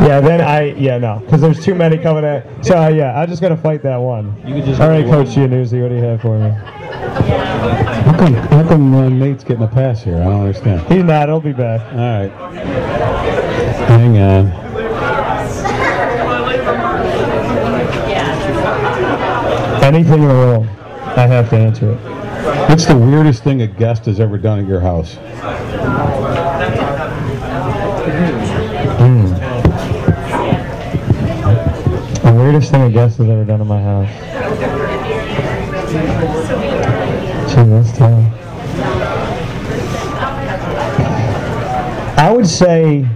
Yeah, 0.06 0.20
then 0.20 0.40
I 0.40 0.74
yeah 0.74 0.98
no, 0.98 1.18
because 1.20 1.40
there's 1.40 1.64
too 1.64 1.74
many 1.74 1.98
coming 1.98 2.24
at. 2.24 2.64
So 2.64 2.78
uh, 2.78 2.88
yeah, 2.88 3.18
I'm 3.18 3.28
just 3.28 3.42
gonna 3.42 3.56
fight 3.56 3.82
that 3.82 3.96
one. 3.96 4.34
You 4.46 4.54
could 4.54 4.64
just 4.64 4.80
All 4.80 4.88
right, 4.88 5.04
go 5.04 5.10
Coach 5.10 5.36
one. 5.36 5.50
Giannuzzi, 5.50 5.82
what 5.82 5.88
do 5.88 5.96
you 5.96 6.02
have 6.02 6.20
for 6.20 6.38
me? 6.38 6.50
How 6.50 8.16
come, 8.16 8.34
how 8.34 8.68
come 8.68 8.94
uh, 8.94 9.08
Nate's 9.08 9.42
getting 9.42 9.64
a 9.64 9.68
pass 9.68 10.02
here? 10.02 10.16
I 10.16 10.24
don't 10.24 10.40
understand. 10.42 10.80
He's 10.92 11.02
not. 11.02 11.28
He'll 11.28 11.40
be 11.40 11.52
back. 11.52 11.80
All 11.92 11.98
right. 11.98 12.30
Hang 13.88 14.18
on. 14.18 14.66
Anything 19.82 20.22
in 20.22 20.28
the 20.28 20.34
world, 20.34 20.66
I 21.16 21.26
have 21.26 21.48
to 21.50 21.56
answer 21.56 21.92
it. 21.92 22.25
What's 22.68 22.86
the 22.86 22.96
weirdest 22.96 23.42
thing 23.42 23.62
a 23.62 23.66
guest 23.66 24.06
has 24.06 24.20
ever 24.20 24.38
done 24.38 24.60
at 24.60 24.66
your 24.66 24.78
house? 24.80 25.14
Hmm. 28.98 29.26
The 32.24 32.32
weirdest 32.32 32.70
thing 32.70 32.82
a 32.82 32.90
guest 32.90 33.18
has 33.18 33.28
ever 33.28 33.44
done 33.44 33.60
in 33.60 33.66
my 33.66 33.82
house. 33.82 34.08
Gee, 37.50 37.64
that's. 37.64 38.00
I 42.18 42.30
would 42.30 42.46
say 42.46 43.08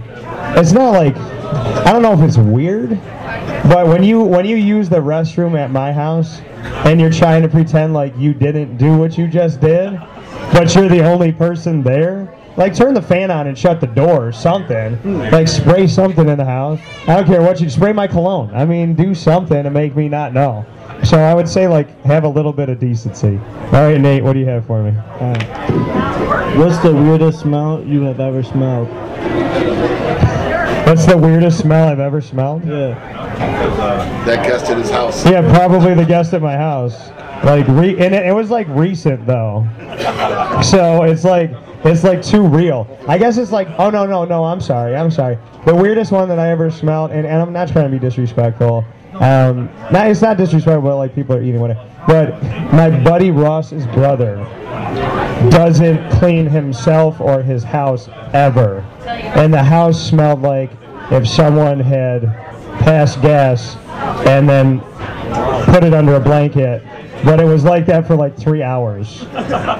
it's 0.57 0.73
not 0.73 0.91
like 0.91 1.15
I 1.15 1.93
don't 1.93 2.01
know 2.01 2.13
if 2.13 2.21
it's 2.21 2.37
weird, 2.37 2.91
But 3.63 3.87
when 3.87 4.03
you 4.03 4.21
when 4.21 4.45
you 4.45 4.55
use 4.55 4.89
the 4.89 4.97
restroom 4.97 5.57
at 5.57 5.69
my 5.71 5.93
house 5.93 6.41
and 6.85 6.99
you're 6.99 7.11
trying 7.11 7.43
to 7.43 7.47
pretend 7.47 7.93
like 7.93 8.17
you 8.17 8.33
didn't 8.33 8.77
do 8.77 8.97
what 8.97 9.17
you 9.17 9.27
just 9.27 9.61
did, 9.61 9.99
but 10.51 10.73
you're 10.73 10.89
the 10.89 11.05
only 11.05 11.31
person 11.31 11.83
there, 11.83 12.33
like 12.57 12.75
turn 12.75 12.93
the 12.93 13.01
fan 13.01 13.29
on 13.29 13.47
and 13.47 13.57
shut 13.57 13.79
the 13.79 13.87
door 13.87 14.27
or 14.27 14.31
something. 14.31 14.99
Like 15.31 15.47
spray 15.47 15.87
something 15.87 16.27
in 16.27 16.37
the 16.37 16.45
house. 16.45 16.79
I 17.07 17.15
don't 17.15 17.25
care 17.25 17.41
what 17.41 17.61
you 17.61 17.69
spray 17.69 17.93
my 17.93 18.07
cologne. 18.07 18.51
I 18.53 18.65
mean, 18.65 18.95
do 18.95 19.13
something 19.13 19.63
to 19.63 19.69
make 19.69 19.95
me 19.95 20.09
not 20.09 20.33
know. 20.33 20.65
So 21.03 21.19
I 21.19 21.33
would 21.33 21.47
say 21.47 21.67
like 21.67 22.01
have 22.03 22.23
a 22.23 22.29
little 22.29 22.53
bit 22.53 22.69
of 22.69 22.79
decency. 22.79 23.37
All 23.37 23.71
right, 23.71 23.99
Nate, 23.99 24.23
what 24.23 24.33
do 24.33 24.39
you 24.39 24.47
have 24.47 24.65
for 24.65 24.81
me? 24.83 24.91
Uh, 24.97 26.55
what's 26.57 26.79
the 26.79 26.93
weirdest 26.93 27.41
smell 27.41 27.83
you 27.83 28.01
have 28.01 28.19
ever 28.19 28.43
smelled? 28.43 28.89
What's 30.91 31.05
the 31.05 31.17
weirdest 31.17 31.59
smell 31.59 31.87
I've 31.87 32.01
ever 32.01 32.19
smelled? 32.19 32.65
Yeah. 32.65 32.95
That 34.25 34.45
guest 34.45 34.69
at 34.69 34.77
his 34.77 34.89
house. 34.89 35.25
Yeah, 35.25 35.41
probably 35.55 35.93
the 35.93 36.03
guest 36.03 36.33
at 36.33 36.41
my 36.41 36.57
house. 36.57 37.11
Like, 37.45 37.65
re- 37.69 37.97
and 37.97 38.13
it, 38.13 38.25
it 38.25 38.35
was 38.35 38.49
like 38.49 38.67
recent 38.67 39.25
though, 39.25 39.65
so 40.61 41.03
it's 41.03 41.23
like 41.23 41.51
it's 41.85 42.03
like 42.03 42.21
too 42.21 42.45
real. 42.45 42.89
I 43.07 43.17
guess 43.17 43.37
it's 43.37 43.53
like, 43.53 43.69
oh 43.79 43.89
no 43.89 44.05
no 44.05 44.25
no, 44.25 44.43
I'm 44.43 44.59
sorry, 44.59 44.93
I'm 44.93 45.09
sorry. 45.09 45.37
The 45.65 45.73
weirdest 45.73 46.11
one 46.11 46.27
that 46.27 46.39
I 46.39 46.49
ever 46.49 46.69
smelled, 46.69 47.11
and, 47.11 47.25
and 47.25 47.41
I'm 47.41 47.53
not 47.53 47.69
trying 47.69 47.85
to 47.85 47.89
be 47.89 47.97
disrespectful. 47.97 48.83
Um, 49.13 49.67
not 49.93 50.09
it's 50.09 50.21
not 50.21 50.35
disrespectful, 50.35 50.81
but 50.81 50.97
like 50.97 51.15
people 51.15 51.37
are 51.37 51.41
eating 51.41 51.61
whatever. 51.61 51.89
But 52.05 52.43
my 52.73 52.89
buddy 53.01 53.31
Ross's 53.31 53.85
brother 53.87 54.35
doesn't 55.49 56.11
clean 56.11 56.47
himself 56.47 57.21
or 57.21 57.41
his 57.41 57.63
house 57.63 58.09
ever, 58.33 58.81
and 59.07 59.53
the 59.53 59.63
house 59.63 60.05
smelled 60.05 60.41
like 60.41 60.80
if 61.11 61.27
someone 61.27 61.79
had 61.79 62.23
passed 62.79 63.21
gas 63.21 63.75
and 64.27 64.47
then 64.47 64.79
put 65.65 65.83
it 65.83 65.93
under 65.93 66.15
a 66.15 66.19
blanket. 66.19 66.83
But 67.23 67.39
it 67.39 67.45
was 67.45 67.63
like 67.63 67.85
that 67.85 68.07
for 68.07 68.15
like 68.15 68.35
three 68.37 68.63
hours. 68.63 69.23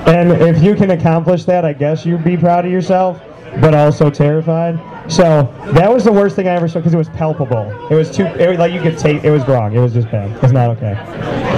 And 0.06 0.32
if 0.32 0.62
you 0.62 0.76
can 0.76 0.92
accomplish 0.92 1.46
that, 1.46 1.66
I 1.66 1.74
guess 1.74 2.06
you'd 2.06 2.24
be 2.24 2.38
proud 2.38 2.66
of 2.66 2.72
yourself, 2.72 3.20
but 3.60 3.74
also 3.74 4.12
terrified. 4.12 4.80
So 5.12 5.52
that 5.74 5.92
was 5.92 6.04
the 6.04 6.12
worst 6.12 6.36
thing 6.36 6.48
I 6.48 6.52
ever 6.52 6.68
saw 6.68 6.80
because 6.80 6.94
it 6.94 6.98
was 6.98 7.10
palpable. 7.10 7.72
It 7.90 7.96
was 7.96 8.12
too, 8.16 8.26
it 8.26 8.48
was 8.48 8.60
like 8.60 8.72
you 8.72 8.82
could 8.82 8.98
take, 8.98 9.24
it 9.24 9.32
was 9.32 9.48
wrong. 9.48 9.76
It 9.76 9.80
was 9.80 9.94
just 9.94 10.12
bad. 10.12 10.32
It's 10.44 10.54
not 10.54 10.70
okay. 10.78 10.94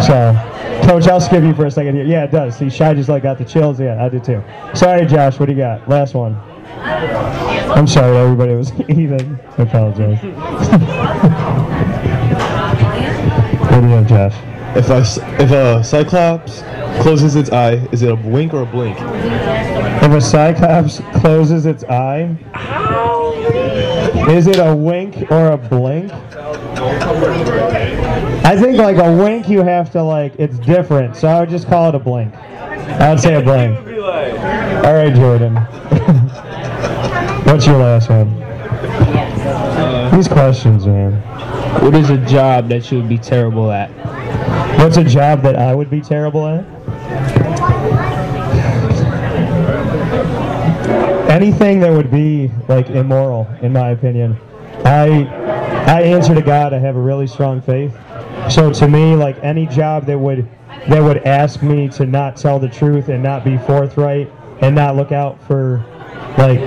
So, 0.08 0.34
Coach, 0.88 1.08
I'll 1.08 1.20
skip 1.20 1.44
you 1.44 1.54
for 1.54 1.66
a 1.66 1.72
second 1.72 1.96
here. 1.96 2.06
Yeah, 2.06 2.24
it 2.24 2.32
does. 2.32 2.58
See, 2.58 2.70
Shy 2.70 2.94
just 2.94 3.10
like 3.10 3.24
got 3.24 3.38
the 3.38 3.46
chills. 3.46 3.80
Yeah, 3.80 4.04
I 4.04 4.10
did 4.10 4.24
too. 4.24 4.42
Sorry, 4.74 5.06
Josh. 5.06 5.40
What 5.40 5.48
do 5.48 5.52
you 5.52 5.58
got? 5.58 5.88
Last 5.90 6.14
one. 6.14 6.40
I'm 6.82 7.88
sorry, 7.88 8.16
everybody 8.18 8.56
was 8.56 8.72
eating. 8.90 9.40
I 9.58 9.62
apologize. 9.64 10.20
what 13.64 13.80
do 13.82 13.88
you 13.88 13.94
have, 13.94 14.08
Josh? 14.08 14.36
If 14.78 14.90
a, 14.90 14.96
s- 14.96 15.18
if 15.40 15.52
a 15.52 15.84
cyclops 15.84 16.62
closes 17.02 17.36
its 17.36 17.52
eye, 17.52 17.74
is 17.92 18.02
it 18.02 18.10
a 18.12 18.16
wink 18.16 18.54
or 18.54 18.62
a 18.64 18.66
blink? 18.66 18.98
If 19.00 20.12
a 20.12 20.22
cyclops 20.22 21.00
closes 21.22 21.66
its 21.66 21.84
eye, 21.86 22.36
is 24.30 24.48
it 24.48 24.58
a 24.60 24.76
wink 24.76 25.30
or 25.32 25.52
a 25.52 25.58
blink? 25.58 26.12
I 28.46 28.58
think 28.60 28.78
like 28.78 28.98
a 28.98 29.16
wink 29.16 29.48
you 29.48 29.62
have 29.62 29.92
to 29.92 30.02
like 30.04 30.34
it's 30.40 30.58
different, 30.60 31.16
so 31.16 31.28
I 31.28 31.40
would 31.40 31.50
just 31.50 31.68
call 31.68 31.90
it 31.90 31.96
a 31.96 32.00
blink. 32.00 32.34
I 32.36 33.10
would 33.12 33.20
say 33.20 33.36
a 33.36 33.42
blink. 33.42 33.78
All 34.86 34.94
right, 34.94 35.14
Jordan. 35.14 35.56
What's 37.54 37.68
your 37.68 37.78
last 37.78 38.10
one? 38.10 38.34
These 40.16 40.28
questions, 40.28 40.88
man. 40.88 41.12
What 41.84 41.94
is 41.94 42.10
a 42.10 42.18
job 42.26 42.68
that 42.70 42.92
you 42.92 42.98
would 42.98 43.08
be 43.08 43.20
terrible 43.20 43.70
at? 43.70 43.92
What's 44.80 44.98
a 44.98 45.04
job 45.04 45.44
that 45.44 45.56
I 45.56 45.76
would 45.76 45.92
be 45.92 46.02
terrible 46.02 46.48
at? 46.48 46.66
Anything 51.30 51.80
that 51.82 51.92
would 51.92 52.10
be 52.10 52.50
like 52.68 52.90
immoral, 52.90 53.48
in 53.62 53.72
my 53.72 53.90
opinion. 53.90 54.36
I 54.84 55.28
I 55.86 56.02
answer 56.02 56.34
to 56.34 56.42
God. 56.42 56.74
I 56.74 56.80
have 56.80 56.96
a 56.96 57.02
really 57.02 57.28
strong 57.28 57.62
faith. 57.62 57.96
So 58.50 58.74
to 58.74 58.88
me, 58.88 59.16
like 59.16 59.38
any 59.44 59.68
job 59.68 60.08
that 60.08 60.18
would 60.18 60.50
that 60.88 61.02
would 61.02 61.20
ask 61.20 61.62
me 61.62 61.88
to 61.90 62.08
not 62.08 62.36
tell 62.36 62.58
the 62.58 62.70
truth 62.70 63.10
and 63.10 63.22
not 63.22 63.46
be 63.46 63.60
forthright 63.60 64.28
and 64.62 64.76
not 64.76 64.96
look 64.96 65.12
out 65.12 65.40
for 65.44 65.86
like 66.38 66.60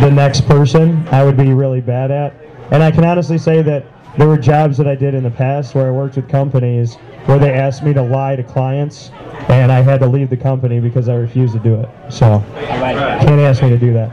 the 0.00 0.10
next 0.10 0.42
person, 0.46 1.06
I 1.08 1.24
would 1.24 1.36
be 1.36 1.52
really 1.52 1.80
bad 1.80 2.10
at. 2.10 2.34
And 2.70 2.82
I 2.82 2.90
can 2.90 3.04
honestly 3.04 3.38
say 3.38 3.62
that 3.62 3.84
there 4.16 4.26
were 4.26 4.38
jobs 4.38 4.76
that 4.78 4.86
I 4.86 4.94
did 4.94 5.14
in 5.14 5.22
the 5.22 5.30
past 5.30 5.74
where 5.74 5.88
I 5.88 5.90
worked 5.90 6.16
with 6.16 6.28
companies 6.28 6.96
where 7.26 7.38
they 7.38 7.52
asked 7.52 7.82
me 7.82 7.92
to 7.94 8.02
lie 8.02 8.36
to 8.36 8.42
clients 8.42 9.10
and 9.48 9.70
I 9.70 9.80
had 9.80 10.00
to 10.00 10.06
leave 10.06 10.30
the 10.30 10.36
company 10.36 10.80
because 10.80 11.08
I 11.08 11.14
refused 11.14 11.54
to 11.54 11.60
do 11.60 11.74
it. 11.74 11.88
So 12.10 12.42
can't 12.56 13.40
ask 13.40 13.62
me 13.62 13.68
to 13.70 13.78
do 13.78 13.92
that. 13.92 14.10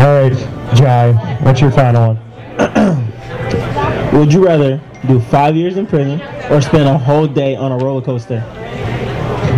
All 0.00 0.22
right, 0.22 0.76
Jai, 0.76 1.12
what's 1.42 1.60
your 1.60 1.70
final 1.70 2.14
one? 2.14 2.28
Would 4.18 4.32
you 4.32 4.44
rather 4.44 4.80
do 5.06 5.20
five 5.20 5.54
years 5.56 5.76
in 5.76 5.86
prison 5.86 6.20
or 6.50 6.60
spend 6.60 6.88
a 6.88 6.96
whole 6.96 7.26
day 7.26 7.54
on 7.54 7.72
a 7.72 7.76
roller 7.76 8.02
coaster? 8.02 8.42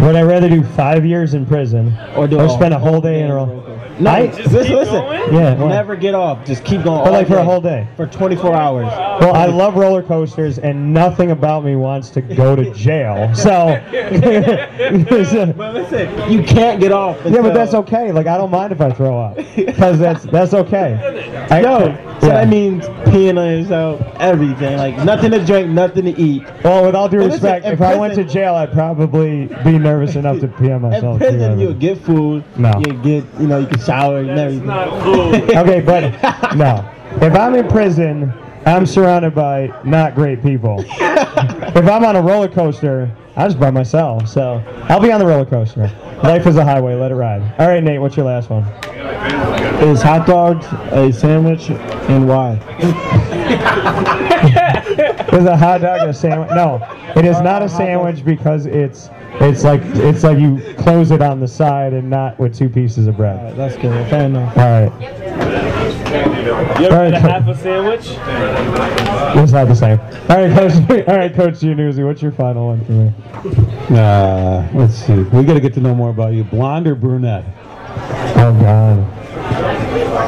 Would 0.02 0.16
I 0.16 0.22
rather 0.22 0.48
do 0.48 0.62
five 0.62 1.04
years 1.04 1.34
in 1.34 1.44
prison 1.44 1.94
Or 2.16 2.26
do 2.26 2.40
or 2.40 2.48
spend 2.48 2.72
a 2.72 2.78
whole 2.78 3.00
day 3.00 3.22
in 3.22 3.30
a 3.30 3.34
roller 3.34 3.54
roller 3.54 3.69
No, 4.00 4.10
I- 4.10 4.26
just 4.28 4.52
listen, 4.52 4.74
listen. 4.76 5.34
Yeah, 5.34 5.54
what? 5.54 5.68
Never 5.68 5.96
get 5.96 6.14
off. 6.14 6.44
Just 6.44 6.64
keep 6.64 6.82
going. 6.82 7.04
But 7.04 7.12
like 7.12 7.28
for 7.28 7.36
a 7.36 7.44
whole 7.44 7.60
day. 7.60 7.86
For 7.96 8.06
24 8.06 8.54
hours. 8.54 8.86
Well, 9.20 9.34
I 9.34 9.46
love 9.46 9.76
roller 9.76 10.02
coasters, 10.02 10.58
and 10.58 10.92
nothing 10.94 11.30
about 11.30 11.64
me 11.64 11.76
wants 11.76 12.10
to 12.10 12.20
go 12.22 12.56
to 12.56 12.72
jail. 12.72 13.32
So, 13.34 13.80
But 15.56 15.74
listen, 15.74 16.30
you 16.32 16.42
can't 16.42 16.80
get 16.80 16.92
off. 16.92 17.18
yeah, 17.24 17.42
but 17.42 17.54
that's 17.54 17.74
okay. 17.74 18.12
Like 18.12 18.26
I 18.26 18.36
don't 18.36 18.50
mind 18.50 18.72
if 18.72 18.80
I 18.80 18.90
throw 18.92 19.18
up, 19.20 19.36
because 19.56 19.98
that's 19.98 20.24
that's 20.24 20.54
okay. 20.54 21.46
I, 21.50 21.60
Yo, 21.60 21.78
so 22.20 22.26
yeah. 22.26 22.34
that 22.44 22.48
means 22.48 22.84
peeing 23.08 23.38
on 23.38 23.60
yourself, 23.60 24.00
everything. 24.18 24.76
Like 24.78 24.96
nothing 25.04 25.30
to 25.32 25.44
drink, 25.44 25.68
nothing 25.68 26.04
to 26.04 26.18
eat. 26.20 26.42
Well, 26.64 26.84
with 26.86 26.94
all 26.94 27.08
due 27.08 27.18
But 27.20 27.32
respect, 27.32 27.66
in 27.66 27.72
if 27.72 27.80
I 27.80 27.96
went 27.96 28.14
to 28.14 28.24
jail, 28.24 28.54
I'd 28.54 28.72
probably 28.72 29.46
be 29.64 29.78
nervous 29.78 30.16
enough 30.16 30.40
to 30.40 30.48
pee 30.48 30.70
on 30.70 30.76
In 30.84 30.90
myself. 30.90 31.18
too, 31.18 31.26
I 31.26 31.30
prison, 31.30 31.50
mean. 31.52 31.60
you'll 31.60 31.74
get 31.74 31.98
food. 31.98 32.44
No. 32.56 32.72
You 32.78 32.94
get, 33.02 33.24
you 33.40 33.46
know, 33.46 33.58
you 33.58 33.66
can 33.66 33.80
and 33.90 34.38
everything. 34.38 35.56
okay, 35.56 35.80
but 35.80 36.54
no. 36.54 36.88
If 37.20 37.34
I'm 37.34 37.54
in 37.54 37.68
prison, 37.68 38.32
I'm 38.66 38.86
surrounded 38.86 39.34
by 39.34 39.72
not 39.84 40.14
great 40.14 40.42
people. 40.42 40.84
if 40.86 41.76
I'm 41.88 42.04
on 42.04 42.16
a 42.16 42.22
roller 42.22 42.48
coaster, 42.48 43.14
I'm 43.36 43.48
just 43.48 43.58
by 43.58 43.70
myself. 43.70 44.28
So 44.28 44.62
I'll 44.88 45.00
be 45.00 45.10
on 45.10 45.18
the 45.18 45.26
roller 45.26 45.46
coaster. 45.46 45.90
Life 46.22 46.46
is 46.46 46.56
a 46.56 46.64
highway. 46.64 46.94
Let 46.94 47.10
it 47.10 47.14
ride. 47.16 47.42
All 47.58 47.68
right, 47.68 47.82
Nate. 47.82 48.00
What's 48.00 48.16
your 48.16 48.26
last 48.26 48.50
one? 48.50 48.64
Is 49.82 50.02
hot 50.02 50.26
dogs 50.26 50.66
a 50.92 51.12
sandwich 51.12 51.70
and 51.70 52.28
why? 52.28 52.58
Is 55.32 55.44
a 55.44 55.56
hot 55.56 55.80
dog 55.80 56.08
a 56.08 56.12
sandwich? 56.12 56.50
No, 56.50 56.80
it 57.14 57.24
is 57.24 57.40
not 57.40 57.62
a 57.62 57.68
sandwich 57.68 58.24
because 58.24 58.66
it's 58.66 59.10
it's 59.40 59.64
like 59.64 59.80
it's 59.84 60.22
like 60.22 60.38
you 60.38 60.60
close 60.78 61.10
it 61.10 61.22
on 61.22 61.40
the 61.40 61.48
side 61.48 61.92
and 61.92 62.08
not 62.10 62.38
with 62.38 62.56
two 62.56 62.68
pieces 62.68 63.06
of 63.06 63.16
bread. 63.16 63.38
Alright, 63.38 63.56
that's 63.56 63.76
good. 63.76 64.08
Fair 64.10 64.26
enough. 64.26 64.56
All 64.56 64.64
right. 64.64 65.90
You 66.80 66.86
ever 66.86 66.94
All 66.94 67.02
right, 67.02 67.14
had 67.14 67.14
a 67.14 67.20
half 67.20 67.48
a 67.48 67.56
sandwich? 67.56 68.06
It's 69.42 69.52
not 69.52 69.68
the 69.68 69.74
same. 69.74 70.00
All 70.00 70.36
right, 70.36 70.52
coach. 70.52 71.08
All 71.08 71.16
right, 71.16 71.32
Coach 71.32 71.54
Giannuzzi. 71.54 72.04
What's 72.04 72.20
your 72.20 72.32
final 72.32 72.66
one 72.68 72.84
for 72.84 72.92
me? 72.92 73.12
Uh, 73.96 74.68
let's 74.74 74.94
see. 74.94 75.14
We 75.14 75.44
got 75.44 75.54
to 75.54 75.60
get 75.60 75.74
to 75.74 75.80
know 75.80 75.94
more 75.94 76.10
about 76.10 76.32
you. 76.32 76.44
Blonde 76.44 76.86
or 76.86 76.94
brunette? 76.94 77.44
Oh 78.36 78.56
God. 78.60 78.98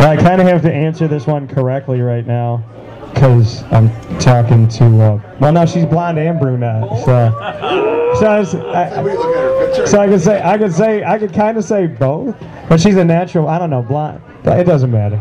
Well, 0.01 0.11
I 0.11 0.17
kind 0.17 0.41
of 0.41 0.47
have 0.47 0.63
to 0.63 0.73
answer 0.73 1.09
this 1.09 1.27
one 1.27 1.49
correctly 1.49 2.01
right 2.01 2.27
now 2.27 2.65
because 3.13 3.63
I'm 3.73 3.91
talking 4.19 4.69
to. 4.69 4.85
Uh, 4.85 5.37
well, 5.41 5.53
no, 5.53 5.67
she's 5.67 5.85
blonde 5.85 6.19
and 6.19 6.39
brunette. 6.39 6.89
So, 7.05 7.99
so 8.23 8.29
I, 8.29 8.39
was, 8.39 8.55
I, 8.55 9.85
so 9.85 9.99
I 9.99 10.07
could 10.07 10.21
say 10.21 10.41
I 10.41 10.57
could 10.57 10.73
say 10.73 11.03
I 11.03 11.19
could 11.19 11.33
kind 11.33 11.59
of 11.59 11.65
say 11.65 11.89
both, 11.89 12.37
but 12.69 12.81
she's 12.81 12.95
a 12.95 13.05
natural. 13.05 13.49
I 13.49 13.59
don't 13.59 13.69
know, 13.71 13.83
blonde. 13.83 14.23
It 14.45 14.63
doesn't 14.63 14.93
matter. 14.93 15.17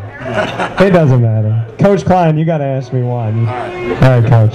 It 0.86 0.92
doesn't 0.92 1.20
matter. 1.20 1.66
Coach 1.80 2.06
Klein, 2.06 2.38
you 2.38 2.46
got 2.46 2.60
to 2.60 2.64
ask 2.64 2.94
me 2.94 3.02
one. 3.02 3.48
All 3.48 3.54
right, 3.56 4.24
Coach. 4.24 4.54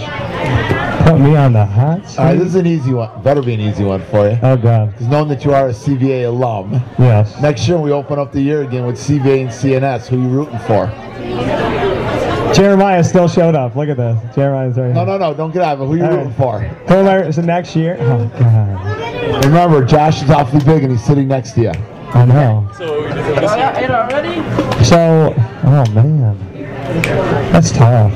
Put 1.08 1.18
me 1.18 1.34
on 1.34 1.54
the 1.54 1.64
hot 1.64 2.08
seat. 2.08 2.18
All 2.20 2.24
right, 2.26 2.38
this 2.38 2.48
is 2.48 2.54
an 2.54 2.66
easy 2.68 2.92
one. 2.92 3.20
Better 3.22 3.42
be 3.42 3.54
an 3.54 3.60
easy 3.60 3.82
one 3.82 4.04
for 4.06 4.28
you. 4.30 4.38
Oh 4.44 4.56
God. 4.56 4.92
Because 4.92 5.08
knowing 5.08 5.28
that 5.28 5.44
you 5.44 5.52
are 5.52 5.68
a 5.68 5.72
CBA 5.72 6.26
alum, 6.28 6.72
Yes. 7.00 7.40
next 7.40 7.66
year 7.66 7.78
we 7.78 7.90
open 7.90 8.18
up 8.20 8.30
the 8.30 8.40
year 8.40 8.62
again 8.62 8.86
with 8.86 8.96
CBA 8.96 9.40
and 9.42 9.50
CNS. 9.50 10.06
Who 10.06 10.22
you 10.22 10.28
rooting 10.28 10.58
for? 10.60 10.86
Jeremiah 12.56 13.04
still 13.04 13.28
showed 13.28 13.54
up. 13.54 13.76
Look 13.76 13.90
at 13.90 13.98
this. 13.98 14.34
Jeremiah's 14.34 14.78
right 14.78 14.92
No, 14.94 15.04
here. 15.04 15.18
no, 15.18 15.18
no. 15.18 15.34
Don't 15.34 15.52
get 15.52 15.62
out 15.62 15.74
of 15.74 15.82
it. 15.82 15.84
Who 15.86 15.92
are 15.92 15.96
you 15.98 16.04
All 16.04 16.10
rooting 16.16 16.32
for? 16.32 16.60
Who 16.60 16.94
am 16.94 17.06
I? 17.06 17.18
Is 17.26 17.36
it 17.36 17.44
next 17.44 17.76
year? 17.76 17.96
Oh 18.00 18.26
God. 18.38 19.44
Remember, 19.44 19.84
Josh 19.84 20.22
is 20.22 20.30
awfully 20.30 20.64
big 20.64 20.82
and 20.82 20.90
he's 20.92 21.04
sitting 21.04 21.28
next 21.28 21.52
to 21.52 21.60
you. 21.60 21.72
I 22.14 22.24
know. 22.24 22.66
So, 22.78 23.04
it 23.04 23.90
already? 23.90 24.36
So, 24.84 25.34
oh 25.64 25.84
man. 25.92 26.38
That's 27.52 27.72
tough. 27.72 28.12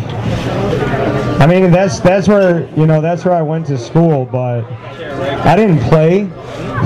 I 1.41 1.47
mean, 1.47 1.71
that's 1.71 2.01
that's 2.01 2.27
where 2.29 2.67
you 2.77 2.87
know 2.87 3.01
that's 3.03 3.25
where 3.27 3.35
I 3.35 3.43
went 3.43 3.67
to 3.67 3.77
school, 3.77 4.25
but 4.25 4.65
I 5.45 5.55
didn't 5.57 5.81
play 5.81 6.25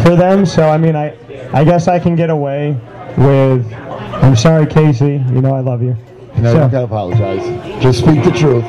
for 0.02 0.16
them, 0.16 0.44
so 0.44 0.68
I 0.68 0.78
mean, 0.78 0.96
I 0.96 1.16
I 1.52 1.62
guess 1.64 1.86
I 1.86 2.00
can 2.00 2.16
get 2.16 2.30
away 2.30 2.72
with. 3.16 3.72
I'm 3.72 4.34
sorry, 4.34 4.66
Casey. 4.66 5.22
You 5.32 5.40
know 5.40 5.54
I 5.54 5.60
love 5.60 5.82
you. 5.82 5.96
No, 6.44 6.52
So- 6.52 6.64
you 6.64 6.68
gotta 6.70 6.84
apologize. 6.84 7.82
Just 7.82 8.00
speak 8.00 8.22
the 8.22 8.30
truth. 8.30 8.64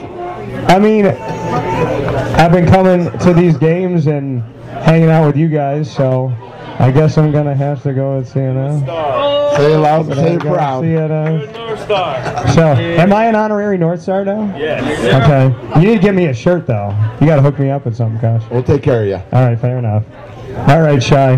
I 0.69 0.79
mean, 0.79 1.05
I've 1.07 2.51
been 2.51 2.65
coming 2.65 3.11
to 3.19 3.33
these 3.33 3.57
games 3.57 4.07
and 4.07 4.41
hanging 4.83 5.09
out 5.09 5.25
with 5.27 5.35
you 5.35 5.49
guys, 5.49 5.91
so 5.91 6.31
I 6.79 6.89
guess 6.91 7.17
I'm 7.17 7.31
gonna 7.33 7.53
have 7.53 7.83
to 7.83 7.91
go 7.93 8.15
with 8.17 8.29
CNO. 8.29 8.79
Say 9.57 9.73
it 9.73 9.77
loud, 9.77 10.07
But 10.07 10.17
say 10.17 10.33
it 10.35 10.39
proud. 10.39 10.83
CNO. 10.83 11.51
North 11.53 11.81
Star. 11.81 12.47
So, 12.53 12.65
am 12.65 13.11
I 13.13 13.25
an 13.25 13.35
honorary 13.35 13.77
North 13.77 14.01
Star 14.01 14.23
now? 14.23 14.53
Yes. 14.57 14.83
Okay. 15.23 15.79
You 15.81 15.87
need 15.89 15.95
to 15.97 16.01
give 16.01 16.15
me 16.15 16.27
a 16.27 16.33
shirt 16.33 16.65
though. 16.67 16.93
You 17.19 17.27
gotta 17.27 17.41
hook 17.41 17.59
me 17.59 17.69
up 17.71 17.83
with 17.85 17.95
something, 17.97 18.19
Kosh. 18.21 18.43
We'll 18.49 18.63
take 18.63 18.83
care 18.83 19.01
of 19.01 19.07
you. 19.07 19.15
All 19.33 19.45
right, 19.45 19.59
fair 19.59 19.77
enough. 19.77 20.03
All 20.67 20.81
right, 20.81 21.01
Shy. 21.01 21.33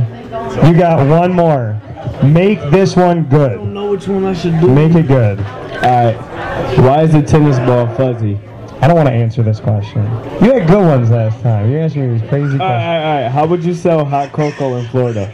You 0.68 0.78
got 0.78 1.08
one 1.08 1.34
more. 1.34 1.80
Make 2.24 2.60
this 2.72 2.96
one 2.96 3.24
good. 3.26 3.52
I 3.52 3.56
don't 3.56 3.74
know 3.74 3.92
which 3.92 4.08
one 4.08 4.26
I 4.26 4.34
should 4.34 4.60
do. 4.60 4.68
Make 4.68 4.96
it 4.96 5.08
good. 5.08 5.40
Alright. 5.40 6.16
Why 6.80 7.04
is 7.04 7.12
the 7.12 7.22
tennis 7.22 7.58
ball 7.60 7.88
fuzzy? 7.96 8.40
I 8.82 8.88
don't 8.88 8.96
want 8.96 9.08
to 9.08 9.14
answer 9.14 9.42
this 9.44 9.60
question. 9.60 10.04
You 10.42 10.54
had 10.54 10.68
good 10.68 10.86
ones 10.86 11.10
last 11.10 11.42
time. 11.42 11.70
You 11.72 11.80
asked 11.80 11.96
me 11.96 12.08
these 12.08 12.22
crazy 12.30 12.54
Alright, 12.54 12.58
questions. 12.58 12.62
alright, 12.62 13.04
alright. 13.06 13.32
How 13.32 13.46
would 13.48 13.64
you 13.64 13.74
sell 13.74 14.06
hot 14.06 14.32
cocoa 14.32 14.76
in 14.76 14.88
Florida? 14.88 15.34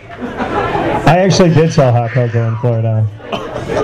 I 1.05 1.19
actually 1.19 1.53
did 1.53 1.71
sell 1.71 1.91
hot 1.91 2.11
cocoa 2.11 2.47
in 2.47 2.57
Florida. 2.57 3.07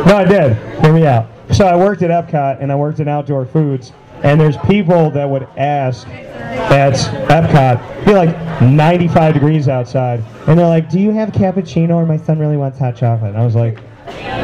No, 0.05 0.17
I 0.17 0.23
did. 0.23 0.55
Hear 0.81 0.93
me 0.93 1.05
out. 1.05 1.27
So 1.51 1.65
I 1.65 1.76
worked 1.76 2.01
at 2.03 2.09
Epcot 2.09 2.61
and 2.61 2.71
I 2.71 2.76
worked 2.76 2.99
in 2.99 3.07
outdoor 3.07 3.45
foods, 3.45 3.91
and 4.24 4.40
there's 4.40 4.58
people 4.58 5.10
that 5.12 5.30
would 5.30 5.44
ask 5.58 6.08
at 6.08 6.94
Epcot, 7.30 8.06
be 8.06 8.14
like 8.14 8.62
95 8.62 9.34
degrees 9.34 9.68
outside, 9.68 10.24
and 10.48 10.58
they're 10.58 10.68
like, 10.68 10.90
"Do 10.90 11.00
you 11.00 11.12
have 11.12 11.32
cappuccino?" 11.32 11.96
Or 11.96 12.06
my 12.06 12.18
son 12.18 12.40
really 12.40 12.58
wants 12.58 12.80
hot 12.80 12.96
chocolate. 12.96 13.32
And 13.32 13.38
I 13.41 13.46
was 13.46 13.56
like, 13.56 13.80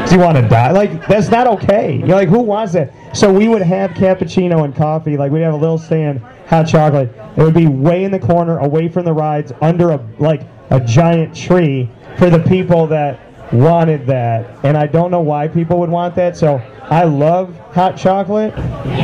"Do 0.08 0.14
you 0.14 0.20
want 0.20 0.36
to 0.36 0.48
die?" 0.48 0.72
Like 0.72 1.06
that's 1.06 1.30
not 1.30 1.46
okay. 1.46 1.98
You're 1.98 2.16
like, 2.16 2.28
who 2.28 2.40
wants 2.40 2.72
that? 2.72 2.92
So 3.16 3.32
we 3.32 3.48
would 3.48 3.62
have 3.62 3.90
cappuccino 3.92 4.64
and 4.64 4.74
coffee. 4.74 5.16
Like 5.16 5.32
we'd 5.32 5.42
have 5.42 5.54
a 5.54 5.58
little 5.58 5.78
stand, 5.78 6.20
hot 6.48 6.64
chocolate. 6.68 7.10
It 7.36 7.42
would 7.42 7.54
be 7.54 7.66
way 7.66 8.04
in 8.04 8.10
the 8.10 8.18
corner, 8.18 8.58
away 8.58 8.88
from 8.88 9.04
the 9.04 9.12
rides, 9.12 9.52
under 9.60 9.90
a 9.90 10.06
like 10.18 10.42
a 10.70 10.80
giant 10.80 11.34
tree 11.34 11.90
for 12.18 12.30
the 12.30 12.40
people 12.40 12.86
that 12.88 13.20
wanted 13.52 14.06
that. 14.06 14.64
And 14.64 14.76
I 14.76 14.86
don't 14.86 15.10
know 15.10 15.20
why 15.20 15.48
people 15.48 15.78
would 15.78 15.90
want 15.90 16.14
that. 16.16 16.36
So 16.36 16.60
I 16.82 17.04
love 17.04 17.56
hot 17.76 17.96
chocolate, 17.96 18.54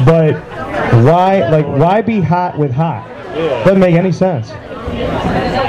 but 0.05 0.35
why 1.05 1.49
like 1.49 1.67
why 1.67 2.03
be 2.03 2.21
hot 2.21 2.59
with 2.59 2.73
hot? 2.73 3.07
Doesn't 3.65 3.79
make 3.79 3.95
any 3.95 4.11
sense. 4.11 4.51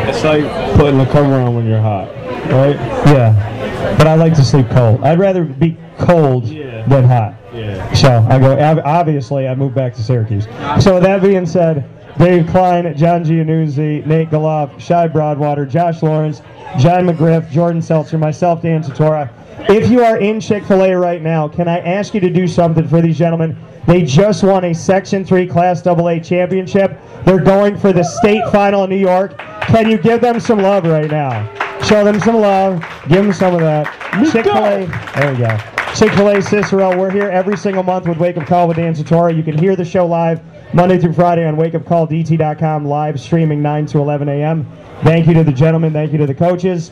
It's 0.06 0.24
like 0.24 0.44
putting 0.76 1.00
a 1.00 1.06
cover 1.06 1.36
on 1.36 1.54
when 1.56 1.68
you're 1.68 1.82
hot, 1.82 2.08
right? 2.50 2.76
Yeah. 3.08 3.96
But 3.98 4.08
I 4.08 4.16
like 4.16 4.34
to 4.36 4.44
sleep 4.44 4.70
cold. 4.70 5.04
I'd 5.04 5.20
rather 5.20 5.44
be 5.44 5.78
cold 6.00 6.46
than 6.46 7.04
hot. 7.04 7.36
Yeah. 7.54 7.94
So 7.94 8.26
I 8.30 8.40
go. 8.40 8.58
Obviously, 8.84 9.48
I 9.48 9.56
moved 9.56 9.76
back 9.76 9.94
to 9.96 10.02
Syracuse. 10.02 10.46
So 10.82 10.96
with 10.96 11.04
that 11.04 11.22
being 11.22 11.46
said, 11.46 11.88
Dave 12.18 12.48
Klein, 12.48 12.96
John 12.96 13.24
Giannuzzi, 13.24 14.06
Nate 14.06 14.30
Galoff, 14.30 14.80
Shy 14.80 15.08
Broadwater, 15.08 15.66
Josh 15.66 16.02
Lawrence, 16.02 16.42
John 16.78 17.06
McGriff, 17.08 17.50
Jordan 17.52 17.82
Seltzer, 17.82 18.18
myself, 18.18 18.62
Dan 18.62 18.82
Tortora. 18.82 19.30
If 19.70 19.90
you 19.90 20.04
are 20.04 20.18
in 20.18 20.40
Chick 20.40 20.66
Fil 20.66 20.84
A 20.84 20.94
right 20.94 21.22
now, 21.22 21.48
can 21.48 21.68
I 21.68 21.80
ask 21.80 22.14
you 22.14 22.20
to 22.20 22.30
do 22.30 22.48
something 22.48 22.88
for 22.88 23.02
these 23.02 23.18
gentlemen? 23.18 23.58
They 23.88 24.04
just 24.04 24.44
won 24.44 24.66
a 24.66 24.74
Section 24.74 25.26
3 25.26 25.48
Class 25.48 25.86
AA 25.86 26.20
championship. 26.20 27.00
They're 27.26 27.44
going 27.44 27.78
for 27.78 27.92
the 27.94 28.04
state 28.04 28.44
final 28.52 28.84
in 28.84 28.90
New 28.90 28.98
York. 28.98 29.38
Can 29.38 29.90
you 29.90 29.98
give 29.98 30.22
them 30.22 30.40
some 30.40 30.60
love 30.60 30.86
right 30.86 31.10
now? 31.10 31.50
Show 31.84 32.04
them 32.04 32.20
some 32.20 32.36
love. 32.36 32.86
Give 33.08 33.24
them 33.24 33.34
some 33.34 33.54
of 33.54 33.62
that. 33.62 33.86
Chick 34.32 34.46
fil 34.46 34.58
A. 34.58 34.86
There 35.20 35.32
we 35.32 35.38
go. 35.38 35.58
Chick 35.96 36.12
fil 36.14 36.30
A 36.30 36.42
Cicero. 36.42 36.98
We're 36.98 37.12
here 37.12 37.30
every 37.30 37.58
single 37.58 37.84
month 37.84 38.08
with 38.08 38.18
Wake 38.18 38.38
Up 38.38 38.46
Call 38.46 38.68
with 38.68 38.78
Dan 38.78 38.94
Tortora. 38.94 39.36
You 39.36 39.44
can 39.44 39.58
hear 39.58 39.76
the 39.76 39.86
show 39.86 40.06
live 40.06 40.42
Monday 40.74 40.98
through 40.98 41.14
Friday 41.14 41.46
on 41.46 41.56
wakeupcalldt.com, 41.56 42.86
live 42.86 43.20
streaming 43.20 43.62
9 43.62 43.86
to 43.88 44.00
11 44.00 44.30
a.m. 44.30 44.66
Thank 45.04 45.28
you 45.28 45.34
to 45.34 45.44
the 45.44 45.52
gentlemen. 45.52 45.94
Thank 45.94 46.12
you 46.12 46.18
to 46.18 46.26
the 46.26 46.34
coaches. 46.34 46.90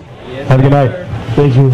Have 0.48 0.60
a 0.60 0.64
good 0.64 0.72
night. 0.72 1.08
Thank 1.36 1.56
you. 1.56 1.74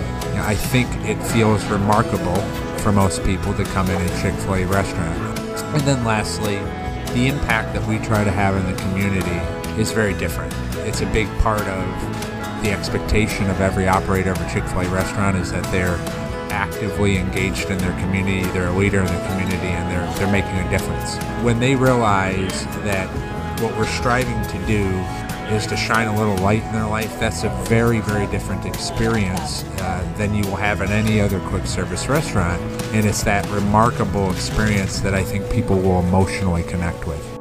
I 0.39 0.55
think 0.55 0.89
it 1.07 1.21
feels 1.27 1.63
remarkable 1.65 2.41
for 2.79 2.91
most 2.91 3.23
people 3.23 3.53
to 3.53 3.63
come 3.65 3.89
in 3.89 4.01
a 4.01 4.21
Chick-fil-A 4.21 4.65
restaurant. 4.65 5.39
And 5.75 5.81
then 5.81 6.03
lastly, 6.03 6.57
the 7.13 7.27
impact 7.27 7.73
that 7.73 7.87
we 7.87 7.99
try 7.99 8.23
to 8.23 8.31
have 8.31 8.55
in 8.55 8.65
the 8.65 8.81
community 8.81 9.79
is 9.79 9.91
very 9.91 10.13
different. 10.13 10.53
It's 10.87 11.01
a 11.01 11.05
big 11.07 11.27
part 11.39 11.61
of 11.61 12.63
the 12.63 12.71
expectation 12.71 13.49
of 13.49 13.59
every 13.61 13.87
operator 13.87 14.31
of 14.31 14.41
a 14.41 14.49
Chick-fil-A 14.53 14.87
restaurant 14.89 15.37
is 15.37 15.51
that 15.51 15.63
they're 15.71 15.97
actively 16.51 17.17
engaged 17.17 17.69
in 17.69 17.77
their 17.77 17.97
community, 17.99 18.43
they're 18.51 18.67
a 18.67 18.75
leader 18.75 18.99
in 18.99 19.05
the 19.05 19.27
community, 19.27 19.67
and 19.67 19.89
they're, 19.89 20.13
they're 20.17 20.31
making 20.31 20.55
a 20.59 20.69
difference. 20.69 21.17
When 21.43 21.59
they 21.59 21.75
realize 21.75 22.65
that 22.83 23.07
what 23.61 23.75
we're 23.77 23.85
striving 23.85 24.41
to 24.47 24.65
do 24.65 24.83
is 25.51 25.67
to 25.67 25.75
shine 25.75 26.07
a 26.07 26.17
little 26.17 26.37
light 26.37 26.63
in 26.63 26.71
their 26.71 26.87
life, 26.87 27.19
that's 27.19 27.43
a 27.43 27.49
very, 27.65 27.99
very 27.99 28.27
different 28.27 28.65
experience 28.65 29.63
uh, 29.79 30.13
than 30.17 30.33
you 30.33 30.43
will 30.43 30.55
have 30.55 30.81
in 30.81 30.89
any 30.89 31.19
other 31.19 31.39
quick 31.41 31.65
service 31.65 32.07
restaurant. 32.07 32.61
And 32.93 33.05
it's 33.05 33.23
that 33.23 33.47
remarkable 33.49 34.31
experience 34.31 34.99
that 35.01 35.13
I 35.13 35.23
think 35.23 35.49
people 35.51 35.77
will 35.77 35.99
emotionally 35.99 36.63
connect 36.63 37.05
with. 37.07 37.31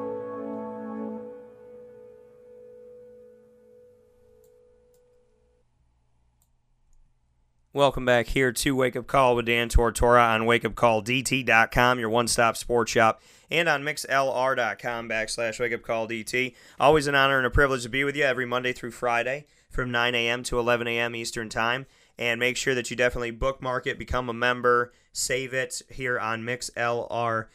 Welcome 7.73 8.05
back 8.05 8.27
here 8.27 8.51
to 8.51 8.75
Wake 8.75 8.97
Up 8.97 9.07
Call 9.07 9.37
with 9.37 9.47
Dan 9.47 9.69
Tortora 9.69 10.35
on 10.35 10.43
wakeupcalldt.com, 10.43 12.01
your 12.01 12.11
one-stop 12.11 12.57
sports 12.57 12.91
shop, 12.91 13.23
and 13.51 13.69
on 13.69 13.83
mixlr.com 13.83 15.09
backslash 15.09 15.59
wakeupcalldt. 15.59 16.55
Always 16.79 17.07
an 17.07 17.15
honor 17.15 17.39
and 17.39 17.47
a 17.47 17.51
privilege 17.51 17.83
to 17.83 17.89
be 17.89 18.05
with 18.05 18.17
you 18.17 18.25
every 18.25 18.47
Monday 18.47 18.73
through 18.73 18.93
Friday 18.93 19.47
from 19.69 19.91
9 19.91 20.15
a.m. 20.15 20.43
to 20.45 20.59
11 20.59 20.87
a.m. 20.87 21.15
Eastern 21.15 21.49
Time. 21.49 21.87
And 22.19 22.39
make 22.39 22.57
sure 22.57 22.75
that 22.75 22.91
you 22.91 22.97
definitely 22.97 23.31
bookmark 23.31 23.87
it, 23.87 23.99
become 23.99 24.29
a 24.29 24.35
member, 24.35 24.93
save 25.13 25.55
it 25.55 25.81
here 25.89 26.19
on 26.19 26.43
mixlr.com 26.43 27.49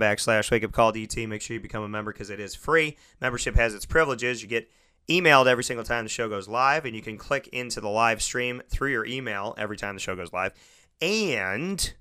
backslash 0.00 0.50
wakeupcalldt. 0.50 1.28
Make 1.28 1.42
sure 1.42 1.54
you 1.54 1.60
become 1.60 1.82
a 1.82 1.88
member 1.88 2.12
because 2.12 2.30
it 2.30 2.40
is 2.40 2.54
free. 2.54 2.96
Membership 3.20 3.54
has 3.56 3.74
its 3.74 3.84
privileges. 3.84 4.42
You 4.42 4.48
get 4.48 4.70
emailed 5.08 5.46
every 5.46 5.64
single 5.64 5.84
time 5.84 6.04
the 6.04 6.08
show 6.08 6.28
goes 6.28 6.48
live, 6.48 6.86
and 6.86 6.96
you 6.96 7.02
can 7.02 7.18
click 7.18 7.48
into 7.48 7.80
the 7.80 7.88
live 7.88 8.22
stream 8.22 8.62
through 8.70 8.92
your 8.92 9.04
email 9.04 9.54
every 9.58 9.76
time 9.76 9.94
the 9.94 10.00
show 10.00 10.16
goes 10.16 10.32
live. 10.32 10.52
And 11.02 11.92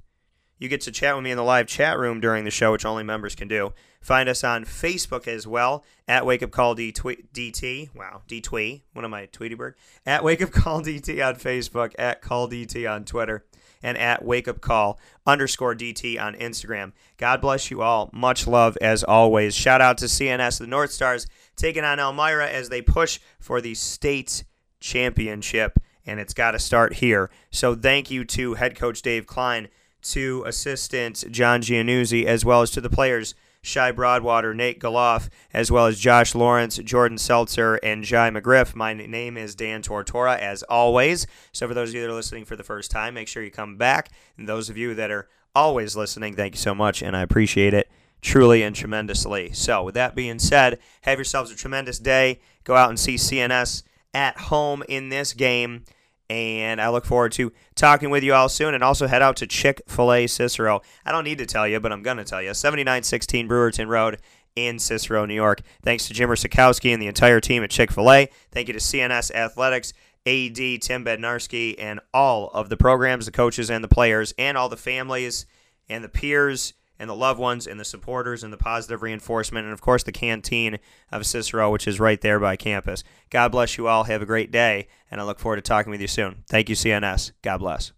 you 0.62 0.70
get 0.70 0.80
to 0.82 0.92
chat 0.92 1.16
with 1.16 1.24
me 1.26 1.32
in 1.32 1.38
the 1.38 1.44
live 1.44 1.66
chat 1.66 1.98
room 1.98 2.22
during 2.22 2.46
the 2.46 2.52
show, 2.52 2.72
which 2.72 2.86
only 2.86 3.04
members 3.04 3.34
can 3.36 3.48
do. 3.50 3.74
Find 4.00 4.30
us 4.30 4.44
on 4.44 4.64
Facebook 4.64 5.28
as 5.28 5.46
well 5.46 5.84
at 6.08 6.26
Wake 6.26 6.42
Up 6.44 6.52
Call 6.52 6.76
DT. 6.76 7.94
Wow, 7.96 8.22
DTwee. 8.30 8.82
What 8.94 9.04
am 9.04 9.14
I, 9.14 9.26
Tweety 9.26 9.56
Bird? 9.56 9.76
At 10.06 10.24
Wake 10.24 10.42
Up 10.42 10.52
Call 10.52 10.82
DT 10.82 11.28
on 11.28 11.36
Facebook, 11.36 11.94
at 12.00 12.22
Call 12.22 12.48
DT 12.48 12.90
on 12.90 13.04
Twitter. 13.06 13.44
and 13.84 13.98
at 13.98 14.24
Wake 14.24 14.48
Up 14.48 14.62
Call 14.62 15.00
underscore 15.26 15.74
DT 15.76 16.22
on 16.22 16.36
Instagram. 16.36 16.92
God 17.18 17.42
bless 17.42 17.72
you 17.72 17.82
all. 17.82 18.10
Much 18.14 18.46
love 18.46 18.78
as 18.80 19.04
always. 19.04 19.56
Shout 19.56 19.82
out 19.82 19.98
to 19.98 20.06
CNS, 20.06 20.60
the 20.60 20.68
North 20.68 20.92
Stars, 20.92 21.26
taking 21.56 21.84
on 21.84 22.00
Elmira 22.00 22.48
as 22.48 22.70
they 22.70 22.82
push 22.84 23.20
for 23.40 23.60
the 23.62 23.74
state 23.74 24.44
championship, 24.80 25.80
and 26.06 26.20
it's 26.20 26.34
got 26.34 26.52
to 26.52 26.60
start 26.60 26.94
here. 26.94 27.30
So 27.50 27.76
thank 27.76 28.12
you 28.12 28.24
to 28.26 28.54
head 28.56 28.76
coach 28.76 29.02
Dave 29.02 29.26
Klein, 29.26 29.68
to 30.04 30.44
assistant 30.46 31.24
John 31.32 31.62
Giannuzzi, 31.62 32.26
as 32.26 32.44
well 32.46 32.62
as 32.62 32.72
to 32.72 32.82
the 32.82 32.90
players. 32.90 33.36
Shy 33.64 33.92
Broadwater, 33.92 34.56
Nate 34.56 34.80
Galoff, 34.80 35.30
as 35.54 35.72
well 35.72 35.86
as 35.86 36.00
Josh 36.00 36.34
Lawrence, 36.34 36.78
Jordan 36.78 37.20
Seltzer, 37.20 37.76
and 37.84 38.04
Jai 38.04 38.32
McGriff. 38.32 38.74
My 38.76 38.94
name 38.94 39.38
is 39.38 39.54
Dan 39.54 39.84
Tortora, 39.84 40.40
as 40.40 40.64
always. 40.64 41.28
So, 41.52 41.68
for 41.68 41.76
those 41.76 41.90
of 41.90 41.96
you 41.96 42.02
that 42.02 42.10
are 42.10 42.16
listening 42.16 42.46
for 42.46 42.56
the 42.56 42.64
first 42.64 42.90
time, 42.90 43.14
make 43.14 43.28
sure 43.28 43.44
you 43.44 43.52
come 43.52 43.78
back. 43.78 44.10
And 44.36 44.50
those 44.50 44.72
of 44.72 44.78
you 44.78 44.96
that 44.96 45.12
are 45.12 45.30
always 45.54 45.96
listening, 45.96 46.36
thank 46.36 46.56
you 46.56 46.60
so 46.60 46.74
much, 46.74 47.04
and 47.04 47.16
I 47.16 47.22
appreciate 47.22 47.76
it 47.76 47.88
truly 48.22 48.64
and 48.64 48.76
tremendously. 48.76 49.52
So, 49.54 49.84
with 49.84 49.96
that 49.96 50.16
being 50.16 50.40
said, 50.40 50.80
have 51.02 51.18
yourselves 51.18 51.52
a 51.52 51.56
tremendous 51.56 52.00
day. 52.00 52.40
Go 52.64 52.76
out 52.76 52.90
and 52.90 53.00
see 53.00 53.16
CNS 53.16 53.84
at 54.14 54.38
home 54.38 54.84
in 54.88 55.10
this 55.10 55.34
game. 55.34 55.84
And 56.32 56.80
I 56.80 56.88
look 56.88 57.04
forward 57.04 57.34
to 57.34 57.52
talking 57.76 58.10
with 58.10 58.24
you 58.24 58.34
all 58.34 58.48
soon. 58.48 58.74
And 58.74 58.82
also 58.86 59.06
head 59.06 59.22
out 59.22 59.36
to 59.38 59.48
Chick 59.48 59.82
fil 59.86 60.14
A 60.14 60.28
Cicero. 60.28 60.82
I 61.06 61.12
don't 61.12 61.26
need 61.26 61.40
to 61.40 61.46
tell 61.46 61.68
you, 61.68 61.82
but 61.82 61.92
I'm 61.92 62.02
going 62.02 62.16
to 62.16 62.24
tell 62.24 62.42
you 62.42 62.54
7916 62.54 63.50
Brewerton 63.50 63.90
Road 63.90 64.18
in 64.56 64.80
Cicero, 64.80 65.26
New 65.26 65.34
York. 65.34 65.60
Thanks 65.84 66.08
to 66.08 66.14
Jimmer 66.14 66.40
Sikowski 66.42 66.94
and 66.94 67.02
the 67.02 67.08
entire 67.08 67.42
team 67.42 67.64
at 67.64 67.70
Chick 67.70 67.92
fil 67.92 68.10
A. 68.10 68.30
Thank 68.50 68.70
you 68.70 68.74
to 68.74 68.80
CNS 68.80 69.36
Athletics, 69.36 69.92
AD 70.26 70.56
Tim 70.56 71.04
Bednarski, 71.04 71.76
and 71.78 72.00
all 72.14 72.50
of 72.52 72.70
the 72.70 72.78
programs, 72.78 73.26
the 73.26 73.34
coaches, 73.34 73.70
and 73.70 73.84
the 73.84 73.90
players, 73.90 74.34
and 74.38 74.58
all 74.58 74.70
the 74.70 74.78
families 74.78 75.46
and 75.90 76.02
the 76.02 76.10
peers 76.10 76.74
and 77.02 77.10
the 77.10 77.16
loved 77.16 77.40
ones 77.40 77.66
and 77.66 77.80
the 77.80 77.84
supporters 77.84 78.44
and 78.44 78.54
the 78.54 78.58
positive 78.58 79.02
reinforcement, 79.02 79.66
and 79.66 79.74
of 79.74 79.82
course 79.82 80.04
the 80.04 80.12
canteen 80.12 80.78
of 81.12 81.26
Cicero, 81.26 81.72
which 81.72 81.88
is 81.88 82.00
right 82.00 82.22
there 82.22 82.40
by 82.40 82.56
campus. 82.56 83.04
God 83.32 83.52
bless 83.52 83.76
you 83.76 83.88
all. 83.88 84.04
Have 84.04 84.22
a 84.22 84.26
great 84.28 84.52
day, 84.52 84.88
and 85.10 85.20
I 85.20 85.24
look 85.24 85.40
forward 85.40 85.56
to 85.56 85.64
talking 85.64 85.90
with 85.90 86.00
you 86.00 86.08
soon. 86.08 86.44
Thank 86.48 86.70
you, 86.70 86.76
CNS. 86.76 87.32
God 87.42 87.58
bless. 87.58 87.92